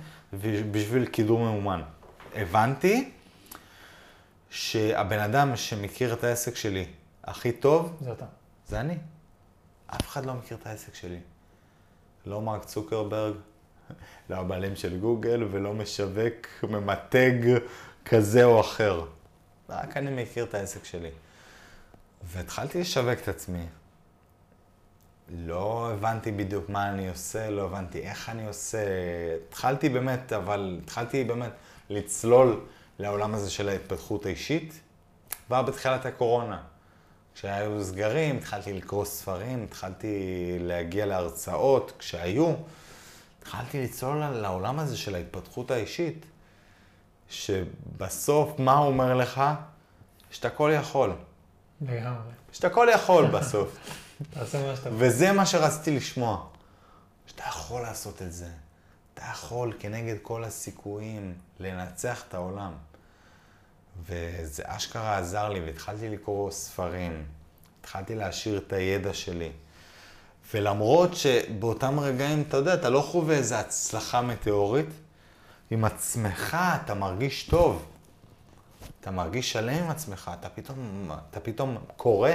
[0.71, 1.81] בשביל קידום ממומן.
[2.35, 3.11] הבנתי
[4.49, 6.85] שהבן אדם שמכיר את העסק שלי
[7.23, 8.25] הכי טוב, זה אתה.
[8.67, 8.97] זה אני.
[9.87, 11.19] אף אחד לא מכיר את העסק שלי.
[12.25, 13.35] לא מרק צוקרברג,
[14.29, 17.57] לא הבעלים של גוגל ולא משווק ממתג
[18.05, 19.05] כזה או אחר.
[19.69, 21.11] רק אני מכיר את העסק שלי.
[22.25, 23.65] והתחלתי לשווק את עצמי.
[25.29, 28.77] לא הבנתי בדיוק מה אני עושה, לא הבנתי איך אני עושה.
[29.49, 31.51] התחלתי באמת, אבל התחלתי באמת
[31.89, 32.65] לצלול
[32.99, 34.79] לעולם הזה של ההתפתחות האישית,
[35.47, 36.61] כבר בתחילת הקורונה.
[37.35, 40.17] כשהיו סגרים, התחלתי לקרוא ספרים, התחלתי
[40.59, 42.53] להגיע להרצאות, כשהיו,
[43.39, 46.25] התחלתי לצלול לעולם הזה של ההתפתחות האישית,
[47.29, 49.43] שבסוף, מה הוא אומר לך?
[50.31, 51.15] שאתה הכל יכול.
[51.87, 52.31] לגמרי.
[52.51, 53.77] שאתה הכל יכול בסוף.
[54.33, 54.89] תעשה מה שאתה...
[54.97, 56.45] וזה מה שרציתי לשמוע.
[57.25, 58.49] שאתה יכול לעשות את זה.
[59.13, 62.71] אתה יכול כנגד כל הסיכויים לנצח את העולם.
[64.05, 67.23] וזה אשכרה עזר לי, והתחלתי לקרוא ספרים.
[67.81, 69.51] התחלתי להשאיר את הידע שלי.
[70.53, 74.89] ולמרות שבאותם רגעים, אתה יודע, אתה לא חווה איזו הצלחה מטאורית,
[75.71, 77.85] עם עצמך אתה מרגיש טוב.
[79.01, 82.29] אתה מרגיש שלם עם עצמך, אתה פתאום, אתה פתאום קורא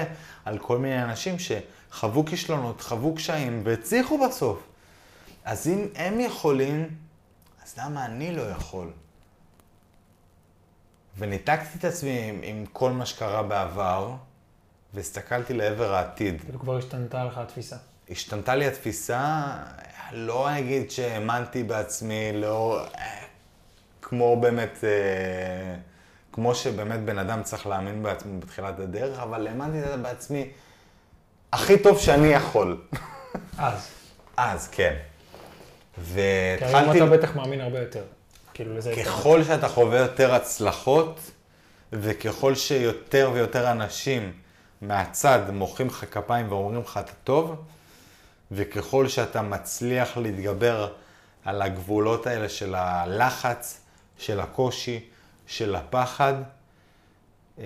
[0.45, 4.63] על כל מיני אנשים שחוו כישלונות, חוו קשיים והצליחו בסוף.
[5.45, 6.89] אז אם הם יכולים,
[7.65, 8.91] אז למה אני לא יכול?
[11.19, 14.15] וניתקתי את עצמי עם, עם כל מה שקרה בעבר,
[14.95, 16.41] והסתכלתי לעבר העתיד.
[16.41, 17.77] כאילו כבר השתנתה לך התפיסה.
[18.11, 19.53] השתנתה לי התפיסה,
[20.13, 22.87] לא אגיד שהאמנתי בעצמי, לא...
[24.03, 25.75] כמו באמת, אה,
[26.39, 30.51] כמו שבאמת בן אדם צריך להאמין בעצמו בתחילת הדרך, אבל האמנתי בעצמי
[31.53, 32.81] הכי טוב שאני יכול.
[33.59, 33.89] אז.
[34.37, 34.95] אז, כן.
[34.95, 36.99] כי היום והתחלתי...
[36.99, 38.03] אתה בטח מאמין הרבה יותר.
[38.55, 38.95] כאילו לזה...
[39.05, 41.21] ככל שאתה חווה יותר הצלחות,
[41.93, 44.33] וככל שיותר ויותר אנשים
[44.83, 47.55] מהצד מוחאים לך כפיים ואומרים לך אתה טוב,
[48.53, 50.93] וככל שאתה מצליח להתגבר
[51.45, 53.81] על הגבולות האלה של הלחץ,
[54.19, 55.09] של הקושי,
[55.49, 56.35] של הפחד,
[57.59, 57.65] אה,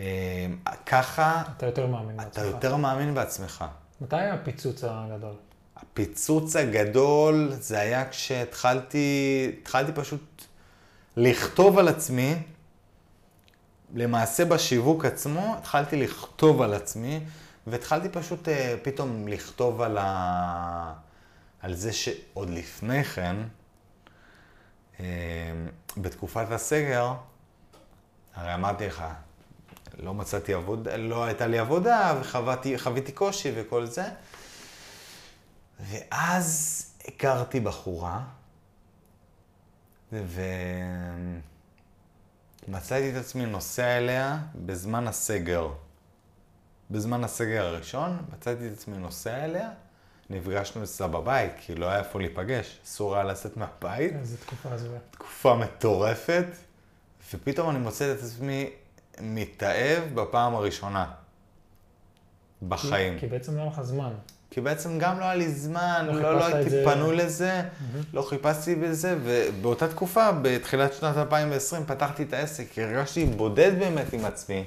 [0.87, 2.45] ככה אתה יותר מאמין אתה בעצמך.
[2.45, 3.65] יותר מאמין בעצמך.
[4.01, 5.35] מתי היה הפיצוץ הגדול?
[5.77, 10.45] הפיצוץ הגדול זה היה כשהתחלתי, התחלתי פשוט
[11.17, 12.35] לכתוב על עצמי,
[13.95, 17.21] למעשה בשיווק עצמו, התחלתי לכתוב על עצמי,
[17.67, 20.95] והתחלתי פשוט אה, פתאום לכתוב על, ה...
[21.61, 23.37] על זה שעוד לפני כן,
[25.01, 25.05] אה,
[25.97, 27.13] בתקופת הסגר,
[28.35, 29.05] הרי אמרתי לך,
[29.99, 34.05] לא מצאתי עבודה, לא הייתה לי עבודה, וחוויתי קושי וכל זה.
[35.81, 38.21] ואז הכרתי בחורה,
[42.69, 45.69] ומצאתי את עצמי נוסע אליה בזמן הסגר.
[46.91, 49.71] בזמן הסגר הראשון, מצאתי את עצמי נוסע אליה,
[50.31, 55.01] נפגשנו אצלה בבית, כי לא היה איפה להיפגש, אסור היה לצאת מהבית, איזה תקופה הזויה.
[55.11, 56.47] תקופה מטורפת,
[57.35, 58.71] ופתאום אני מוצא את עצמי
[59.21, 61.11] מתאהב בפעם הראשונה
[62.69, 63.19] בחיים.
[63.19, 64.13] כי בעצם לא היה לך זמן.
[64.51, 66.85] כי בעצם גם לא היה לי זמן, לא לא, לא הייתי זה.
[66.85, 67.63] פנוי לזה,
[68.13, 74.25] לא חיפשתי בזה, ובאותה תקופה, בתחילת שנת 2020, פתחתי את העסק, הרגשתי בודד באמת עם
[74.25, 74.65] עצמי.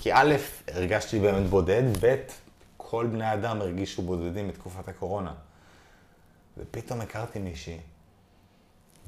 [0.00, 0.34] כי א',
[0.68, 2.16] הרגשתי באמת בודד, ב',
[2.76, 5.32] כל בני האדם הרגישו בודדים בתקופת הקורונה.
[6.58, 7.78] ופתאום הכרתי מישהי,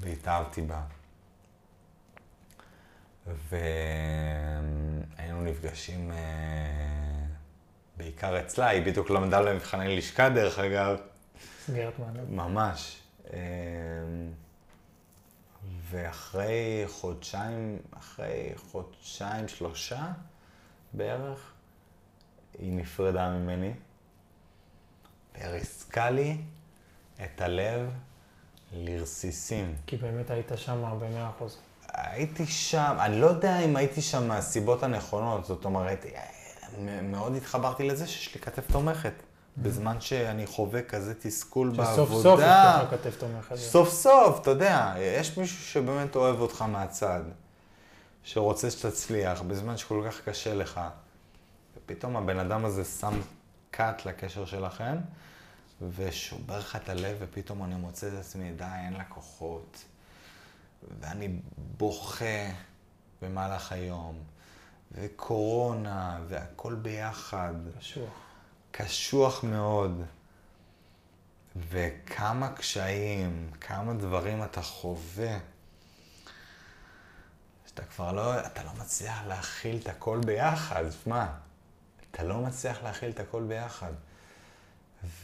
[0.01, 0.81] והתאהבתי בה.
[3.27, 6.17] והיינו נפגשים אה,
[7.97, 10.97] בעיקר אצלה, היא בדיוק למדה למבחני לשכה דרך אגב.
[11.65, 12.25] סגירת מעגל.
[12.29, 13.01] ממש.
[13.33, 13.39] אה,
[15.91, 20.13] ואחרי חודשיים, אחרי חודשיים, שלושה
[20.93, 21.53] בערך,
[22.59, 23.73] היא נפרדה ממני.
[25.35, 26.37] והריסקה לי
[27.25, 27.91] את הלב
[28.73, 29.75] לרסיסים.
[29.87, 31.59] כי באמת היית שם במאה אחוז.
[31.95, 36.07] הייתי שם, אני לא יודע אם הייתי שם מהסיבות הנכונות, זאת אומרת,
[37.03, 39.13] מאוד התחברתי לזה שיש לי כתף תומכת.
[39.57, 41.93] בזמן שאני חווה כזה תסכול בעבודה.
[41.93, 43.57] שסוף סוף יש לך כתף תומכת.
[43.57, 47.21] סוף סוף, אתה יודע, יש מישהו שבאמת אוהב אותך מהצד,
[48.23, 50.81] שרוצה שתצליח, בזמן שכל כך קשה לך.
[51.77, 53.21] ופתאום הבן אדם הזה שם
[53.71, 54.97] קאט לקשר שלכם,
[55.91, 59.85] ושובר לך את הלב, ופתאום אני מוצא את עצמי, די, אין לקוחות.
[61.01, 62.47] ואני בוכה
[63.23, 64.19] במהלך היום,
[64.93, 67.55] וקורונה, והכל ביחד.
[67.79, 68.09] קשוח.
[68.71, 70.03] קשוח מאוד.
[71.57, 75.39] וכמה קשיים, כמה דברים אתה חווה,
[77.67, 81.27] שאתה כבר לא, אתה לא מצליח להכיל את הכל ביחד, שמע,
[82.11, 83.93] אתה לא מצליח להכיל את הכל ביחד.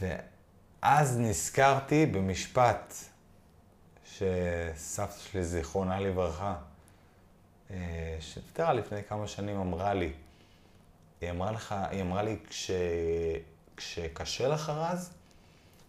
[0.01, 2.93] ואז נזכרתי במשפט
[4.21, 6.55] שסבתא שלי, זיכרונה לברכה,
[7.71, 10.13] אה, שנפטרה לפני כמה שנים, אמרה לי,
[11.21, 12.71] היא אמרה, לך, היא אמרה לי, כש,
[13.77, 15.13] כשקשה לך רז,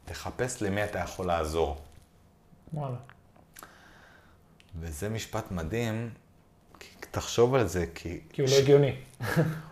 [0.05, 1.81] תחפש למי אתה יכול לעזור.
[2.75, 2.97] וואלה.
[4.81, 6.11] וזה משפט מדהים,
[7.11, 8.21] תחשוב על זה, כי...
[8.33, 8.97] כי הוא לא הגיוני.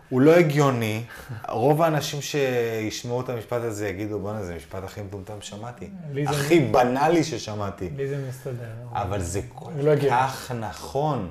[0.09, 1.03] הוא לא הגיוני.
[1.49, 5.89] רוב האנשים שישמעו את המשפט הזה יגידו, בואנה, זה המשפט הכי מטומטם ששמעתי.
[6.27, 7.89] הכי בנאלי ששמעתי.
[7.89, 8.71] לי זה מסתדר.
[8.91, 10.15] אבל זה כל לא הגיוני.
[10.17, 11.29] כך נכון.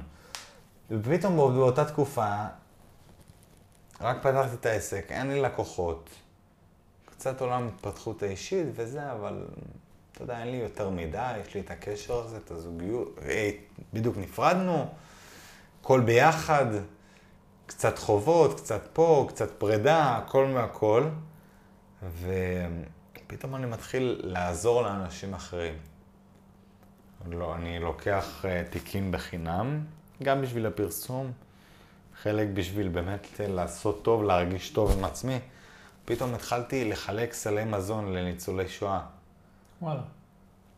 [0.90, 2.34] ופתאום בא- באותה תקופה,
[4.00, 6.10] רק פתחתי את העסק, אין לי לקוחות.
[7.10, 9.44] קצת עולם התפתחות האישית וזה, אבל
[10.12, 13.18] אתה יודע, אין לי יותר מדי, יש לי את הקשר הזה, את הזוגיות.
[13.22, 13.50] אה,
[13.92, 14.86] בדיוק נפרדנו,
[15.80, 16.66] הכל ביחד,
[17.66, 21.08] קצת חובות, קצת פה, קצת פרידה, הכל מהכל.
[22.20, 25.74] ופתאום אני מתחיל לעזור לאנשים אחרים.
[27.30, 29.84] לא, אני לוקח אה, תיקים בחינם,
[30.22, 31.32] גם בשביל הפרסום,
[32.22, 35.38] חלק בשביל באמת לעשות טוב, להרגיש טוב עם עצמי.
[36.04, 39.00] פתאום התחלתי לחלק סלי מזון לניצולי שואה.
[39.82, 40.02] וואלה.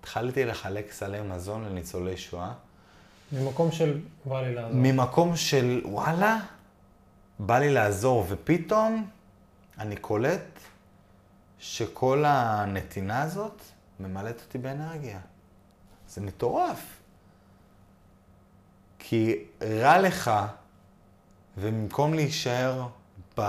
[0.01, 2.53] התחלתי לחלק סלי מזון לניצולי שואה,
[3.33, 4.75] ממקום של בא לי לעזור.
[4.75, 6.39] ממקום של וואלה,
[7.39, 9.11] בא לי לעזור, ופתאום
[9.79, 10.61] אני קולט
[11.59, 13.63] שכל הנתינה הזאת
[14.01, 15.21] ממלאת אותי באנרגיה.
[16.09, 17.01] זה מטורף.
[18.99, 20.31] כי רע לך,
[21.59, 22.87] ובמקום להישאר
[23.39, 23.43] ב...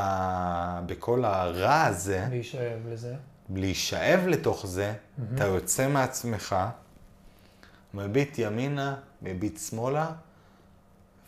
[0.86, 3.16] בכל הרע הזה, להישאב לזה.
[3.50, 4.94] להישאב לתוך זה,
[5.36, 6.56] אתה יוצא מעצמך,
[7.94, 10.12] מביט ימינה, מביט שמאלה,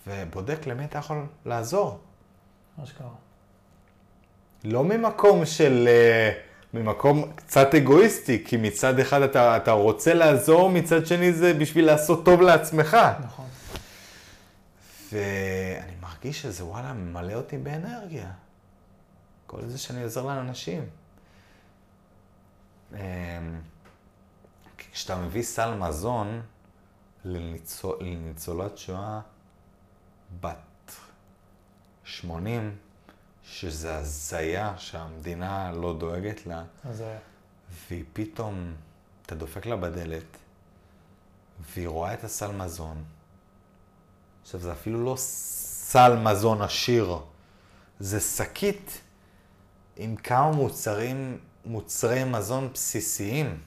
[0.07, 1.99] ובודק למי אתה יכול לעזור.
[2.83, 3.07] אשכרה.
[4.63, 5.87] לא ממקום של...
[5.87, 6.31] אה,
[6.73, 12.25] ממקום קצת אגואיסטי, כי מצד אחד אתה, אתה רוצה לעזור, מצד שני זה בשביל לעשות
[12.25, 12.97] טוב לעצמך.
[13.23, 13.45] נכון.
[15.11, 18.31] ואני מרגיש שזה וואלה ממלא אותי באנרגיה.
[19.47, 20.85] כל זה שאני עוזר לאנשים.
[22.93, 22.99] אמ,
[24.77, 26.41] כי כשאתה מביא סל מזון
[27.25, 29.19] לניצול, לניצולת שואה
[30.41, 30.91] בת
[32.03, 32.77] 80,
[33.43, 37.17] שזה הזיה שהמדינה לא דואגת לה, אז אה,
[37.87, 38.73] והיא פתאום,
[39.25, 40.37] אתה דופק לה בדלת,
[41.59, 43.03] והיא רואה את הסל מזון.
[44.41, 47.19] עכשיו, זה אפילו לא סל מזון עשיר,
[47.99, 49.01] זה שקית
[49.95, 53.61] עם כמה מוצרים, מוצרי מזון בסיסיים.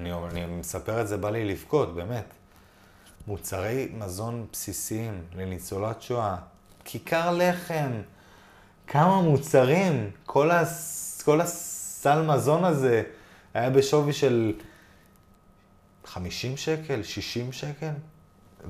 [0.00, 2.24] אני, אני מספר את זה, בא לי לבכות, באמת.
[3.26, 6.36] מוצרי מזון בסיסיים לניצולת שואה,
[6.84, 7.90] כיכר לחם,
[8.86, 13.02] כמה מוצרים, כל, הס, כל הסל מזון הזה
[13.54, 14.52] היה בשווי של
[16.04, 17.92] 50 שקל, 60 שקל,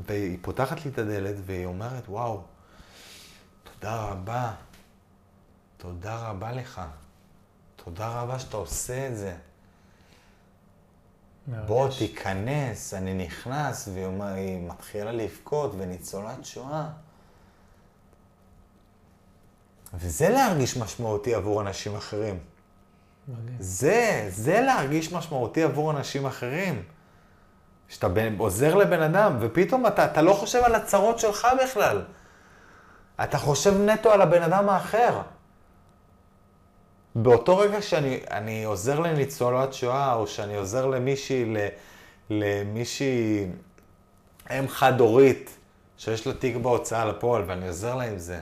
[0.07, 2.43] והיא פותחת לי את הדלת והיא אומרת, וואו,
[3.65, 4.53] תודה רבה,
[5.77, 6.81] תודה רבה לך,
[7.77, 9.37] תודה רבה שאתה עושה את זה.
[11.67, 11.89] בוא.
[11.99, 16.87] תיכנס, אני נכנס, והיא מתחילה לבכות, וניצולת שואה.
[19.95, 22.39] וזה להרגיש משמעותי עבור אנשים אחרים.
[23.29, 23.57] מדהים.
[23.61, 26.83] זה, זה להרגיש משמעותי עבור אנשים אחרים.
[27.89, 32.03] שאתה בן- עוזר לבן אדם, ופתאום אתה, אתה לא חושב על הצרות שלך בכלל.
[33.23, 35.21] אתה חושב נטו על הבן אדם האחר.
[37.15, 41.55] באותו רגע שאני אני עוזר לניצולת שואה, או שאני עוזר למישהי,
[42.31, 43.47] למישהי,
[44.51, 45.57] אם חד-הורית,
[45.99, 48.41] שיש לה תיק בהוצאה לפועל, ואני עוזר לה עם זה,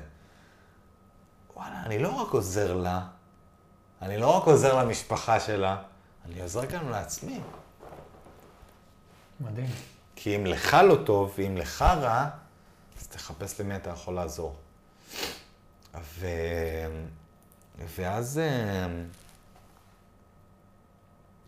[1.57, 3.01] וואלה, אני לא רק עוזר לה,
[4.03, 5.77] אני לא רק עוזר למשפחה שלה,
[6.27, 7.40] אני עוזר גם לעצמי.
[9.40, 9.70] מדהים.
[10.16, 12.28] כי אם לך לא טוב, ואם לך רע,
[13.01, 14.57] אז תחפש למי אתה יכול לעזור.
[15.95, 16.27] ו...
[17.86, 18.86] ואז אה,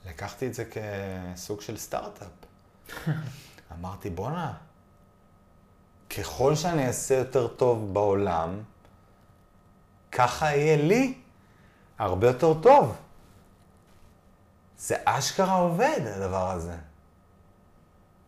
[0.06, 2.28] לקחתי את זה כסוג של סטארט-אפ.
[3.78, 4.54] אמרתי, בואנה,
[6.16, 8.62] ככל שאני אעשה יותר טוב בעולם,
[10.12, 11.14] ככה יהיה לי
[11.98, 12.96] הרבה יותר טוב.
[14.78, 16.76] זה אשכרה עובד, הדבר הזה.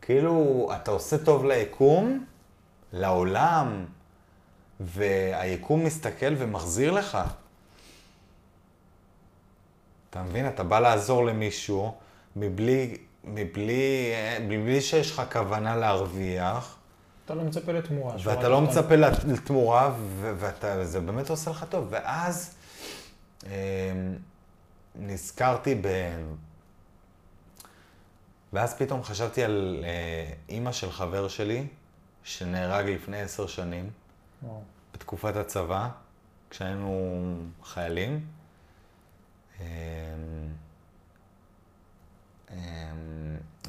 [0.00, 2.24] כאילו, אתה עושה טוב ליקום,
[2.92, 3.86] לעולם,
[4.80, 7.18] והיקום מסתכל ומחזיר לך.
[10.12, 10.48] אתה מבין?
[10.48, 11.94] אתה בא לעזור למישהו
[12.36, 16.76] מבלי, מבלי, מבלי שיש לך כוונה להרוויח.
[17.24, 18.16] אתה לא מצפה לתמורה.
[18.22, 21.86] ואתה לא מצפה לתמורה, וזה באמת עושה לך טוב.
[21.90, 22.55] ואז
[23.47, 23.51] אה,
[24.94, 25.89] נזכרתי ב...
[28.52, 31.66] ואז פתאום חשבתי על אה, אימא של חבר שלי,
[32.24, 33.90] שנהרג לפני עשר שנים,
[34.43, 34.62] וואו.
[34.94, 35.89] בתקופת הצבא,
[36.51, 37.34] כשהיינו
[37.64, 38.41] חיילים.
[39.60, 39.66] אה,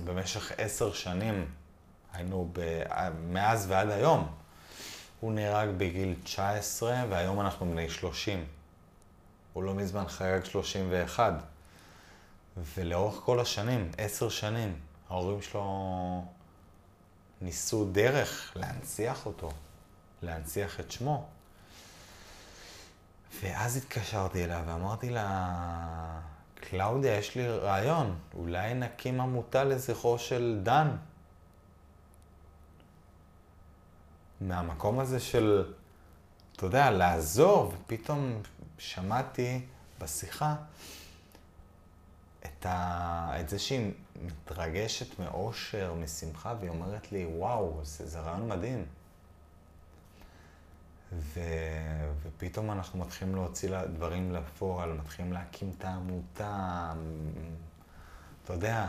[0.03, 1.45] במשך עשר שנים,
[2.13, 2.83] היינו ב...
[3.27, 4.27] מאז ועד היום.
[5.19, 8.45] הוא נהרג בגיל 19, והיום אנחנו בני 30.
[9.53, 11.33] הוא לא מזמן חייג 31.
[12.57, 14.79] ולאורך כל השנים, עשר שנים,
[15.09, 16.25] ההורים שלו
[17.41, 19.51] ניסו דרך להנציח אותו,
[20.21, 21.27] להנציח את שמו.
[23.41, 26.19] ואז התקשרתי אליה ואמרתי לה,
[26.55, 30.95] קלאודיה, יש לי רעיון, אולי נקים עמותה לזכרו של דן.
[34.41, 35.73] מהמקום הזה של,
[36.55, 38.41] אתה יודע, לעזור, ופתאום
[38.77, 39.65] שמעתי
[39.99, 40.55] בשיחה
[42.45, 43.39] את, ה...
[43.39, 43.91] את זה שהיא
[44.21, 48.85] מתרגשת מאושר, משמחה, והיא אומרת לי, וואו, זה, זה רעיון מדהים.
[51.19, 51.39] ו...
[52.23, 56.93] ופתאום אנחנו מתחילים להוציא דברים לפועל, מתחילים להקים את העמותה,
[58.43, 58.87] אתה יודע,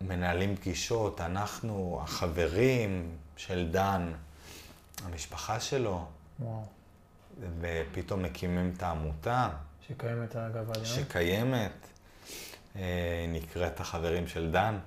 [0.00, 4.12] מנהלים פגישות, אנחנו, החברים של דן,
[5.04, 6.06] המשפחה שלו,
[6.40, 6.64] וואו.
[7.60, 9.48] ופתאום מקימים את העמותה.
[9.88, 10.86] שקיימת אגב עד היום?
[10.86, 11.72] שקיימת.
[12.76, 14.78] אה, נקראת החברים של דן.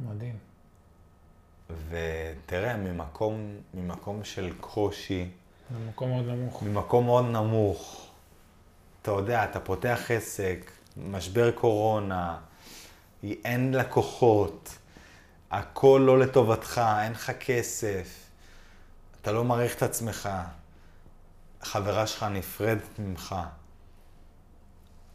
[0.00, 0.49] מדהים.
[1.88, 5.28] ותראה, ממקום, ממקום של קושי...
[5.70, 6.62] ממקום מאוד נמוך.
[6.62, 8.10] ממקום מאוד נמוך.
[9.02, 12.38] אתה יודע, אתה פותח עסק, משבר קורונה,
[13.22, 14.78] אין לקוחות,
[15.50, 18.26] הכל לא לטובתך, אין לך כסף,
[19.22, 20.28] אתה לא מעריך את עצמך,
[21.62, 23.36] חברה שלך נפרדת ממך.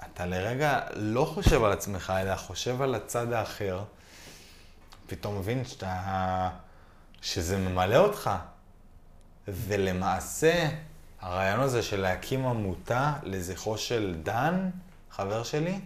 [0.03, 3.83] אתה לרגע לא חושב על עצמך, אלא חושב על הצד האחר,
[5.07, 6.49] פתאום מבין שאתה,
[7.21, 8.31] שזה ממלא אותך.
[9.47, 10.69] ולמעשה,
[11.21, 14.69] הרעיון הזה של להקים עמותה לזכרו של דן,
[15.11, 15.79] חבר שלי,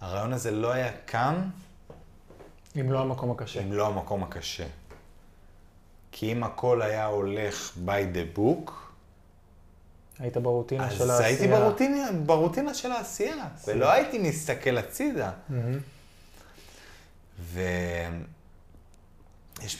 [0.00, 1.34] הרעיון הזה לא היה קם...
[2.80, 3.60] אם לא המקום הקשה.
[3.62, 4.66] אם לא המקום הקשה.
[6.12, 8.70] כי אם הכל היה הולך by the book,
[10.18, 11.14] היית ברוטינה של העשייה.
[11.14, 15.30] אז הייתי ברוטינה, ברוטינה של העשייה, ולא הייתי מסתכל הצידה.
[17.42, 17.60] ויש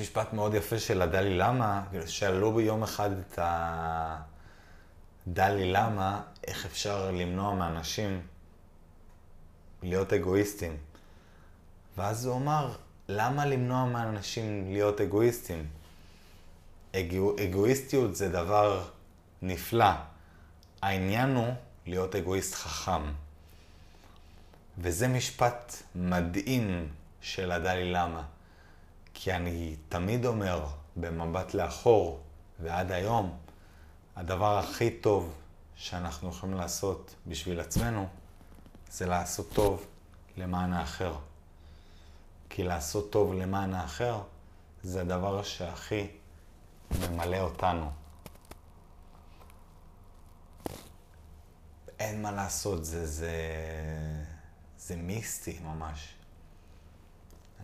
[0.01, 3.39] משפט מאוד יפה של הדלי למה, שאלו ביום אחד את
[5.27, 8.21] הדלי למה, איך אפשר למנוע מאנשים
[9.83, 10.77] להיות אגואיסטים.
[11.97, 12.77] ואז הוא אמר,
[13.09, 15.67] למה למנוע מאנשים להיות אגואיסטים?
[16.97, 18.89] אגו, אגואיסטיות זה דבר
[19.43, 19.91] נפלא.
[20.83, 21.55] העניין הוא
[21.87, 23.03] להיות אגואיסט חכם.
[24.79, 26.89] וזה משפט מדהים
[27.23, 28.23] של הדלי למה.
[29.15, 30.67] כי אני תמיד אומר,
[30.97, 32.21] במבט לאחור
[32.61, 33.39] ועד היום,
[34.17, 35.35] הדבר הכי טוב
[35.77, 38.09] שאנחנו יכולים לעשות בשביל עצמנו,
[38.91, 39.87] זה לעשות טוב
[40.37, 41.15] למען האחר.
[42.51, 44.23] כי לעשות טוב למען האחר,
[44.83, 46.07] זה הדבר שהכי
[47.01, 47.91] ממלא אותנו.
[51.99, 53.37] אין מה לעשות, זה, זה,
[54.79, 56.15] זה מיסטי ממש.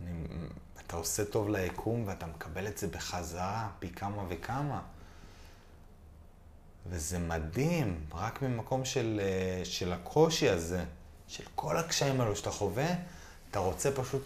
[0.03, 0.23] אני,
[0.79, 4.81] אתה עושה טוב ליקום ואתה מקבל את זה בחזרה פי כמה וכמה.
[6.87, 10.83] וזה מדהים, רק ממקום של, אה, של הקושי הזה,
[11.27, 12.87] של כל הקשיים האלו שאתה חווה,
[13.51, 14.23] אתה רוצה פשוט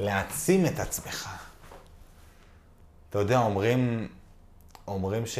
[0.00, 1.28] להעצים את עצמך.
[3.10, 4.08] אתה יודע, אומרים,
[4.86, 5.38] אומרים ש...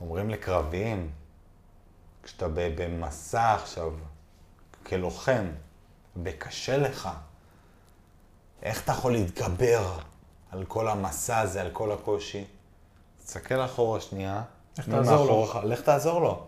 [0.00, 1.10] אומרים לקרביים,
[2.22, 3.92] כשאתה במסע עכשיו,
[4.86, 5.46] כלוחם,
[6.22, 7.08] וקשה לך,
[8.62, 9.98] איך אתה יכול להתגבר
[10.50, 12.44] על כל המסע הזה, על כל הקושי?
[13.24, 14.42] תסתכל אחורה שנייה.
[14.78, 15.60] לך תעזור לו.
[15.64, 16.46] לך תעזור לו.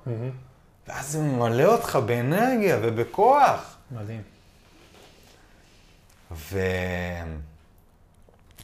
[0.89, 3.77] ואז זה ממלא אותך באנרגיה ובכוח.
[3.91, 4.23] מדהים.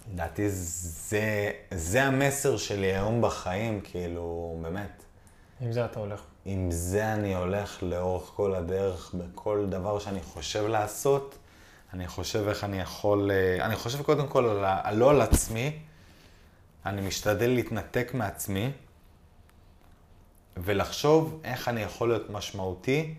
[0.08, 5.02] ולדעתי זה, זה המסר שלי היום בחיים, כאילו, באמת.
[5.60, 6.20] עם זה אתה הולך.
[6.44, 11.38] עם זה אני הולך לאורך כל הדרך, בכל דבר שאני חושב לעשות.
[11.92, 15.78] אני חושב איך אני יכול, אה, אני חושב קודם כל על, ה, לא על עצמי,
[16.86, 18.70] אני משתדל להתנתק מעצמי
[20.56, 23.14] ולחשוב איך אני יכול להיות משמעותי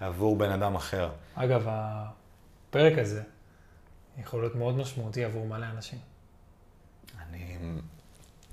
[0.00, 1.10] עבור בן אדם אחר.
[1.34, 3.22] אגב, הפרק הזה
[4.18, 5.98] יכול להיות מאוד משמעותי עבור מלא אנשים.
[7.28, 7.56] אני,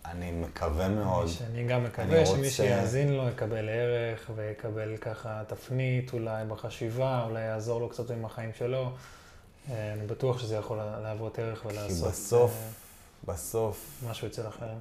[0.06, 1.30] אני מקווה מאוד.
[1.52, 2.50] אני גם מקווה שמי רוצה...
[2.50, 8.52] שיאזין לו יקבל ערך ויקבל ככה תפנית אולי בחשיבה, אולי יעזור לו קצת עם החיים
[8.58, 8.92] שלו.
[9.70, 12.04] אה, אני בטוח שזה יכול להוות ערך ולעשות...
[12.08, 14.04] כי בסוף, uh, בסוף...
[14.10, 14.80] משהו אצל אחרים.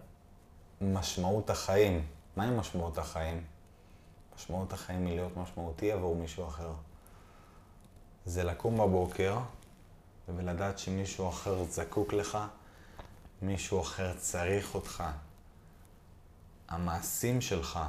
[0.81, 2.07] משמעות החיים.
[2.37, 3.45] מהי משמעות החיים?
[4.37, 6.73] משמעות החיים היא להיות משמעותי עבור מישהו אחר.
[8.27, 9.39] זה לקום בבוקר
[10.29, 12.39] ולדעת שמישהו אחר זקוק לך,
[13.43, 15.05] מישהו אחר צריך אותך.
[16.69, 17.81] המעשים שלך,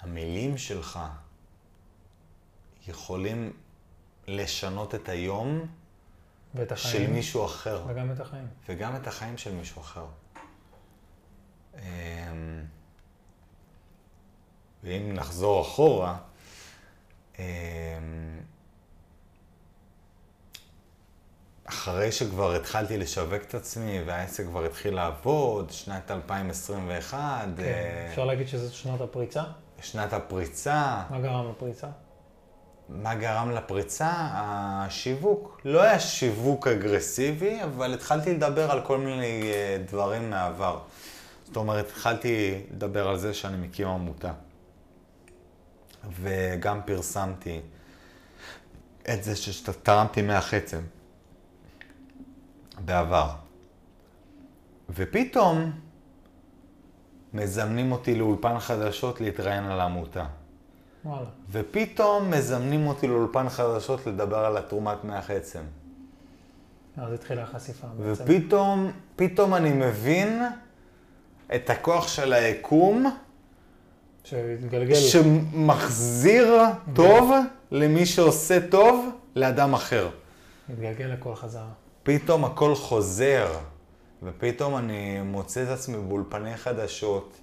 [0.00, 0.98] המילים שלך,
[2.86, 3.52] יכולים
[4.26, 5.66] לשנות את היום
[6.54, 7.84] ואת של מישהו אחר.
[7.88, 8.46] וגם את החיים.
[8.68, 10.06] וגם את החיים של מישהו אחר.
[11.78, 11.82] אמ,
[14.84, 16.18] ואם נחזור אחורה,
[17.38, 17.44] אמ,
[21.64, 27.44] אחרי שכבר התחלתי לשווק את עצמי והעסק כבר התחיל לעבוד, שנת 2021.
[27.56, 29.42] כן, אה, אפשר להגיד שזאת שנת הפריצה?
[29.82, 31.02] שנת הפריצה.
[31.10, 31.88] מה גרם לפריצה?
[32.94, 34.10] מה גרם לפריצה?
[34.14, 35.60] השיווק.
[35.64, 40.78] לא היה שיווק אגרסיבי, אבל התחלתי לדבר על כל מיני אה, דברים מהעבר.
[41.46, 44.32] זאת אומרת, התחלתי לדבר על זה שאני מקים עמותה.
[46.20, 47.60] וגם פרסמתי
[49.12, 50.80] את זה שתרמתי מהחצם
[52.84, 53.30] בעבר.
[54.90, 55.72] ופתאום
[57.32, 60.26] מזמנים אותי לאולפן חדשות להתראיין על העמותה.
[61.04, 61.26] וואלה.
[61.50, 65.62] ופתאום מזמנים אותי לאולפן חדשות לדבר על התרומת מהחצם.
[66.96, 68.24] אז התחילה החשיפה בעצם.
[68.24, 70.42] ופתאום, פתאום אני מבין
[71.54, 73.06] את הכוח של היקום.
[74.24, 74.94] שהתגלגל.
[74.94, 76.60] שמחזיר
[76.94, 77.32] טוב
[77.70, 80.10] למי שעושה טוב לאדם אחר.
[80.68, 81.68] התגלגל לכל חזרה.
[82.02, 83.58] פתאום הכל חוזר,
[84.22, 87.36] ופתאום אני מוצא את עצמי באולפני חדשות,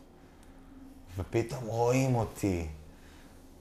[1.17, 2.67] ופתאום רואים אותי,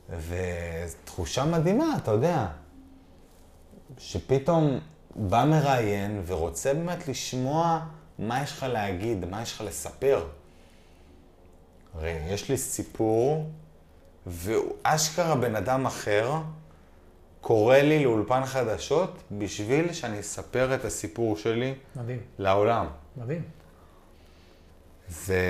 [0.09, 2.47] ותחושה מדהימה, אתה יודע,
[3.99, 4.81] שפתאום
[5.17, 7.81] בא מראיין ורוצה באמת לשמוע
[8.19, 10.27] מה יש לך להגיד, מה יש לך לספר.
[11.95, 13.51] הרי יש לי סיפור,
[14.27, 16.33] ואשכרה בן אדם אחר
[17.41, 22.21] קורא לי לאולפן חדשות בשביל שאני אספר את הסיפור שלי מדהים.
[22.39, 22.87] לעולם.
[23.17, 23.43] מדהים.
[25.09, 25.43] זה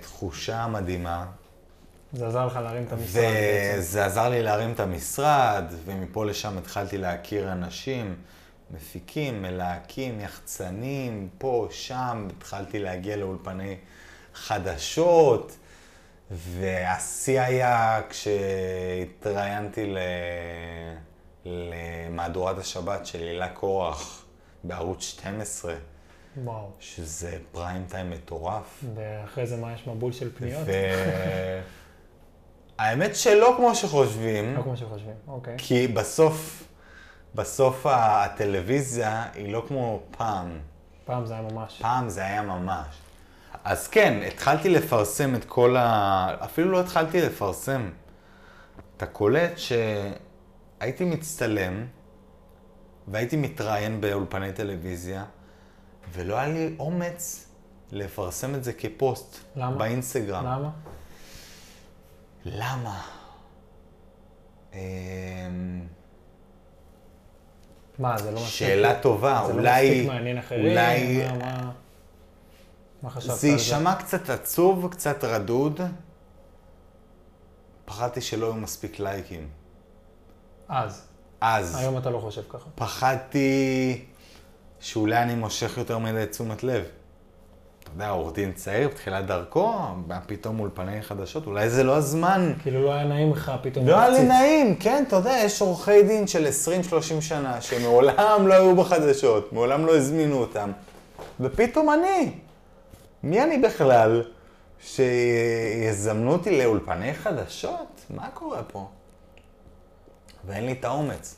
[0.00, 1.26] תחושה מדהימה.
[2.16, 3.78] זה עזר לך להרים את המשרד בעצם.
[3.78, 8.16] וזה עזר לי להרים את המשרד, ומפה לשם התחלתי להכיר אנשים,
[8.70, 13.76] מפיקים, מלהקים, יחצנים, פה, שם, התחלתי להגיע לאולפני
[14.34, 15.56] חדשות.
[16.30, 19.94] והשיא היה כשהתראיינתי
[21.44, 24.24] למהדורת השבת של הילה קורח
[24.64, 25.74] בערוץ 12.
[26.44, 26.70] וואו.
[26.80, 28.84] שזה פריים טיים מטורף.
[28.94, 30.66] ואחרי זה מה, יש מבול של פניות?
[32.78, 34.56] האמת שלא כמו שחושבים.
[34.56, 35.54] לא כמו שחושבים, אוקיי.
[35.58, 36.64] כי בסוף,
[37.34, 40.58] בסוף הטלוויזיה היא לא כמו פעם.
[41.04, 41.78] פעם זה היה ממש.
[41.82, 42.86] פעם זה היה ממש.
[43.64, 46.44] אז כן, התחלתי לפרסם את כל ה...
[46.44, 47.90] אפילו לא התחלתי לפרסם.
[48.96, 51.86] אתה קולט שהייתי מצטלם
[53.08, 55.24] והייתי מתראיין באולפני טלוויזיה,
[56.12, 57.48] ולא היה לי אומץ
[57.92, 59.76] לפרסם את זה כפוסט למה?
[59.76, 60.44] באינסטגרם.
[60.44, 60.70] למה?
[62.46, 63.02] למה?
[64.72, 64.78] אמ,
[67.98, 68.50] מה, זה לא מספיק?
[68.54, 69.86] שאלה טובה, זה אולי...
[69.86, 70.70] זה לא מספיק מעניין אחרים?
[70.70, 71.26] אולי...
[71.28, 71.70] מה, מה,
[73.02, 73.48] מה חשבת על זה זה?
[73.48, 75.80] יישמע קצת עצוב, קצת רדוד,
[77.84, 79.48] פחדתי שלא יהיו מספיק לייקים.
[80.68, 81.06] אז.
[81.40, 81.76] אז.
[81.76, 82.68] היום אתה לא חושב ככה.
[82.74, 84.04] פחדתי
[84.80, 86.84] שאולי אני מושך יותר מדי תשומת לב.
[87.96, 89.74] אתה יודע, עורך דין צעיר, בתחילת דרכו,
[90.06, 92.52] בא פתאום אולפני חדשות, אולי זה לא הזמן.
[92.62, 94.22] כאילו לא היה נעים לך פתאום לא היה לי.
[94.22, 96.46] נעים, כן, אתה יודע, יש עורכי דין של
[96.90, 100.72] 20-30 שנה שמעולם לא היו בחדשות, מעולם לא הזמינו אותם,
[101.40, 102.32] ופתאום אני.
[103.22, 104.22] מי אני בכלל
[104.80, 108.00] שיזמנו אותי לאולפני חדשות?
[108.10, 108.88] מה קורה פה?
[110.46, 111.36] ואין לי את האומץ.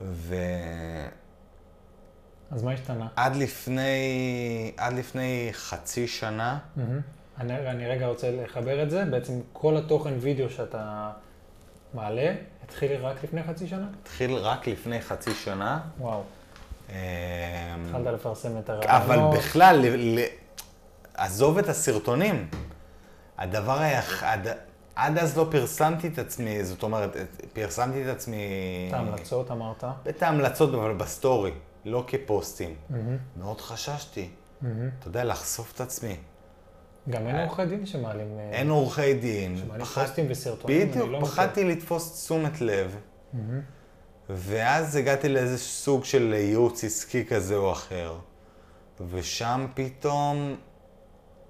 [0.00, 1.21] ועד
[2.52, 3.08] אז מה השתנה?
[3.36, 7.00] לפני, עד לפני חצי שנה, מהמם.
[7.40, 9.04] אני, אני רגע רוצה לחבר את זה.
[9.04, 11.10] בעצם כל התוכן וידאו שאתה
[11.94, 12.34] מעלה,
[12.64, 13.86] התחיל רק לפני חצי שנה?
[14.02, 15.80] התחיל רק לפני חצי שנה.
[16.00, 16.22] וואו.
[16.90, 16.94] אמ,
[17.86, 19.34] התחלת לפרסם את אבל הרעיונות.
[19.34, 20.24] בכלל, ל- ל-
[21.14, 22.48] עזוב את הסרטונים.
[23.38, 24.46] הדבר היחיד,
[24.94, 27.16] עד אז לא פרסמתי את עצמי, זאת אומרת,
[27.52, 28.36] פרסמתי את עצמי...
[28.88, 29.84] את ההמלצות אמרת.
[30.08, 31.52] את ההמלצות, אבל בסטורי,
[31.84, 32.74] לא כפוסטים.
[32.90, 34.28] מהמם, מאוד חששתי,
[34.60, 34.88] מהמם.
[34.98, 36.16] אתה יודע, לחשוף את עצמי.
[37.08, 38.38] גם אין עורכי דין שמעלים...
[38.38, 39.58] אה, אין עורכי דין.
[39.58, 40.80] שמעלים פחד- פוסטים וסרטונים.
[40.82, 41.30] אני בדיוק, לא מכיר.
[41.30, 42.96] פחדתי לתפוס תשומת לב,
[43.32, 43.60] מהמם.
[44.30, 48.14] ואז הגעתי לאיזה סוג של ייעוץ עסקי כזה או אחר.
[49.10, 50.56] ושם פתאום,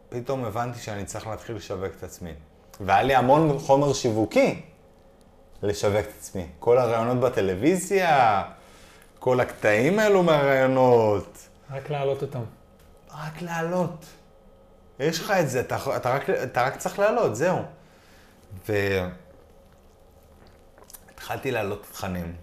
[0.09, 2.32] פתאום הבנתי שאני צריך להתחיל לשווק את עצמי.
[2.80, 4.62] והיה לי המון חומר שיווקי
[5.62, 6.46] לשווק את עצמי.
[6.59, 8.42] כל הרעיונות בטלוויזיה,
[9.23, 11.49] כל הקטעים האלו מהרעיונות.
[11.70, 12.43] רק להעלות אותם.
[13.11, 14.07] רק לעלות.
[14.99, 17.59] יש לך את זה, אתה, אתה, רק, אתה רק צריך לעלות, זהו.
[21.09, 22.36] והתחלתי להעלות תכנים.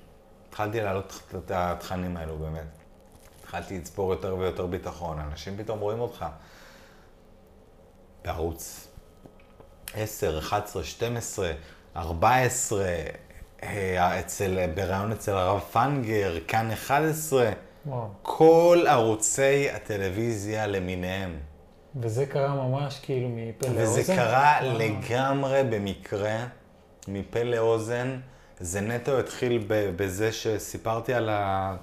[0.49, 2.68] התחלתי להעלות את התכנים האלו באמת.
[3.39, 5.19] התחלתי לצבור יותר ויותר ביטחון.
[5.19, 6.26] אנשים פתאום רואים אותך
[8.23, 8.88] בערוץ
[9.93, 11.51] 10, 11, 12,
[11.95, 13.10] 14, אה,
[13.64, 17.49] אצל, בריאיון אצל הרב פנגר, כאן 11.
[17.86, 18.07] וואו.
[18.22, 21.38] כל ערוצי הטלוויזיה למיניהם.
[21.95, 23.81] וזה קרה ממש כאילו מפה לאוזן?
[23.84, 24.77] וזה קרה וואו.
[24.77, 26.38] לגמרי במקרה,
[27.07, 28.18] מפה לאוזן.
[28.60, 31.30] זה נטו התחיל בזה שסיפרתי על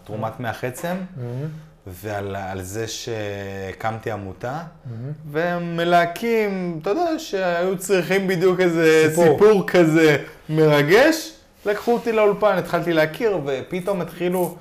[0.04, 1.48] תרומת מח עצם, מהמם,
[1.86, 5.12] ועל על זה שהקמתי עמותה, מהמם.
[5.30, 9.24] ומלהקים, אתה יודע, שהיו צריכים בדיוק איזה סיפור.
[9.24, 10.16] סיפור, כזה
[10.48, 11.35] מרגש,
[11.66, 14.56] לקחו אותי לאולפן, התחלתי להכיר, ופתאום התחילו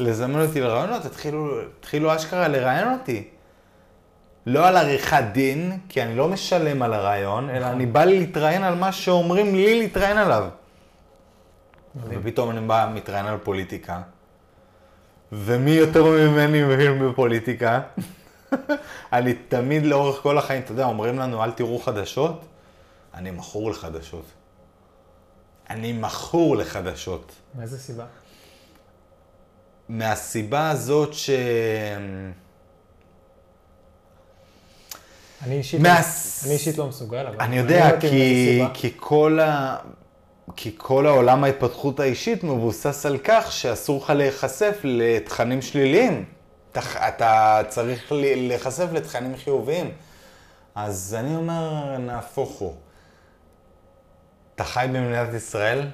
[0.00, 3.28] לזמן אותי לרעיונות, התחילו, התחילו אשכרה לראיין אותי.
[4.46, 8.62] לא על עריכת דין, כי אני לא משלם על הרעיון, אלא אני בא לי להתראיין
[8.62, 10.48] על מה שאומרים לי להתראיין עליו.
[11.94, 12.20] מדהים.
[12.22, 14.00] ופתאום אני בא, מתראיין על פוליטיקה.
[15.32, 17.80] ומי יותר ממני מבין בפוליטיקה?
[19.12, 22.44] אני תמיד לאורך כל החיים, אתה יודע, אומרים לנו, אל תראו חדשות.
[23.14, 24.24] אני מכור לחדשות.
[25.70, 27.32] אני מכור לחדשות.
[27.54, 28.04] מאיזה סיבה?
[29.88, 31.30] מהסיבה הזאת ש...
[35.42, 37.40] אני אישית, מהס- לא, אני אישית לא מסוגל, אבל...
[37.40, 38.62] אני יודע, איזה כי.
[38.74, 39.76] כי, כל ה...
[40.56, 46.24] כי כל העולם ההתפתחות האישית מבוסס על כך שאסור לך להיחשף לתכנים שליליים.
[46.72, 49.90] אתה, אתה צריך להיחשף לתכנים חיוביים.
[50.74, 52.74] אז אני אומר, נהפוך הוא.
[54.60, 55.86] אתה חי במדינת ישראל,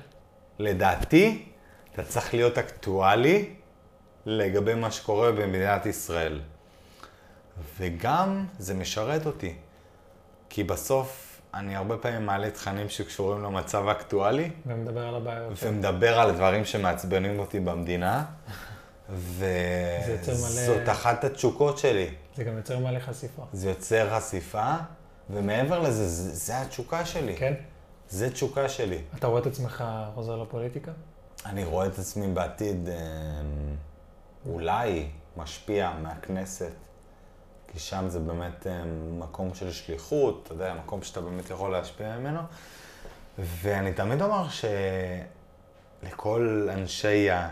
[0.58, 1.44] לדעתי,
[1.92, 3.54] אתה צריך להיות אקטואלי
[4.26, 6.40] לגבי מה שקורה במדינת ישראל.
[7.78, 9.54] וגם זה משרת אותי.
[10.48, 15.52] כי בסוף אני הרבה פעמים מעלה תכנים שקשורים למצב האקטואלי, ומדבר על הבעיות.
[15.62, 18.24] ומדבר על דברים שמעצבנים אותי במדינה,
[19.08, 22.10] יוצר מלא- וזאת אחת התשוקות שלי.
[22.36, 23.42] זה גם יוצר מלא חשיפה.
[23.52, 24.72] זה יוצר חשיפה,
[25.30, 27.36] ומעבר לזה, זה, זה התשוקה שלי.
[27.36, 27.54] כן?
[28.10, 28.98] זה תשוקה שלי.
[29.18, 29.84] אתה רואה את עצמך
[30.14, 30.92] חוזר לפוליטיקה?
[31.46, 32.94] אני רואה את עצמי בעתיד אה,
[34.46, 36.72] אולי משפיע מהכנסת,
[37.68, 38.82] כי שם זה באמת אה,
[39.18, 42.40] מקום של שליחות, אתה יודע, מקום שאתה באמת יכול להשפיע ממנו.
[43.38, 44.46] ואני תמיד אומר
[46.02, 47.48] שלכל אנשי ה...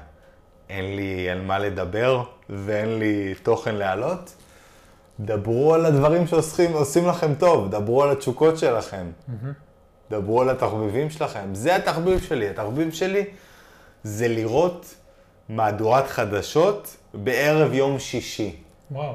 [0.68, 4.34] אין לי על מה לדבר ואין לי תוכן להעלות,
[5.20, 9.06] דברו על הדברים שעושים עושים לכם טוב, דברו על התשוקות שלכם.
[10.10, 11.54] דברו על התחביבים שלכם.
[11.54, 12.48] זה התחביב שלי.
[12.48, 13.24] התחביב שלי
[14.02, 14.94] זה לראות
[15.48, 18.56] מהדורת חדשות בערב יום שישי.
[18.90, 19.14] וואו,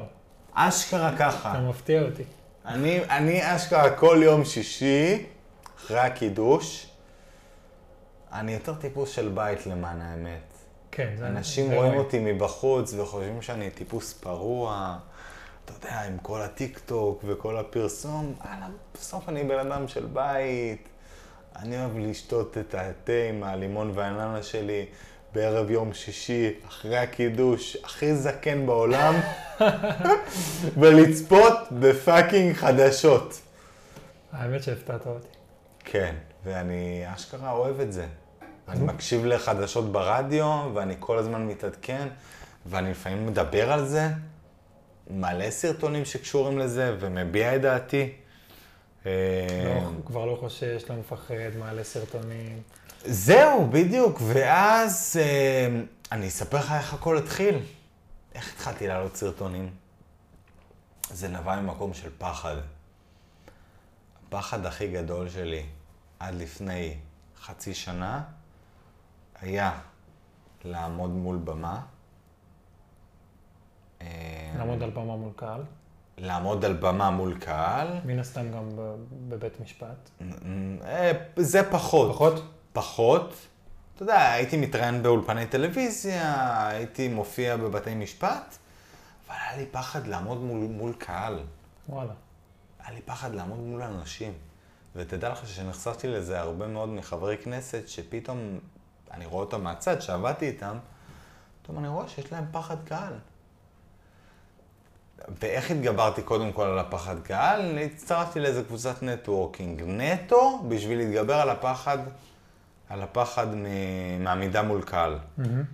[0.54, 1.50] אשכרה ככה.
[1.52, 2.22] אתה מפתיע אותי.
[2.66, 5.26] אני, אני אשכרה כל יום שישי,
[5.78, 6.86] אחרי הקידוש,
[8.32, 10.52] אני יותר טיפוס של בית למען האמת.
[10.90, 11.26] כן, זה...
[11.26, 14.98] אנשים זה רואים אותי מבחוץ וחושבים שאני טיפוס פרוע.
[15.78, 20.88] אתה יודע, עם כל הטיק טוק וכל הפרסום, וואלה, בסוף אני בן אדם של בית.
[21.56, 24.86] אני אוהב לשתות את התה עם הלימון והאננה שלי
[25.32, 29.14] בערב יום שישי, אחרי הקידוש, הכי זקן בעולם,
[30.80, 33.40] ולצפות בפאקינג חדשות.
[34.32, 35.28] האמת שהפתעת אותי.
[35.84, 36.14] כן,
[36.44, 38.06] ואני אשכרה אוהב את זה.
[38.68, 42.08] אני מקשיב לחדשות ברדיו, ואני כל הזמן מתעדכן,
[42.66, 44.08] ואני לפעמים מדבר על זה,
[45.10, 48.12] מלא סרטונים שקשורים לזה, ומביע את דעתי.
[49.06, 49.10] לא,
[50.06, 52.62] כבר לא חושש, לא מפחד, מעלה סרטונים.
[53.04, 54.20] זהו, בדיוק.
[54.26, 55.80] ואז אה,
[56.12, 57.58] אני אספר לך איך הכל התחיל.
[58.34, 59.70] איך התחלתי לעלות סרטונים?
[61.10, 62.56] זה נבע ממקום של פחד.
[64.28, 65.66] הפחד הכי גדול שלי
[66.18, 66.96] עד לפני
[67.42, 68.22] חצי שנה
[69.40, 69.78] היה
[70.64, 71.80] לעמוד מול במה.
[74.02, 74.06] אה,
[74.58, 75.62] לעמוד על במה מול קהל.
[76.18, 77.88] לעמוד על במה מול קהל.
[78.04, 78.68] מן הסתם גם
[79.28, 80.10] בבית משפט.
[80.84, 82.12] אה, זה פחות.
[82.12, 82.42] פחות?
[82.72, 83.34] פחות.
[83.94, 88.56] אתה יודע, הייתי מתראיין באולפני טלוויזיה, הייתי מופיע בבתי משפט,
[89.28, 91.38] אבל היה לי פחד לעמוד מול, מול קהל.
[91.88, 92.12] וואלה.
[92.84, 94.32] היה לי פחד לעמוד מול אנשים.
[94.96, 98.58] ותדע לך שנחשפתי לזה הרבה מאוד מחברי כנסת, שפתאום
[99.10, 100.78] אני רואה אותם מהצד, שעבדתי איתם,
[101.62, 103.12] פתאום אני רואה שיש להם פחד קהל.
[105.40, 107.78] ואיך התגברתי קודם כל על הפחד קהל?
[107.78, 109.82] הצטרפתי לאיזה קבוצת נטוורקינג.
[109.86, 111.98] נטו בשביל להתגבר על הפחד,
[112.88, 113.46] על הפחד
[114.20, 115.18] מעמידה מול קהל.
[115.38, 115.64] מהמם.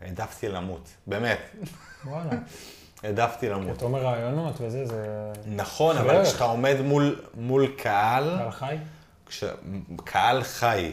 [0.00, 1.38] העדפתי למות, באמת.
[2.04, 2.30] וואלה.
[3.02, 3.76] העדפתי למות.
[3.76, 5.32] אתה אומר רעיונות וזה, זה...
[5.46, 6.24] נכון, אבל.
[6.24, 8.76] כשאתה עומד מול, מול קהל, קהל חי?
[9.26, 9.44] כש...
[10.04, 10.92] קהל חי,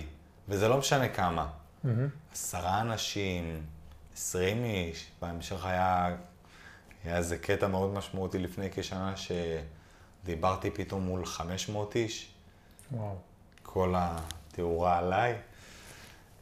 [0.50, 1.48] וזה לא משנה כמה,
[1.84, 2.08] מהמם.
[2.34, 3.62] עשרה אנשים,
[4.16, 6.16] עשרים איש, בהמשך היה,
[7.06, 9.14] היה איזה קטע מאוד משמעותי לפני כשנה
[10.24, 12.32] שדיברתי פתאום מול 500 איש,
[12.92, 13.16] וואו.
[13.64, 15.36] כל התאורה עליי.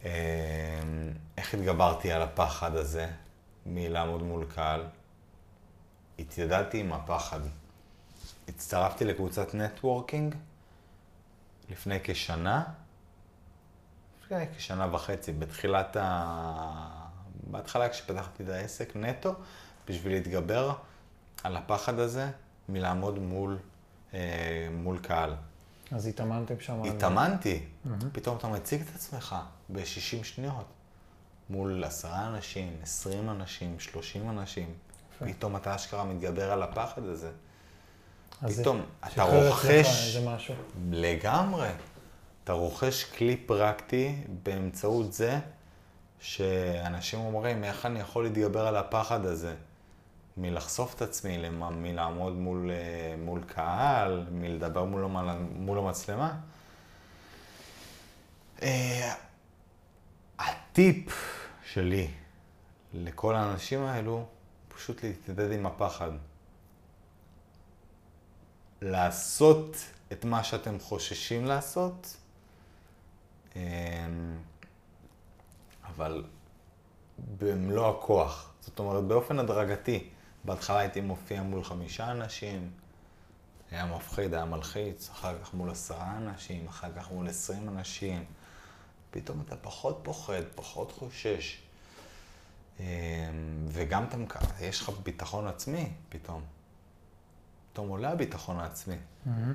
[0.06, 0.80] אה,
[1.38, 3.08] איך התגברתי על הפחד הזה
[3.66, 4.84] מלעמוד מול קהל?
[6.20, 7.40] התיידדתי עם הפחד.
[8.48, 10.36] הצטרפתי לקבוצת נטוורקינג
[11.70, 12.64] לפני כשנה,
[14.24, 17.04] לפני כשנה וחצי, בתחילת ה...
[17.52, 19.36] בהתחלה כשפתחתי את העסק נטו,
[19.90, 20.74] בשביל להתגבר
[21.44, 22.30] על הפחד הזה
[22.70, 23.58] מלעמוד מול,
[24.14, 24.20] אה,
[24.72, 25.34] מול קהל.
[25.92, 26.84] אז התאמנתם שם.
[26.84, 27.64] התאמנתי,
[28.12, 29.36] פתאום אתה מציג את עצמך
[29.70, 29.84] ב-60
[30.24, 30.66] שניות
[31.50, 34.74] מול עשרה אנשים, 20 אנשים, 30 אנשים.
[35.16, 35.26] יפה.
[35.34, 37.32] פתאום אתה אשכרה מתגבר על הפחד הזה.
[38.42, 38.82] אז זה- פתאום
[39.14, 40.16] אתה רוכש.
[40.92, 41.70] לגמרי,
[42.44, 45.40] אתה רוכש כלי פרקטי באמצעות זה
[46.20, 49.56] שאנשים אומרים, איך אני יכול להתגבר על הפחד הזה?
[50.38, 55.06] מלחשוף את עצמי, מלעמוד מול, אה, מול קהל, מלדבר מול,
[55.56, 56.40] מול המצלמה.
[58.62, 59.14] אה,
[60.40, 61.14] הטיפ
[61.66, 62.08] שלי
[62.94, 64.26] לכל האנשים האלו,
[64.76, 66.12] פשוט להתמודד עם הפחד.
[68.82, 69.78] לעשות
[70.12, 72.18] את מה שאתם חוששים לעשות,
[73.56, 73.62] אמ,
[75.84, 76.24] אבל
[77.38, 78.54] במלוא הכוח.
[78.62, 80.10] זאת אומרת, באופן הדרגתי.
[80.44, 82.72] בהתחלה הייתי מופיע מול חמישה אנשים,
[83.72, 88.26] היה מפחיד, היה מלחיץ, אחר כך מול עשרה אנשים, אחר כך מול עשרים אנשים.
[89.12, 91.62] פתאום אתה פחות פוחד, פחות חושש.
[92.80, 92.86] אמ,
[93.68, 94.18] וגם אתה,
[94.62, 96.42] יש לך ביטחון עצמי פתאום.
[97.72, 98.96] פתאום עולה הביטחון העצמי.
[99.26, 99.54] מהמם.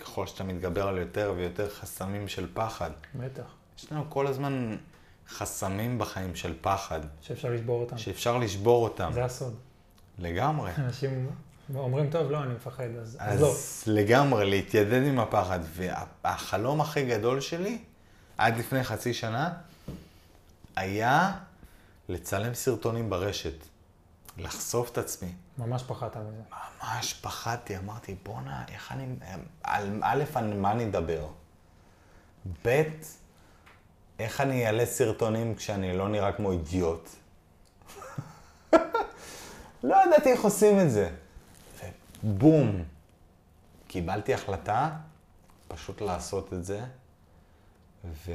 [0.00, 2.90] ככל שאתה מתגבר על יותר ויותר חסמים של פחד.
[3.14, 3.54] בטח.
[3.78, 4.76] יש לנו כל הזמן
[5.28, 7.98] חסמים בחיים של פחד, שאפשר לשבור אותם.
[7.98, 9.10] שאפשר לשבור אותם.
[9.12, 9.56] זה הסוד.
[10.18, 10.70] לגמרי.
[10.78, 11.30] אנשים
[11.74, 13.50] אומרים, טוב, לא, אני מפחד, אז אז לא.
[13.50, 15.60] אז לגמרי, להתיידד עם הפחד.
[15.74, 17.78] והחלום הכי גדול שלי,
[18.38, 19.52] עד לפני חצי שנה,
[20.76, 21.32] היה
[22.08, 23.54] לצלם סרטונים ברשת.
[24.38, 25.32] לחשוף את עצמי.
[25.58, 26.42] ממש פחדת מזה.
[26.82, 29.06] ממש פחדתי, אמרתי, בואנה, איך אני...
[29.62, 31.26] על א', על מה אני אדבר?
[32.64, 32.82] ב',
[34.18, 37.08] איך אני אעלה סרטונים כשאני לא נראה כמו אידיוט?
[39.84, 41.10] לא ידעתי איך עושים את זה.
[42.24, 42.84] ובום,
[43.86, 44.90] קיבלתי החלטה
[45.68, 46.84] פשוט לעשות את זה,
[48.04, 48.32] ו...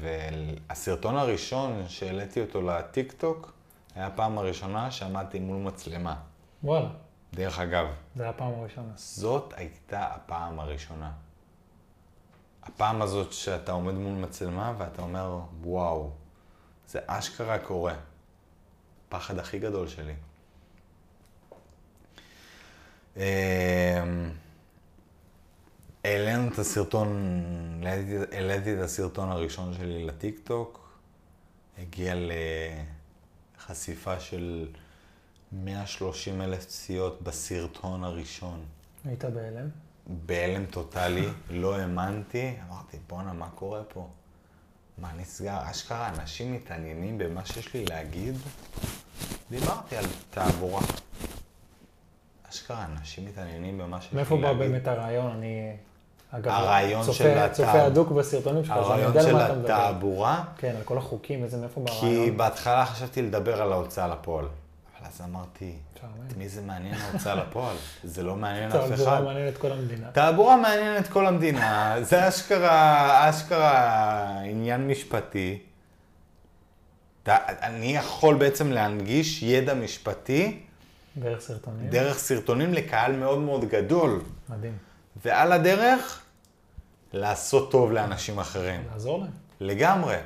[0.00, 3.52] והסרטון הראשון שהעליתי אותו לטיק טוק,
[3.94, 6.16] היה הפעם הראשונה שעמדתי מול מצלמה.
[6.64, 6.88] וואלה,
[7.34, 8.92] דרך אגב, זה היה הפעם הראשונה.
[8.96, 11.12] זאת הייתה הפעם הראשונה.
[12.62, 16.10] הפעם הזאת שאתה עומד מול מצלמה ואתה אומר, וואו,
[16.88, 17.94] זה אשכרה קורה.
[19.08, 20.12] הפחד הכי גדול שלי.
[23.16, 23.22] אמ,
[26.04, 27.08] העלינו את הסרטון,
[27.86, 30.98] העליתי- העליתי את הסרטון הראשון שלי לטיקטוק,
[31.78, 32.14] הגיע
[33.58, 34.68] לחשיפה של
[35.52, 38.64] 130 אלף צפיות בסרטון הראשון.
[39.04, 39.68] היית בהלם?
[40.06, 44.08] בהלם טוטאלי, לא האמנתי, אמרתי, בואנה, מה קורה פה?
[44.98, 45.58] מה נסגר?
[45.70, 48.34] אשכרה, אנשים מתעניינים במה שיש לי להגיד?
[49.50, 50.82] דיברתי על תעבורה.
[52.50, 54.58] אשכרה, אנשים מתעניינים במה שיש לי מאיפה להגיד.
[54.58, 55.30] בא באמת הרעיון?
[55.30, 55.76] אני,
[56.30, 59.46] אגב, הרעיון צופה, של צופה הדוק בסרטונים שלך, אז אני הרעיון יודע על של מה
[59.46, 59.72] אתה מדבר.
[59.72, 62.36] התעבורה, כן, על כל החוקים, איזה מאיפה בא כי הרעיון.
[62.36, 64.44] בהתחלה חשבתי לדבר על ההוצאה לפועל.
[64.44, 65.74] אבל אז אמרתי,
[66.12, 66.26] משעמם.
[66.26, 67.76] את מי זה מעניין ההוצאה לפועל?
[68.04, 69.24] זה לא מעניין אף תעבורה אחד.
[69.24, 70.10] מעניין את כל המדינה.
[70.10, 75.58] תעבורה מעניין את כל המדינה, זה אשכרה, אשכרה עניין משפטי.
[77.26, 80.60] אני יכול בעצם להנגיש ידע משפטי
[81.16, 81.88] דרך סרטונים.
[81.90, 84.76] דרך סרטונים לקהל מאוד מאוד גדול, מדהים.
[85.24, 86.20] ועל הדרך
[87.12, 88.82] לעשות טוב לאנשים אחרים.
[88.92, 89.30] לעזור להם.
[89.60, 90.16] לגמרי.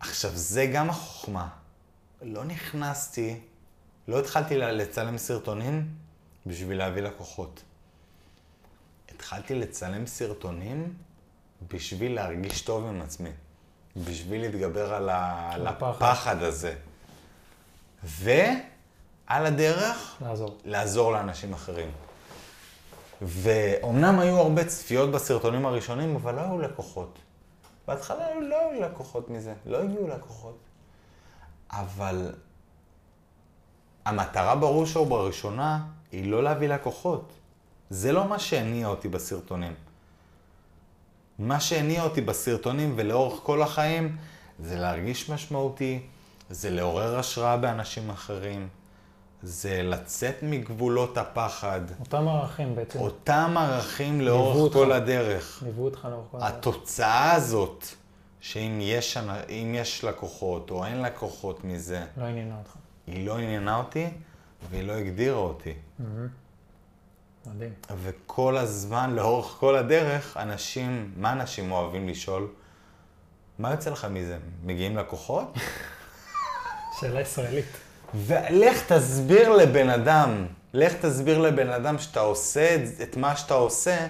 [0.00, 1.48] עכשיו, זה גם החוכמה.
[2.22, 3.40] לא נכנסתי,
[4.08, 5.88] לא התחלתי לצלם סרטונים
[6.46, 7.62] בשביל להביא לקוחות.
[9.14, 10.94] התחלתי לצלם סרטונים
[11.68, 13.30] בשביל להרגיש טוב עם עצמי.
[13.96, 15.50] בשביל להתגבר על, ה...
[15.52, 15.90] על הפחד.
[15.90, 16.74] הפחד הזה.
[18.04, 20.58] ועל הדרך, לעזור.
[20.64, 21.90] לעזור לאנשים אחרים.
[23.22, 27.18] ואומנם היו הרבה צפיות בסרטונים הראשונים, אבל לא היו לקוחות.
[27.88, 30.58] בהתחלה לא היו לקוחות מזה, לא הגיעו לקוחות.
[31.70, 32.32] אבל
[34.04, 37.32] המטרה בראש ובראשונה היא לא להביא לקוחות.
[37.90, 39.74] זה לא מה שהניע אותי בסרטונים.
[41.38, 44.16] מה שהניע אותי בסרטונים ולאורך כל החיים
[44.58, 46.00] זה להרגיש משמעותי,
[46.50, 48.68] זה לעורר השראה באנשים אחרים,
[49.42, 54.74] זה לצאת מגבולות הפחד, אותם ערכים בעצם אותם ערכים לאורך אותך.
[54.74, 55.62] כל הדרך.
[55.66, 56.50] ליוו אותך לאורך כל הדרך.
[56.52, 57.86] התוצאה הזאת,
[58.40, 59.18] שאם יש,
[59.48, 62.81] יש לקוחות או אין לקוחות מזה, לא עניינה אותך.
[63.06, 64.08] היא לא עניינה אותי
[64.70, 65.72] והיא לא הגדירה אותי.
[67.46, 67.72] מדהים.
[68.02, 72.48] וכל הזמן, לאורך כל הדרך, אנשים, מה אנשים אוהבים לשאול?
[73.58, 74.38] מה יוצא לך מזה?
[74.64, 75.54] מגיעים לקוחות?
[76.98, 77.66] שאלה ישראלית.
[78.14, 84.06] ולך תסביר לבן אדם, לך תסביר לבן אדם שאתה עושה את, את מה שאתה עושה,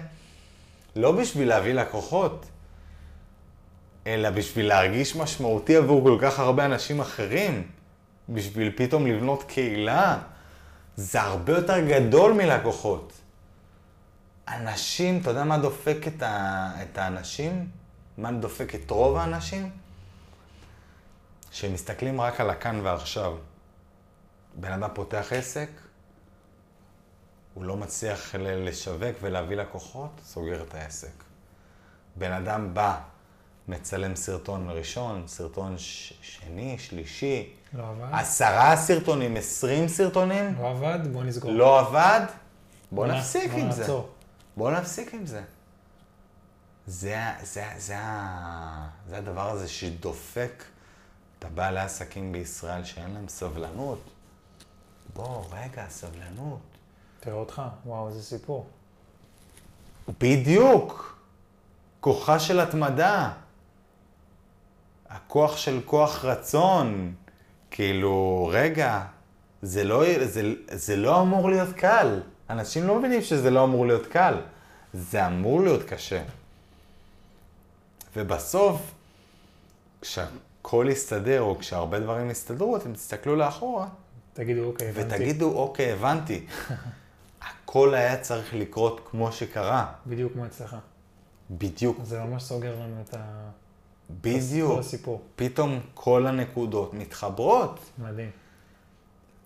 [0.97, 2.47] לא בשביל להביא לקוחות,
[4.07, 7.69] אלא בשביל להרגיש משמעותי עבור כל כך הרבה אנשים אחרים,
[8.29, 10.19] בשביל פתאום לבנות קהילה.
[10.97, 13.13] זה הרבה יותר גדול מלקוחות.
[14.49, 17.71] אנשים, אתה יודע מה דופק את, ה, את האנשים?
[18.19, 19.71] מה דופק את רוב האנשים?
[21.51, 23.37] שמסתכלים רק על הכאן ועכשיו.
[24.55, 25.69] בן אדם פותח עסק,
[27.55, 31.25] הוא לא מצליח לשווק ולהביא לקוחות, סוגר את העסק.
[32.17, 33.01] בן אדם בא,
[33.69, 38.09] מצלם סרטון ראשון, סרטון ש- שני, שלישי, לא עבד?
[38.13, 40.99] עשרה סרטונים, עשרים סרטונים, לא עבד?
[41.13, 41.51] בוא נסגור.
[41.53, 42.21] לא עבד,
[42.93, 43.81] בוא נ- נפסיק בוא עם זה.
[43.81, 44.09] נעצור.
[44.57, 45.43] בוא נפסיק עם זה.
[46.87, 47.97] זה, זה, זה,
[49.09, 50.65] זה הדבר הזה שדופק
[51.39, 54.01] את הבעלי העסקים בישראל שאין להם סבלנות.
[55.15, 56.59] בוא, רגע, סבלנות.
[57.21, 58.67] תראה אותך, וואו, איזה סיפור.
[60.21, 61.19] בדיוק.
[62.01, 63.33] כוחה של התמדה.
[65.13, 67.15] הכוח של כוח רצון.
[67.71, 69.05] כאילו, רגע,
[69.63, 72.21] זה לא, זה, זה לא אמור להיות קל.
[72.51, 74.35] אנשים לא מבינים שזה לא אמור להיות קל.
[74.95, 76.23] זה אמור להיות קשה.
[78.17, 78.81] ובסוף,
[80.01, 83.89] כשהכל יסתדר, או כשהרבה דברים יסתדרו, אתם תסתכלו לאחורה,
[84.33, 85.15] תגידו, אוקיי, הבנתי.
[85.15, 86.47] ותגידו, אוקיי, הבנתי.
[87.43, 89.93] הכל היה צריך לקרות כמו שקרה.
[90.07, 90.77] בדיוק כמו אצלך.
[91.51, 91.99] בדיוק.
[92.05, 93.51] זה ממש סוגר לנו את ה...
[94.21, 94.73] בדיוק.
[94.73, 95.23] כל הסיפור.
[95.37, 97.81] פתאום כל הנקודות מתחברות.
[97.99, 98.31] מדהים.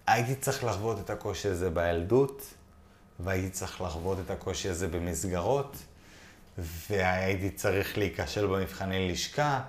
[0.07, 2.43] הייתי צריך לחוות את הקושי הזה בילדות,
[3.21, 5.77] והייתי צריך לחוות את הקושי הזה במסגרות,
[6.59, 9.61] והייתי צריך להיכשל במבחני לשכה,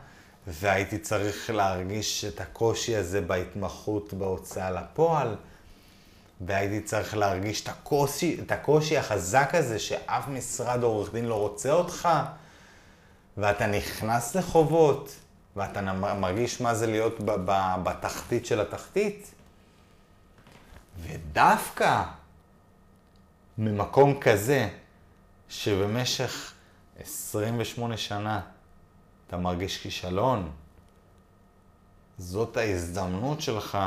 [0.48, 5.36] והייתי צריך להרגיש את הקושי הזה בהתמחות בהוצאה לפועל,
[6.42, 11.72] והייתי צריך להרגיש את הקושי, את הקושי החזק הזה שאף משרד עורך דין לא רוצה
[11.72, 12.10] אותך,
[13.38, 15.16] ואתה נכנס לחובות,
[15.56, 15.82] ואתה
[16.14, 17.16] מרגיש מה זה להיות
[17.84, 19.32] בתחתית של התחתית.
[21.02, 22.04] ודווקא
[23.58, 24.70] ממקום כזה,
[25.50, 26.54] שבמשך
[27.00, 28.42] 28 שנה
[29.28, 30.52] אתה מרגיש כישלון,
[32.18, 33.78] זאת ההזדמנות שלך,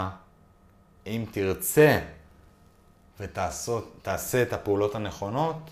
[1.06, 2.00] אם תרצה
[3.20, 5.70] ותעשה את הפעולות הנכונות,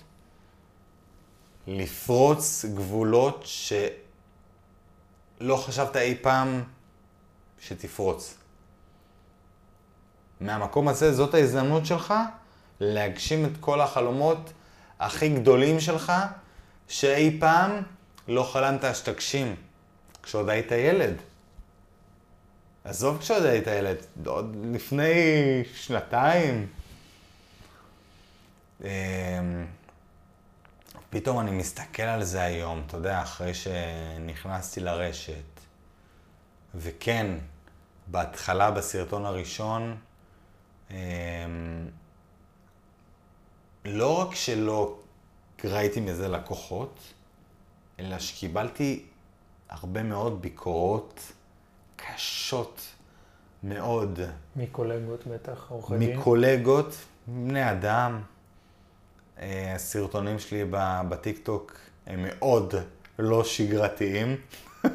[1.68, 6.62] לפרוץ גבולות שלא חשבת אי פעם
[7.60, 8.34] שתפרוץ.
[10.40, 12.14] מהמקום הזה, זאת ההזדמנות שלך
[12.80, 14.52] להגשים את כל החלומות
[15.00, 16.12] הכי גדולים שלך,
[16.88, 17.82] שאי פעם
[18.28, 19.56] לא חלמת שתגשים,
[20.22, 21.14] כשעוד היית ילד.
[22.84, 23.96] עזוב כשעוד היית ילד,
[24.26, 25.12] עוד לפני
[25.74, 26.66] שנתיים.
[31.10, 35.60] פתאום אני מסתכל על זה היום, אתה יודע, אחרי שנכנסתי לרשת.
[36.74, 37.38] וכן,
[38.06, 39.96] בהתחלה, בסרטון הראשון,
[40.90, 40.96] אמ,
[43.84, 44.98] לא רק שלא
[45.64, 47.00] ראיתי מזה לקוחות,
[47.98, 49.06] אלא שקיבלתי
[49.68, 51.32] הרבה מאוד ביקורות
[51.96, 52.86] קשות
[53.62, 54.18] מאוד.
[54.56, 56.18] מקולגות בטח, עורכי דין?
[56.18, 56.94] מקולגות,
[57.26, 58.22] בני אדם.
[59.42, 60.64] אה, הסרטונים שלי
[61.08, 62.74] בטיקטוק הם מאוד
[63.18, 64.36] לא שגרתיים.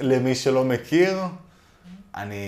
[0.00, 1.18] למי שלא מכיר,
[2.16, 2.46] אני,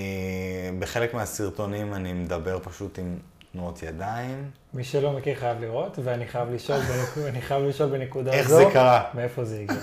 [0.78, 3.16] בחלק מהסרטונים אני מדבר פשוט עם
[3.52, 4.50] תנועות ידיים.
[4.74, 7.26] מי שלא מכיר חייב לראות, ואני חייב לשאול, בנק...
[7.26, 9.04] אני חייב לשאול בנקודה איך הזו, זה קרה?
[9.14, 9.82] מאיפה זה הגיע.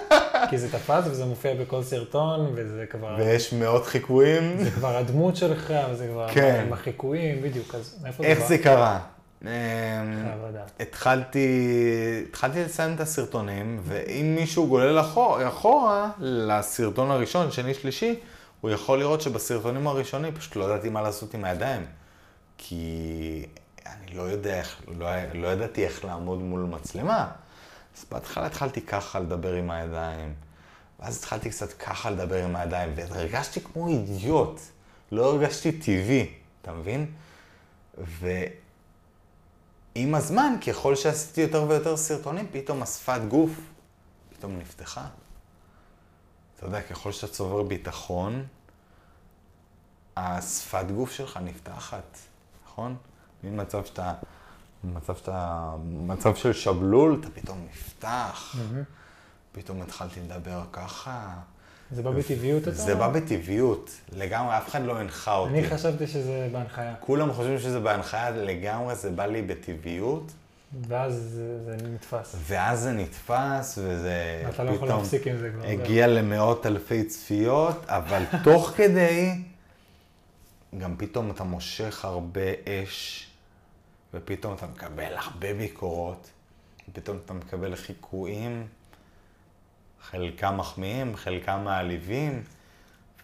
[0.50, 3.16] כי זה תפס וזה מופיע בכל סרטון, וזה כבר...
[3.18, 4.64] ויש מאות חיקויים.
[4.64, 6.64] זה כבר הדמות שלך, וזה כבר כן.
[6.66, 8.46] עם החיקויים, בדיוק, אז מאיפה זה איך בא?
[8.46, 9.00] זה קרה?
[9.46, 10.24] אמ.
[10.80, 11.48] התחלתי,
[12.28, 18.20] התחלתי לסיים את הסרטונים, ואם מישהו גולל אחורה, אחורה לסרטון הראשון, שני, שלישי,
[18.60, 21.86] הוא יכול לראות שבסרטונים הראשונים פשוט לא ידעתי מה לעשות עם הידיים.
[22.58, 23.46] כי
[23.86, 27.30] אני לא יודע איך, לא, לא ידעתי איך לעמוד מול מצלמה.
[27.96, 30.34] אז בהתחלה התחלתי ככה לדבר עם הידיים,
[31.00, 34.60] ואז התחלתי קצת ככה לדבר עם הידיים, והרגשתי כמו אידיוט.
[35.12, 37.06] לא הרגשתי טבעי, אתה מבין?
[39.96, 43.50] ועם הזמן, ככל שעשיתי יותר ויותר סרטונים, פתאום השפת גוף
[44.30, 45.06] פתאום נפתחה.
[46.56, 48.46] אתה יודע, ככל שאתה צובר ביטחון,
[50.16, 52.18] השפת גוף שלך נפתחת,
[52.66, 52.96] נכון?
[53.44, 54.14] ממצב שאתה,
[54.84, 58.54] מצב שאתה, מצב של שבלול, אתה פתאום נפתח.
[58.58, 58.82] מהמם.
[59.52, 61.34] פתאום התחלתי לדבר ככה.
[61.92, 62.94] זה בא בטבעיות אתה זה?
[62.94, 65.52] בא בטבעיות, לגמרי, אף אחד לא הנחה אותי.
[65.52, 70.32] אני חשבתי שזה בהנחיה, כולם חושבים שזה בהנחיה, לגמרי זה בא לי בטבעיות,
[70.88, 72.36] ואז זה, נתפס.
[72.46, 75.66] ואז זה נתפס, וזה אתה לא יכול להפסיק עם זה כבר.
[75.66, 79.42] הגיע למאות אלפי צפיות, אבל תוך כדי,
[80.78, 83.26] גם פתאום אתה מושך הרבה אש,
[84.14, 86.30] ופתאום אתה מקבל הרבה ביקורות,
[86.88, 88.66] ופתאום אתה מקבל חיקויים,
[90.10, 92.42] חלקם מחמיאים, חלקם מעליבים,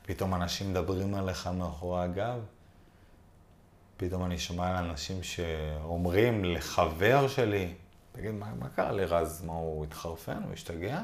[0.04, 2.38] ופתאום אנשים מדברים עליך מאחורי הגב.
[3.96, 7.74] פתאום אני שומע על אנשים שאומרים לחבר שלי,
[8.12, 9.42] תגיד, מה, מה קרה לרז?
[9.46, 10.42] מה, הוא התחרפן?
[10.44, 11.02] הוא השתגע?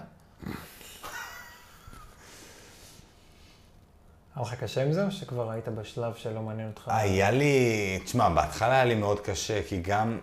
[4.35, 6.89] היה לך קשה עם זה, או שכבר היית בשלב שלא מעניין אותך?
[6.89, 10.19] היה לי, תשמע, בהתחלה היה לי מאוד קשה, כי גם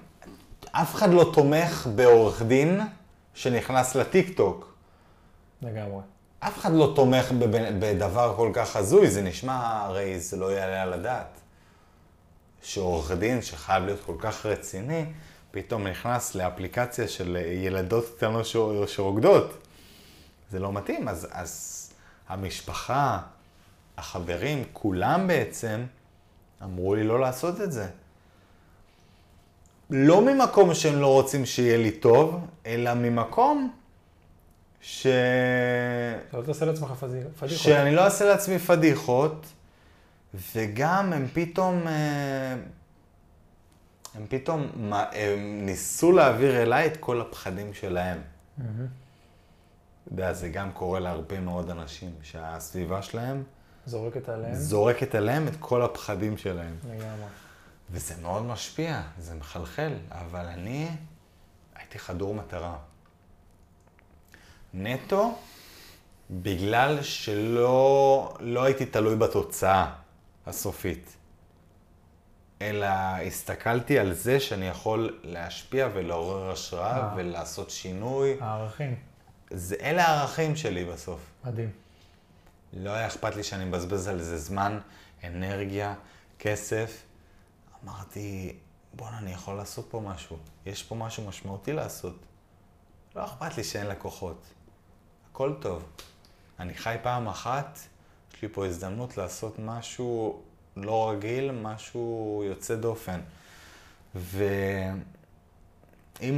[0.71, 2.81] אף אחד לא תומך בעורך דין
[3.33, 4.72] שנכנס לטיקטוק.
[5.63, 6.01] לגמרי.
[6.39, 7.31] אף אחד לא תומך
[7.79, 11.39] בדבר כל כך הזוי, זה נשמע, הרי זה לא יעלה על הדעת.
[12.61, 15.05] שעורך דין שחייב להיות כל כך רציני,
[15.51, 18.45] פתאום נכנס לאפליקציה של ילדות קטנות
[18.87, 19.67] שרוקדות.
[20.51, 21.93] זה לא מתאים, אז, אז
[22.27, 23.19] המשפחה,
[23.97, 25.85] החברים, כולם בעצם
[26.63, 27.87] אמרו לי לא לעשות את זה.
[29.89, 33.73] לא ממקום שהם לא רוצים שיהיה לי טוב, אלא ממקום
[34.85, 35.07] ש...
[36.29, 37.47] אתה לא תעשה לעצמך פדיחות.
[37.47, 39.45] שאני לא אעשה לעצמי פדיחות,
[40.55, 42.53] וגם הם פתאום, אה,
[44.15, 48.21] הם פתאום הם ניסו להעביר אליי את כל הפחדים שלהם.
[48.55, 48.63] אתה
[50.11, 53.43] יודע, זה גם קורה להרבה מאוד אנשים, שהסביבה שלהם
[53.85, 54.55] זורקת עליהם.
[54.55, 56.75] זורקת עליהם את כל הפחדים שלהם.
[56.85, 57.25] לגמרי.
[57.91, 60.89] וזה מאוד משפיע, זה מחלחל, אבל אני
[61.75, 62.77] הייתי חדור מטרה.
[64.73, 65.37] נטו,
[66.31, 69.93] בגלל שלא לא הייתי תלוי בתוצאה
[70.45, 71.15] הסופית,
[72.61, 72.87] אלא
[73.27, 77.13] הסתכלתי על זה שאני יכול להשפיע ולעורר השראה אה.
[77.15, 78.37] ולעשות שינוי.
[78.39, 78.95] הערכים.
[79.49, 81.19] זה, אלה הערכים שלי בסוף.
[81.45, 81.71] מדהים.
[82.73, 84.79] לא היה אכפת לי שאני מבזבז על זה זמן,
[85.23, 85.93] אנרגיה,
[86.39, 87.03] כסף.
[87.83, 88.55] אמרתי,
[88.93, 90.37] בואנה, אני יכול לעשות פה משהו.
[90.65, 92.15] יש פה משהו משמעותי לעשות.
[93.15, 94.45] לא אכפת לי שאין לקוחות.
[95.33, 95.83] הכל טוב.
[96.59, 97.79] אני חי פעם אחת,
[98.33, 100.41] יש לי פה הזדמנות לעשות משהו
[100.77, 103.21] לא רגיל, משהו יוצא דופן.
[104.15, 105.01] ועם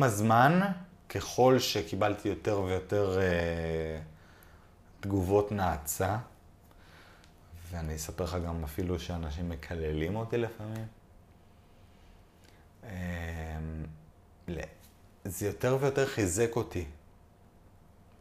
[0.03, 0.61] הזמן,
[1.09, 3.99] ככל שקיבלתי יותר ויותר אה,
[4.99, 6.17] תגובות נאצה,
[7.72, 10.88] ואני אספר לך גם אפילו שאנשים מקללים אותי לפעמים,
[12.84, 13.59] אה,
[15.26, 16.85] זה יותר ויותר חיזק אותי.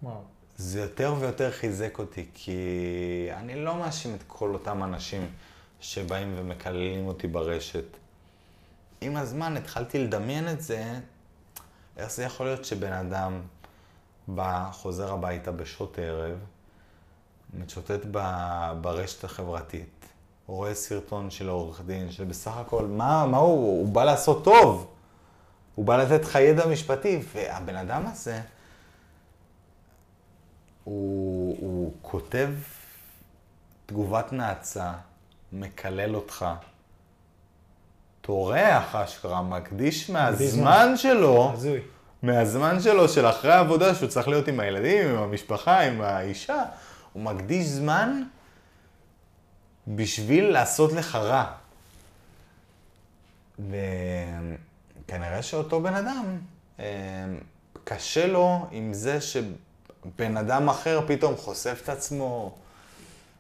[0.02, 0.34] וואו.
[0.56, 2.59] זה יותר ויותר חיזק אותי, כי
[3.32, 5.26] אני לא מאשים את כל אותם אנשים
[5.81, 7.85] שבאים ומקללים אותי ברשת.
[9.01, 10.85] עם הזמן התחלתי לדמיין את זה,
[11.97, 13.40] איך זה יכול להיות שבן אדם
[14.28, 16.39] בא, חוזר הביתה בשעות ערב,
[17.59, 18.06] משוטט
[18.81, 20.06] ברשת החברתית,
[20.47, 23.78] רואה סרטון של העורך דין, שבסך הכל, מה, מה הוא?
[23.78, 24.90] הוא בא לעשות טוב.
[25.74, 28.40] הוא בא לתת לך ידע משפטי, והבן אדם הזה,
[30.85, 32.48] הוא, הוא כותב
[33.86, 34.93] תגובת נאצה,
[35.52, 36.47] מקלל אותך,
[38.20, 41.81] טורח אשכרה, מקדיש מהזמן שלו, הזוי.
[42.23, 46.62] מהזמן שלו של אחרי העבודה, שהוא צריך להיות עם הילדים, עם המשפחה, עם האישה,
[47.12, 48.23] הוא מקדיש זמן
[49.89, 51.52] בשביל לעשות לך רע.
[53.59, 56.39] וכנראה שאותו בן אדם,
[56.81, 56.85] אה,
[57.85, 59.20] קשה לו עם זה
[60.05, 62.55] שבן אדם אחר פתאום חושף את עצמו,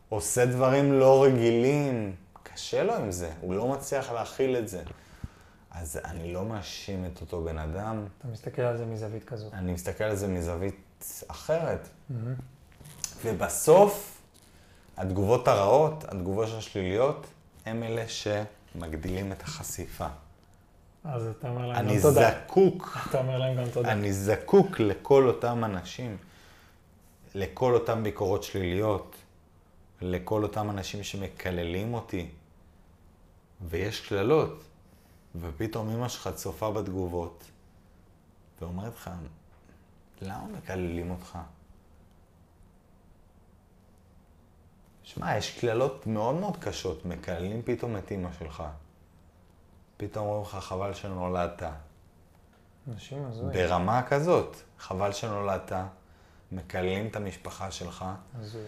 [0.08, 2.14] עושה דברים לא רגילים.
[2.42, 4.82] קשה לו עם זה, הוא לא מצליח להכיל את זה.
[5.70, 8.04] אז אני לא מאשים את אותו בן אדם.
[8.18, 9.54] אתה מסתכל על זה מזווית כזאת.
[9.54, 11.88] אני מסתכל על זה מזווית אחרת.
[11.88, 12.14] Mm-hmm.
[13.24, 14.20] ובסוף,
[14.96, 17.26] התגובות הרעות, התגובות השליליות,
[17.66, 20.06] הם אלה שמגדילים את החשיפה.
[21.04, 22.30] אז אתה אומר להם אני גם תודה.
[22.46, 23.92] זקוק, אתה אומר להם גם תודה.
[23.92, 26.16] אני זקוק לכל אותם אנשים,
[27.34, 29.16] לכל אותם ביקורות שליליות,
[30.00, 32.30] לכל אותם אנשים שמקללים אותי,
[33.60, 34.64] ויש קללות,
[35.40, 37.44] ופתאום אמא שלך צופה בתגובות,
[38.60, 39.10] ואומרת לך,
[40.22, 41.38] למה מקללים אותך?
[45.02, 48.62] שמע, יש קללות מאוד מאוד קשות, מקללים פתאום את אמא שלך.
[49.96, 51.62] פתאום אומרים לך, חבל שנולדת.
[52.88, 53.52] אנשים הזויים.
[53.52, 55.72] ברמה כזאת, חבל שנולדת,
[56.54, 58.04] מקללים את המשפחה שלך,
[58.38, 58.62] הזוי.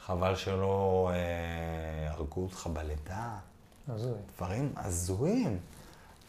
[0.00, 3.38] חבל שלא אה, הרגו אותך בלידה.
[3.88, 4.18] הזוי.
[4.36, 5.58] דברים הזויים.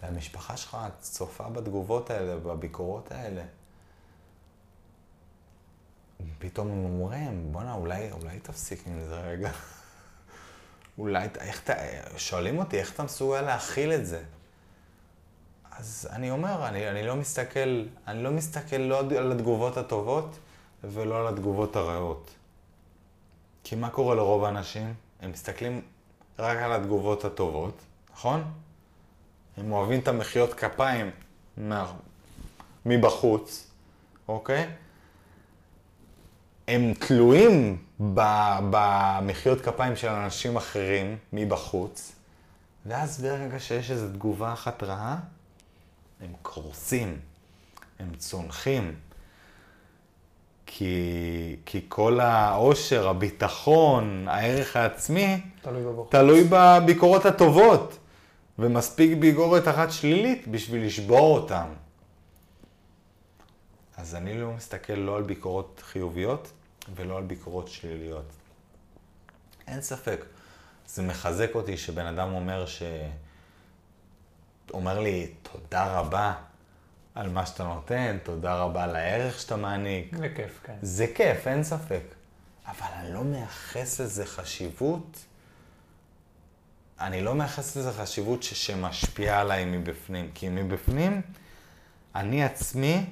[0.03, 3.43] והמשפחה שלך צופה בתגובות האלה, בביקורות האלה.
[6.39, 9.51] פתאום הם אומרים, בואנה, אולי, אולי תפסיק עם זה רגע.
[10.97, 11.73] אולי, איך אתה,
[12.17, 14.23] שואלים אותי, איך אתה מסוגל להכיל את זה?
[15.71, 20.39] אז אני אומר, אני, אני לא מסתכל, אני לא מסתכל לא על התגובות הטובות
[20.93, 22.31] ולא על התגובות הרעות.
[23.63, 24.93] כי מה קורה לרוב האנשים?
[25.21, 25.81] הם מסתכלים
[26.39, 27.81] רק על התגובות הטובות,
[28.13, 28.43] נכון?
[29.57, 31.11] הם אוהבים את המחיאות כפיים
[31.57, 31.93] מה...
[32.85, 33.67] מבחוץ,
[34.27, 34.69] אוקיי?
[36.67, 42.11] הם תלויים במחיאות כפיים של אנשים אחרים מבחוץ,
[42.85, 45.19] ואז ברגע שיש איזו תגובה אחת רעה,
[46.21, 47.19] הם קורסים,
[47.99, 48.95] הם צונחים.
[50.67, 55.83] כי, כי כל העושר, הביטחון, הערך העצמי, תלוי.
[56.09, 57.97] תלוי בביקורות הטובות,
[58.59, 61.67] ומספיק ביקורת אחת שלילית בשביל לשבור אותם.
[63.97, 66.51] אז אני לא מסתכל לא על ביקורות חיוביות
[66.95, 68.25] ולא על ביקורות שליליות.
[69.67, 70.25] אין ספק,
[70.87, 72.83] זה מחזק אותי שבן אדם אומר ש...
[74.73, 76.33] אומר לי, תודה רבה
[77.17, 80.15] על מה שאתה נותן, תודה רבה על הערך שאתה מעניק.
[80.17, 80.73] זה כיף, כן.
[80.81, 82.01] זה כיף, אין ספק.
[82.67, 85.17] אבל אני לא מייחס לזה חשיבות,
[86.99, 90.29] אני לא מייחס לזה חשיבות ש- שמשפיעה עליי מבפנים.
[90.33, 91.21] כי מבפנים,
[92.15, 93.05] אני עצמי,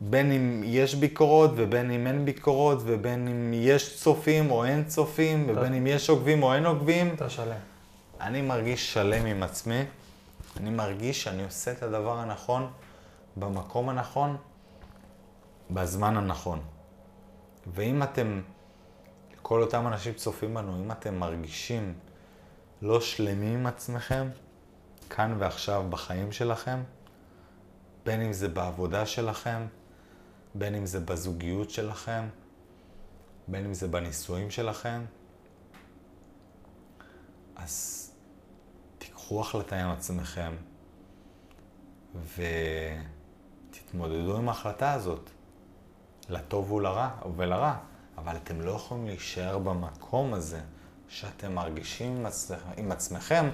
[0.00, 5.46] בין אם יש ביקורות ובין אם אין ביקורות, ובין אם יש צופים או אין צופים,
[5.48, 7.56] ובין אם יש עוקבים או אין עוקבים, אתה שלם.
[8.20, 9.82] אני מרגיש שלם עם עצמי,
[10.56, 12.70] אני מרגיש שאני עושה את הדבר הנכון
[13.40, 14.36] במקום הנכון,
[15.70, 16.60] בזמן הנכון.
[17.66, 18.40] ואם אתם,
[19.42, 21.94] כל אותם אנשים צופים בנו, אם אתם מרגישים
[22.82, 24.28] לא שלמים עם עצמכם,
[25.10, 26.82] כאן ועכשיו בחיים שלכם,
[28.04, 29.66] בין אם זה בעבודה שלכם,
[30.54, 32.28] בין אם זה בזוגיות שלכם,
[33.48, 35.04] בין אם זה בנישואים שלכם,
[37.56, 38.06] אז
[38.98, 40.52] תיקחו החלטה עם עצמכם
[43.90, 45.30] ותתמודדו עם ההחלטה הזאת,
[46.28, 47.76] לטוב ולרע, ולרע,
[48.18, 50.60] אבל אתם לא יכולים להישאר במקום הזה
[51.08, 52.26] שאתם מרגישים.
[52.76, 53.50] עם עצמכם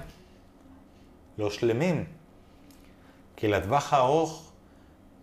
[1.37, 2.05] לא שלמים.
[3.35, 4.51] כי לטווח הארוך,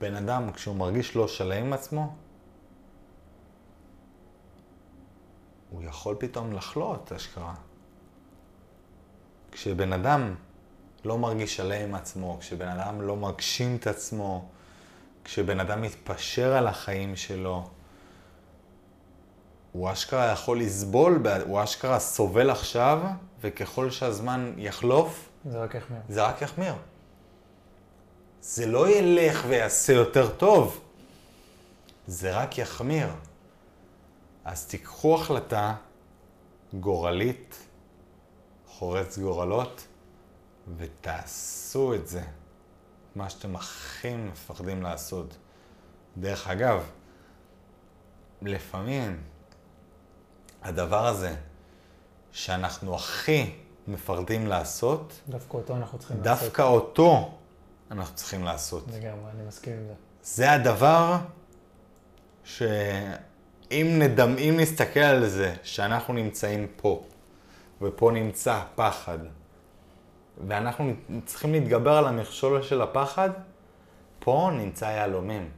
[0.01, 2.15] בן אדם, כשהוא מרגיש לא שלם עם עצמו,
[5.71, 7.55] הוא יכול פתאום לחלות, אשכרה.
[9.53, 10.35] כשבן אדם
[11.05, 14.49] לא מרגיש שלם עם עצמו, כשבן אדם לא מגשים את עצמו,
[15.25, 17.69] כשבן אדם מתפשר על החיים שלו,
[19.73, 23.03] הוא אשכרה יכול לסבול, הוא אשכרה סובל עכשיו,
[23.41, 26.01] וככל שהזמן יחלוף, זה רק יחמיר.
[26.09, 26.75] זה רק יחמיר.
[28.41, 30.81] זה לא ילך ויעשה יותר טוב,
[32.07, 33.09] זה רק יחמיר.
[34.45, 35.75] אז תיקחו החלטה
[36.75, 37.57] גורלית,
[38.69, 39.87] חורץ גורלות,
[40.77, 42.23] ותעשו את זה.
[43.17, 45.37] מה שאתם הכי מפחדים לעשות.
[46.17, 46.83] דרך אגב,
[48.43, 49.23] לפעמים
[50.63, 51.35] הדבר הזה
[52.33, 53.55] שאנחנו הכי
[53.89, 56.43] מפחדים לעשות, דווקא אותו אנחנו צריכים לעשות.
[56.43, 57.39] דווקא אותו
[57.91, 58.85] אנחנו צריכים לעשות.
[58.89, 59.95] לגמרי, אני מסכים עם זה.
[60.23, 61.17] זה הדבר
[62.45, 64.35] שאם נדמ...
[64.61, 67.05] נסתכל על זה, שאנחנו נמצאים פה,
[67.83, 69.19] ופה נמצא פחד,
[70.49, 70.93] ואנחנו
[71.25, 73.31] צריכים להתגבר על המכשול של הפחד,
[74.19, 75.51] פה נמצא יהלומים.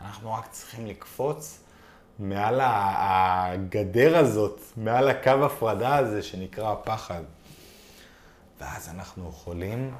[0.00, 1.62] אנחנו רק צריכים לקפוץ
[2.18, 7.22] מעל הגדר הזאת, מעל הקו הפרדה הזה שנקרא הפחד.
[8.60, 9.94] ואז אנחנו יכולים,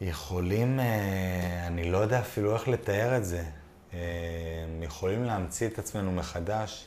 [0.00, 3.44] יכולים, אה, אני לא יודע אפילו איך לתאר את זה,
[3.94, 3.98] אה,
[4.82, 6.86] יכולים להמציא את עצמנו מחדש.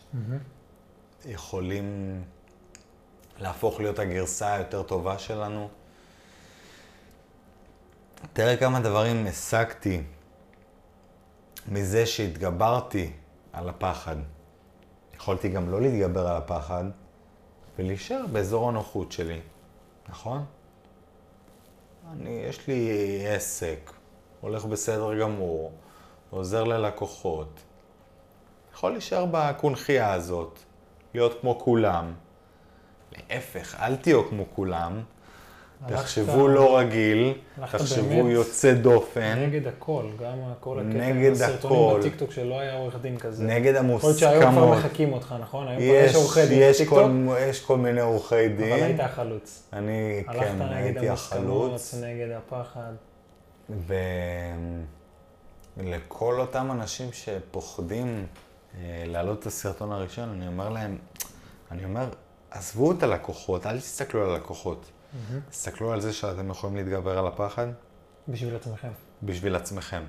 [1.26, 2.22] יכולים
[3.40, 5.70] להפוך להיות הגרסה היותר טובה שלנו.
[8.34, 10.02] תראה כמה דברים השגתי
[11.68, 13.12] מזה שהתגברתי
[13.54, 14.16] על הפחד.
[15.16, 16.84] יכולתי גם לא להתגבר על הפחד
[17.78, 19.40] ולהישאר באזור הנוחות שלי,
[20.10, 20.46] נכון?
[22.12, 22.92] אני, יש לי
[23.28, 23.92] עסק,
[24.42, 25.72] הולך בסדר גמור,
[26.30, 27.60] עוזר ללקוחות.
[28.74, 30.60] יכול להישאר בקונכייה הזאת,
[31.14, 32.14] להיות כמו כולם.
[33.30, 35.02] להפך, אל תהיו כמו כולם.
[35.88, 39.40] תחשבו לא רגיל, תחשבו יוצא דופן.
[39.40, 42.00] נגד הכל, גם כל הקטע נגד הסרטונים.
[42.00, 43.44] בטיקטוק שלא היה עורך דין כזה.
[43.44, 44.78] נגד יכול להיות שהיום כבר המוסכמות.
[44.86, 45.68] מחקים אותך, נכון?
[45.68, 48.84] היום כבר יש, יש עורכי דין בטיקטוק, כל, יש כל מיני עורכי אבל דין.
[48.84, 49.64] היית החלוץ.
[49.74, 51.96] אני, הלכת כן, הייתי המוסכמות, החלוץ.
[52.04, 52.92] נגד הפחד.
[55.78, 58.26] ולכל אותם אנשים שפוחדים
[58.78, 60.98] אה, להעלות את הסרטון הראשון, אני אומר להם,
[61.72, 62.10] אני אומר,
[62.52, 64.92] עזבו את הלקוחות, אל תסתכלו על הלקוחות.
[65.50, 67.68] תסתכלו על זה שאתם יכולים להתגבר על הפחד.
[68.28, 68.92] בשביל עצמכם.
[69.24, 70.04] בשביל עצמכם.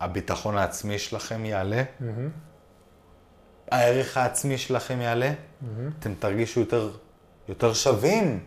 [0.00, 1.82] הביטחון העצמי שלכם יעלה,
[3.70, 5.32] הערך העצמי שלכם יעלה,
[5.98, 6.90] אתם תרגישו יותר,
[7.48, 8.46] יותר שווים.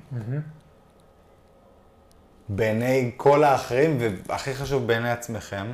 [2.49, 3.97] בעיני כל האחרים,
[4.27, 5.71] והכי חשוב בעיני עצמכם,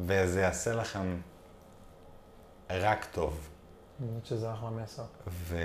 [0.00, 1.16] וזה יעשה לכם
[2.70, 3.47] רק טוב.
[4.00, 5.02] האמת שזה אחלה מסר.
[5.28, 5.56] ו...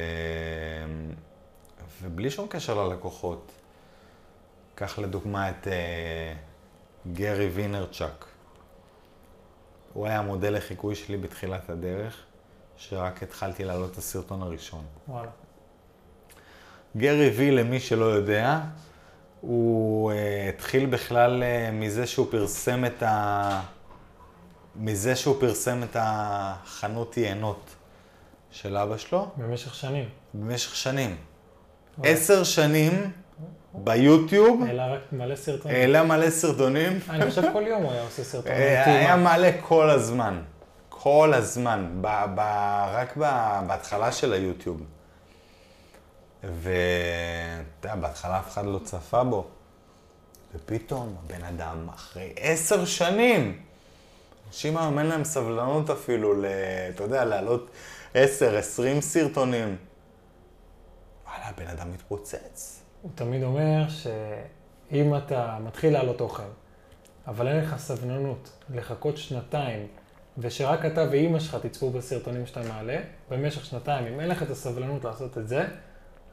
[2.02, 3.52] ובלי שום קשר ללקוחות,
[4.76, 8.26] קח לדוגמה את uh, גרי וינרצ'אק.
[9.94, 12.24] הוא היה המודל לחיקוי שלי בתחילת הדרך,
[12.78, 14.86] שרק התחלתי להעלות את הסרטון הראשון.
[15.08, 15.30] וואלה.
[16.98, 18.62] גרי וי, למי שלא יודע,
[19.42, 20.16] הוא uh,
[20.50, 23.62] התחיל בכלל uh, מזה שהוא פרסם את ה...
[24.76, 27.73] מזה שהוא פרסם את החנות יינות
[28.54, 29.28] של אבא שלו.
[29.38, 30.10] במשך שנים.
[30.34, 31.18] במשך שנים.
[31.98, 32.14] אוקיי.
[32.14, 33.12] עשר שנים
[33.74, 34.64] ביוטיוב.
[34.64, 35.78] העלה רק מלא סרטונים.
[35.78, 37.00] העלה מלא סרטונים.
[37.10, 38.58] אה, אני חושב כל יום הוא היה עושה סרטונים.
[38.58, 39.16] אה, היה אה?
[39.16, 40.42] מעלה כל הזמן.
[40.90, 41.90] כל הזמן.
[42.02, 44.82] ב- ב- רק ב- בהתחלה של היוטיוב.
[46.44, 46.68] ואתה
[47.84, 49.48] יודע, בהתחלה אף אחד לא צפה בו.
[50.56, 53.60] ופתאום הבן אדם, אחרי עשר שנים,
[54.48, 56.34] אנשים היום אין להם סבלנות אפילו,
[56.96, 57.70] אתה יודע, לעלות...
[58.16, 59.78] 10, 20 סרטונים.
[61.26, 62.84] וואלה, הבן אדם מתפוצץ.
[63.02, 66.44] הוא תמיד אומר שאם אתה מתחיל לעלות אוכל,
[67.28, 69.88] אבל אין לך סבלנות לחכות שנתיים,
[70.38, 75.04] ושרק אתה ואימא שלך תצפו בסרטונים שאתה מעלה, במשך שנתיים, אם אין לך את הסבלנות
[75.04, 75.68] לעשות את זה,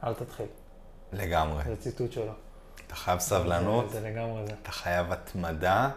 [0.03, 0.45] אל תתחיל.
[1.13, 1.63] לגמרי.
[1.67, 2.33] זה ציטוט שלו.
[2.87, 3.89] אתה חייב סבלנות.
[3.89, 4.53] זה, זה לגמרי זה.
[4.61, 5.89] אתה חייב התמדה.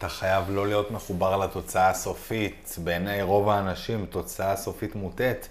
[0.00, 2.76] אתה חייב לא להיות מחובר לתוצאה הסופית.
[2.84, 5.48] בעיני רוב האנשים, תוצאה סופית מוטית,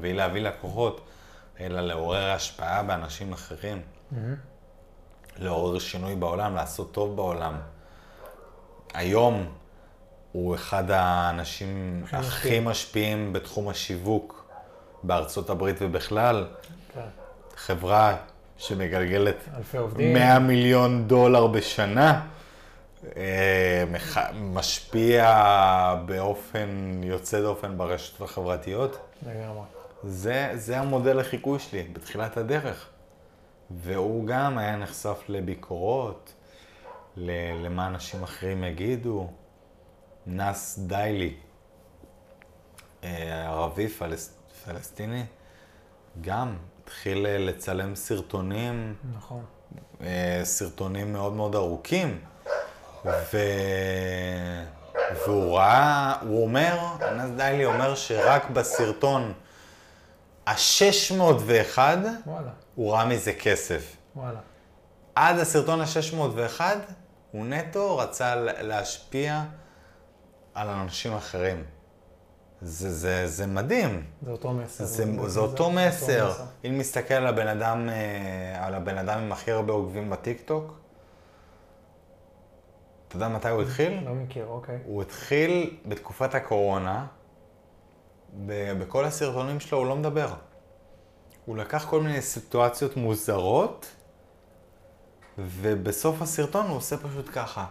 [0.00, 1.00] והיא להביא לקוחות,
[1.60, 3.82] אלא לעורר השפעה באנשים אחרים.
[5.38, 7.54] לעורר שינוי בעולם, לעשות טוב בעולם.
[8.94, 9.46] היום
[10.32, 13.32] הוא אחד האנשים הכי משפיעים.
[13.32, 14.50] בתחום השיווק
[15.02, 16.46] בארצות הברית ובכלל.
[16.94, 17.00] כן.
[17.56, 18.16] חברה
[18.58, 20.12] שמגלגלת אלפי עובדים.
[20.14, 22.26] 100 מיליון דולר בשנה,
[24.34, 25.24] משפיע
[26.06, 28.98] באופן יוצא דופן ברשתות החברתיות.
[29.26, 29.64] לגמרי.
[30.04, 32.88] זה, זה המודל לחיקוי שלי בתחילת הדרך.
[33.70, 36.32] והוא גם היה נחשף לביקורות,
[37.16, 39.30] ל- למה אנשים אחרים יגידו.
[40.26, 41.34] נאס דיילי,
[43.04, 44.34] אה, ערבי פלס,
[44.64, 45.24] פלסטיני,
[46.20, 49.44] גם התחיל אה, לצלם סרטונים, נכון.
[50.00, 52.20] אה, סרטונים מאוד מאוד ארוכים.
[53.04, 53.38] ו...
[55.26, 56.78] והוא ראה, הוא אומר,
[57.16, 59.32] נאס דיילי אומר שרק בסרטון
[60.46, 63.96] ה-601 וואלה, הוא ראה מזה כסף.
[64.16, 64.38] וואלה.
[65.14, 66.60] עד הסרטון ה-601
[67.30, 69.42] הוא נטו רצה להשפיע
[70.54, 71.64] על אנשים אחרים.
[72.62, 74.04] זה, זה, זה מדהים.
[74.22, 74.84] זה אותו מסר.
[74.84, 76.32] זה, זה אותו מסר.
[76.64, 80.78] אם נסתכל על הבן אדם, אה, על הבן אדם עם הכי הרבה עוקבים בטיקטוק,
[83.08, 84.00] אתה יודע מתי הוא התחיל?
[84.04, 84.78] לא מכיר, אוקיי.
[84.84, 87.06] הוא התחיל בתקופת הקורונה,
[88.46, 90.28] בכל הסרטונים שלו הוא לא מדבר.
[91.44, 93.86] הוא לקח כל מיני סיטואציות מוזרות,
[95.38, 97.66] ובסוף הסרטון הוא עושה פשוט ככה.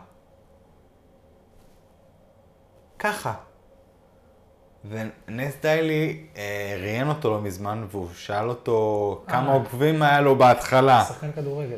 [3.00, 3.34] ככה.
[4.90, 9.54] ונס דיילי אה, ראיין אותו לא מזמן, והוא שאל אותו כמה אה.
[9.54, 11.06] עוקבים היה לו בהתחלה.
[11.06, 11.78] שחקן כדורגל.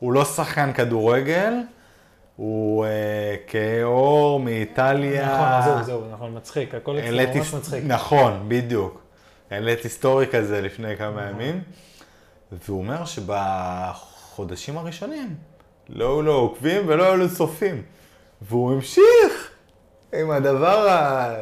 [0.00, 1.54] הוא לא שחקן כדורגל,
[2.38, 2.90] הוא אה,
[3.46, 5.34] כאור מאיטליה.
[5.34, 7.84] נכון, זהו, זהו, נכון, מצחיק, הכל העליתי- ממש מצחיק.
[7.86, 9.02] נכון, בדיוק.
[9.50, 11.60] העליתי סטורי כזה לפני כמה ימים,
[12.52, 15.34] והוא אומר שבחודשים הראשונים
[15.88, 17.82] לא היו לו עוקבים ולא היו לו צופים.
[18.42, 19.50] והוא המשיך
[20.14, 21.34] עם הדבר ה-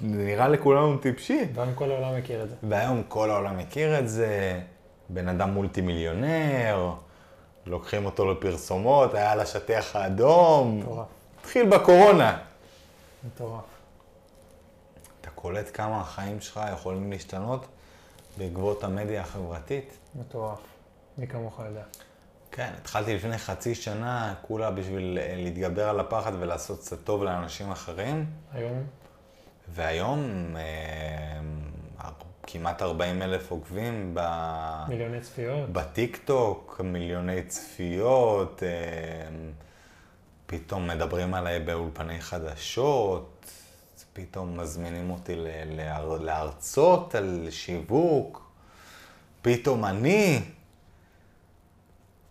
[0.00, 1.44] נראה לכולנו טיפשי.
[1.54, 2.54] והיום כל העולם מכיר את זה.
[2.62, 4.60] והיום כל העולם מכיר את זה,
[5.08, 6.92] בן אדם מולטי מיליונר,
[7.66, 11.06] לוקחים אותו לפרסומות, היה על השטיח האדום, מטורף,
[11.40, 12.38] התחיל בקורונה.
[13.26, 13.64] מטורף.
[15.20, 17.66] אתה קולט כמה החיים שלך יכולים להשתנות
[18.38, 19.98] בעקבות המדיה החברתית?
[20.14, 20.58] מטורף.
[21.18, 21.82] מי כמוך יודע.
[22.52, 27.70] כן, התחלתי לפני חצי שנה, כולה בשביל אה, להתגבר על הפחד ולעשות קצת טוב לאנשים
[27.70, 28.84] אחרים, היום,
[29.74, 30.20] והיום
[30.56, 31.40] אה,
[32.46, 34.20] כמעט 40 אלף עוקבים ב...
[34.88, 35.70] מיליוני צפיות.
[35.72, 38.68] בטיק טוק, מיליוני צפיות, אה,
[40.46, 43.50] פתאום מדברים עליי באולפני חדשות,
[44.12, 48.50] פתאום מזמינים אותי ל- להר- להרצות על שיווק,
[49.42, 50.42] פתאום אני,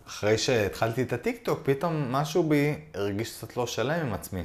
[0.07, 4.43] אחרי שהתחלתי את הטיק טוק, פתאום משהו בי הרגיש קצת לא שלם עם עצמי.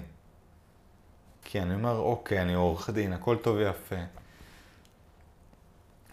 [1.45, 3.97] כי אני אומר, אוקיי, אני עורך דין, הכל טוב ויפה.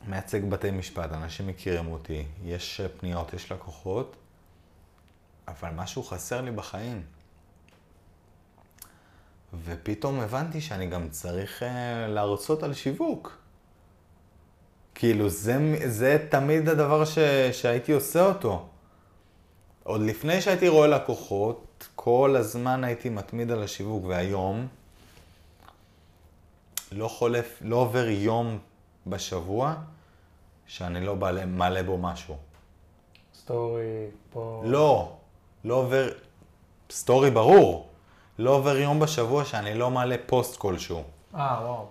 [0.08, 4.16] מייצג בתי משפט, אנשים מכירים אותי, יש פניות, יש לקוחות,
[5.48, 7.02] אבל משהו חסר לי בחיים.
[9.64, 11.66] ופתאום הבנתי שאני גם צריך uh,
[12.08, 13.38] להרצות על שיווק.
[14.96, 17.20] כאילו, זה, זה תמיד הדבר ש,
[17.52, 18.68] שהייתי עושה אותו.
[19.84, 24.68] עוד לפני שהייתי רואה לקוחות, כל הזמן הייתי מתמיד על השיווק, והיום
[26.92, 28.60] לא חולף, לא עובר יום
[29.08, 29.76] בשבוע
[30.68, 32.38] שאני לא מעלה, מעלה בו משהו.
[33.36, 33.84] סטורי,
[34.30, 34.62] פה...
[34.66, 35.16] לא,
[35.64, 36.10] לא עובר,
[36.92, 37.90] סטורי ברור,
[38.40, 41.04] לא עובר יום בשבוע שאני לא מעלה פוסט כלשהו.
[41.36, 41.88] אה, וואו.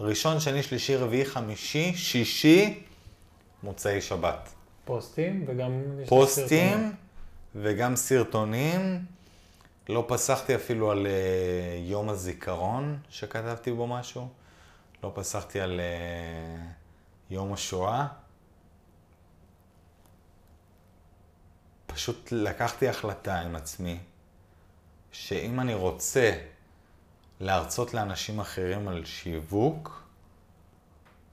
[0.00, 2.82] ראשון, שני, שלישי, רביעי, חמישי, שישי,
[3.62, 4.48] מוצאי שבת.
[4.84, 5.82] פוסטים וגם...
[6.08, 6.92] פוסטים סרטונים.
[7.54, 9.04] וגם סרטונים.
[9.88, 11.12] לא פסחתי אפילו על אה,
[11.78, 14.28] יום הזיכרון שכתבתי בו משהו.
[15.02, 16.66] לא פסחתי על אה,
[17.30, 18.06] יום השואה.
[21.86, 23.98] פשוט לקחתי החלטה עם עצמי,
[25.12, 26.32] שאם אני רוצה
[27.40, 30.02] להרצות לאנשים אחרים על שיווק,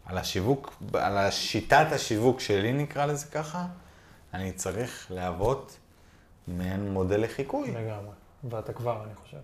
[0.06, 3.68] על השיווק, על השיטת השיווק שלי נקרא לזה ככה,
[4.34, 5.78] אני צריך להוות
[6.48, 7.72] מעין מודל לחיקוי.
[7.72, 8.16] לגמרי.
[8.50, 9.38] ואתה כבר, אני חושב.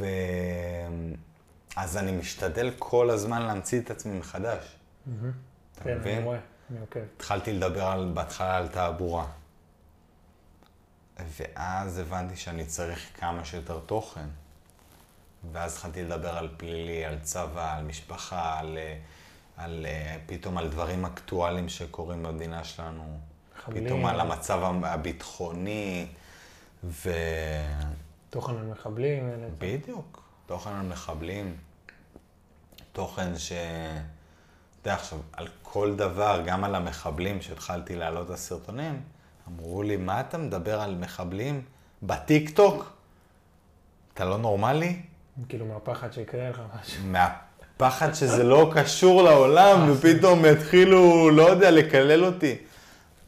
[0.00, 0.04] ו...
[1.76, 4.76] אז אני משתדל כל הזמן להמציא את עצמי מחדש.
[5.78, 6.16] אתה כן, מבין?
[6.16, 6.38] אני רואה,
[6.70, 7.00] אני עוקב.
[7.16, 9.26] התחלתי לדבר על, בהתחלה על תעבורה.
[11.18, 14.26] ואז הבנתי שאני צריך כמה שיותר תוכן.
[15.52, 18.98] ואז התחלתי לדבר על פלילי, על צבא, על משפחה, על, אה,
[19.56, 23.18] על אה, פתאום על דברים אקטואליים שקורים במדינה שלנו.
[23.56, 23.84] מחבלים.
[23.84, 26.06] פתאום על המצב הביטחוני,
[26.84, 27.10] ו...
[28.30, 29.30] תוכן על מחבלים.
[29.58, 31.56] בדיוק, תוכן על מחבלים,
[32.92, 33.52] תוכן ש...
[34.82, 39.02] אתה יודע, עכשיו, על כל דבר, גם על המחבלים, שהתחלתי להעלות את הסרטונים,
[39.48, 41.62] אמרו לי, מה אתה מדבר על מחבלים?
[42.02, 42.92] בטיקטוק?
[44.14, 45.02] אתה לא נורמלי?
[45.48, 47.02] כאילו מהפחד שיקרה לך משהו.
[47.04, 52.56] מהפחד שזה לא קשור לעולם, ופתאום יתחילו, לא יודע, לקלל אותי.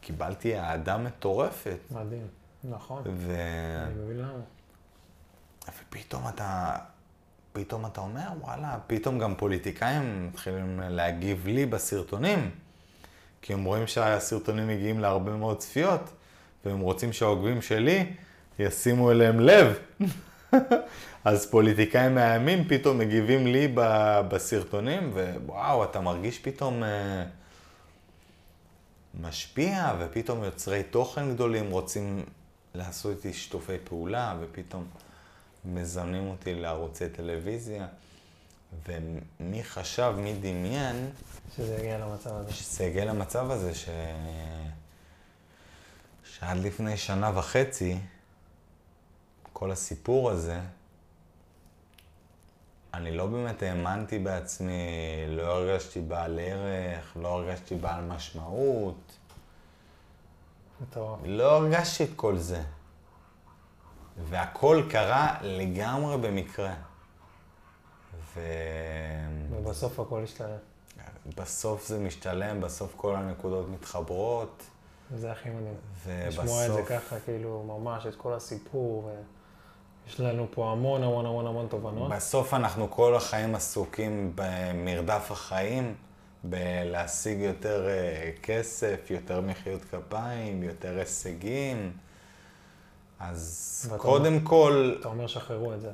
[0.01, 1.77] קיבלתי אהדה מטורפת.
[1.91, 2.27] מדהים,
[2.63, 3.03] נכון.
[3.05, 3.35] ו...
[3.87, 4.39] אני מבין למה.
[5.67, 6.75] ופתאום אתה,
[7.53, 12.51] פתאום אתה אומר, וואלה, פתאום גם פוליטיקאים מתחילים להגיב לי בסרטונים.
[13.41, 16.09] כי הם רואים שהסרטונים מגיעים להרבה מאוד צפיות,
[16.65, 18.13] והם רוצים שהעוקבים שלי
[18.59, 19.79] ישימו אליהם לב.
[21.25, 23.73] אז פוליטיקאים מהימין פתאום מגיבים לי
[24.29, 27.23] בסרטונים, ווואו, אתה מרגיש פתאום אה,
[29.21, 32.25] משפיע, ופתאום יוצרי תוכן גדולים רוצים
[32.75, 34.83] לעשות איתי שיתופי פעולה, ופתאום
[35.65, 37.87] מזמנים אותי לערוצי טלוויזיה.
[38.87, 41.09] ומי חשב, מי דמיין,
[41.55, 42.53] שזה יגיע למצב הזה.
[42.53, 43.89] שזה הגיע למצב הזה ש...
[46.23, 47.97] שעד לפני שנה וחצי,
[49.53, 50.59] כל הסיפור הזה,
[52.93, 54.83] אני לא באמת האמנתי בעצמי,
[55.27, 59.11] לא הרגשתי בעל ערך, לא הרגשתי בעל משמעות,
[60.81, 61.19] מטורף.
[61.25, 62.61] לא הרגשתי את כל זה.
[64.17, 66.73] והכל קרה לגמרי במקרה.
[68.35, 68.39] ו...
[69.51, 70.57] ובסוף הכל ישתלם.
[71.37, 74.63] בסוף זה משתלם, בסוף כל הנקודות מתחברות,
[75.15, 75.73] זה הכי מדהים.
[76.07, 76.43] ובסוף...
[76.43, 79.11] לשמוע את זה ככה, כאילו, ממש, את כל הסיפור,
[80.05, 82.11] ויש לנו פה המון המון המון המון תובנות.
[82.11, 85.95] בסוף אנחנו כל החיים עסוקים במרדף החיים,
[86.43, 91.91] בלהשיג יותר אה, כסף, יותר מחיאות כפיים, יותר הישגים.
[93.29, 95.91] אז קודם כל, אתה אומר, שחררו את זה.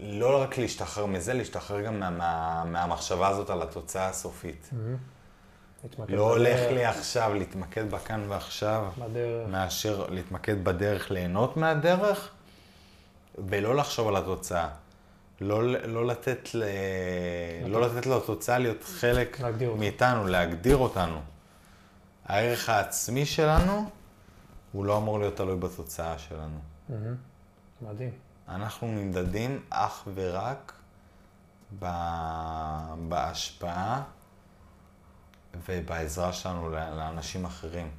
[0.00, 4.70] לא רק להשתחרר מזה, להשתחרר גם מה, מה, מהמחשבה הזאת על התוצאה הסופית.
[5.84, 9.48] להתמקד לא הולך בדרך, לי עכשיו להתמקד בכאן ועכשיו, בדרך.
[9.48, 12.30] מאשר להתמקד בדרך, ליהנות מהדרך,
[13.48, 14.68] ולא לחשוב על התוצאה.
[15.40, 16.64] לא, לא, לתת, ל...
[17.66, 19.74] לא לתת לתוצאה להיות חלק להגדיר.
[19.74, 21.20] מאיתנו, להגדיר אותנו.
[22.26, 23.90] הערך העצמי שלנו,
[24.72, 26.58] הוא לא אמור להיות תלוי בתוצאה שלנו.
[26.88, 27.16] מהמם.
[27.82, 28.10] מדהים.
[28.48, 30.72] אנחנו נמדדים אך ורק
[31.78, 31.86] ב...
[33.08, 34.02] בהשפעה
[35.68, 37.90] ובעזרה שלנו לאנשים אחרים.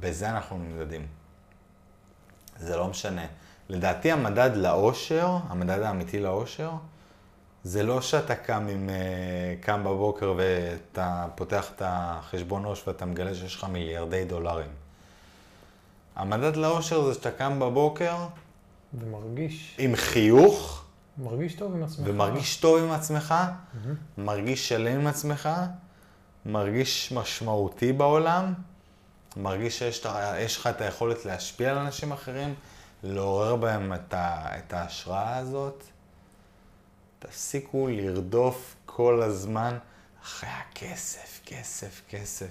[0.00, 1.06] בזה אנחנו נמדדים.
[2.56, 3.26] זה לא משנה.
[3.68, 6.72] לדעתי המדד לאושר, המדד האמיתי לאושר,
[7.64, 8.94] זה לא שאתה קם עם, אה,
[9.60, 14.70] קם בבוקר ואתה פותח את החשבון עו"ש ואתה מגלה שיש לך מיליארדי דולרים.
[16.16, 18.16] המדד לאושר זה שאתה קם בבוקר
[18.94, 20.84] ומרגיש, עם חיוך,
[21.18, 22.06] מרגיש טוב עם עצמך.
[22.08, 23.34] ומרגיש טוב עם עצמך,
[24.18, 25.48] מרגיש שלם עם עצמך,
[26.46, 28.54] מרגיש משמעותי בעולם,
[29.36, 32.54] מרגיש שיש לך- יש לך את היכולת להשפיע על אנשים אחרים,
[33.02, 35.84] לעורר בהם את, ה, את ההשראה הזאת.
[37.26, 39.78] תפסיקו לרדוף כל הזמן
[40.22, 42.48] אחרי הכסף, כסף, כסף.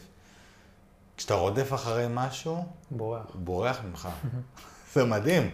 [1.17, 3.25] כשאתה רודף אחרי משהו, בורח.
[3.33, 4.09] הוא בורח ממך.
[4.93, 5.51] זה מדהים.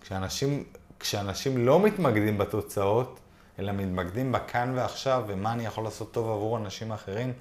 [0.00, 0.64] כשאנשים,
[1.00, 3.20] כשאנשים לא מתמקדים בתוצאות,
[3.58, 7.32] אלא מתמקדים בכאן ועכשיו, ומה אני יכול לעשות טוב עבור אנשים אחרים,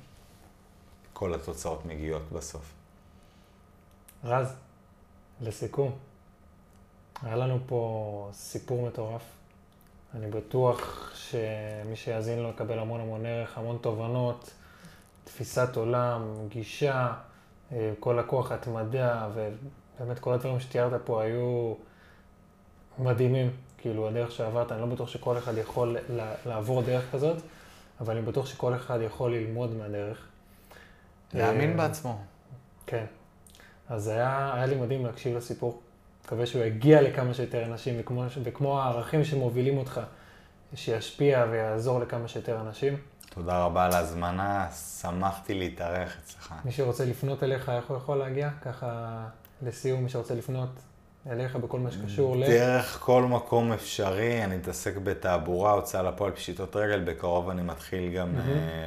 [1.14, 2.74] כל התוצאות מגיעות בסוף.
[4.24, 4.56] רז,
[5.42, 5.92] לסיכום,
[7.22, 9.43] היה לנו פה סיפור מטורף.
[10.16, 14.54] אני בטוח שמי שיאזין לו יקבל המון המון ערך, המון תובנות,
[15.24, 17.14] תפיסת עולם, גישה,
[17.72, 21.74] אה, כל הכוח התמדה, ובאמת כל הדברים שתיארת פה היו
[23.00, 23.52] מדהימים.
[23.78, 25.98] כאילו, הדרך שעברת, אני לא בטוח שכל אחד יכול
[26.46, 27.38] לעבור דרך כזאת,
[28.00, 30.28] אבל אני בטוח שכל אחד יכול ללמוד מהדרך.
[31.34, 32.22] להאמין אה, בעצמו.
[32.88, 33.06] כן.
[33.90, 35.82] אז היה, היה לי מדהים להקשיב לסיפור.
[36.26, 40.02] מקווה שהוא יגיע לכמה שיותר אנשים, וכמו, וכמו הערכים שמובילים אותך,
[40.76, 42.98] שישפיע ויעזור לכמה שיותר אנשים.
[43.30, 44.68] תודה רבה על ההזמנה,
[45.02, 46.54] שמחתי להתארח אצלך.
[46.66, 48.50] מי שרוצה לפנות אליך, איך הוא יכול להגיע?
[48.62, 49.22] ככה,
[49.62, 50.70] לסיום, מי שרוצה לפנות
[51.30, 52.48] אליך בכל מה שקשור ל...
[52.48, 58.28] דרך כל מקום אפשרי, אני מתעסק בתעבורה, הוצאה לפועל, פשיטות רגל, בקרוב אני מתחיל גם.
[58.36, 58.42] אה,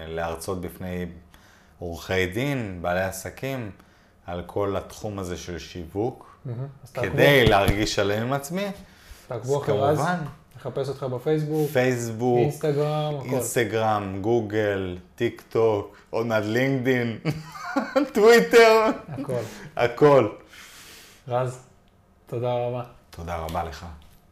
[0.09, 1.07] להרצות בפני
[1.79, 3.71] עורכי דין, בעלי עסקים,
[4.27, 6.36] על כל התחום הזה של שיווק,
[6.95, 8.67] כדי להרגיש שלם עם עצמי.
[9.29, 10.17] תעקבו אז רז, כמובן,
[10.57, 13.29] נחפש אותך בפייסבוק, פייסבוק, אינסטגרם, הכל.
[13.29, 17.19] אינסטגרם, גוגל, טיק טוק, עוד מעט לינקדין,
[18.15, 19.33] טוויטר, הכל.
[19.77, 20.29] הכל.
[21.29, 21.59] רז,
[22.27, 22.83] תודה רבה.
[23.11, 23.87] תודה רבה לך.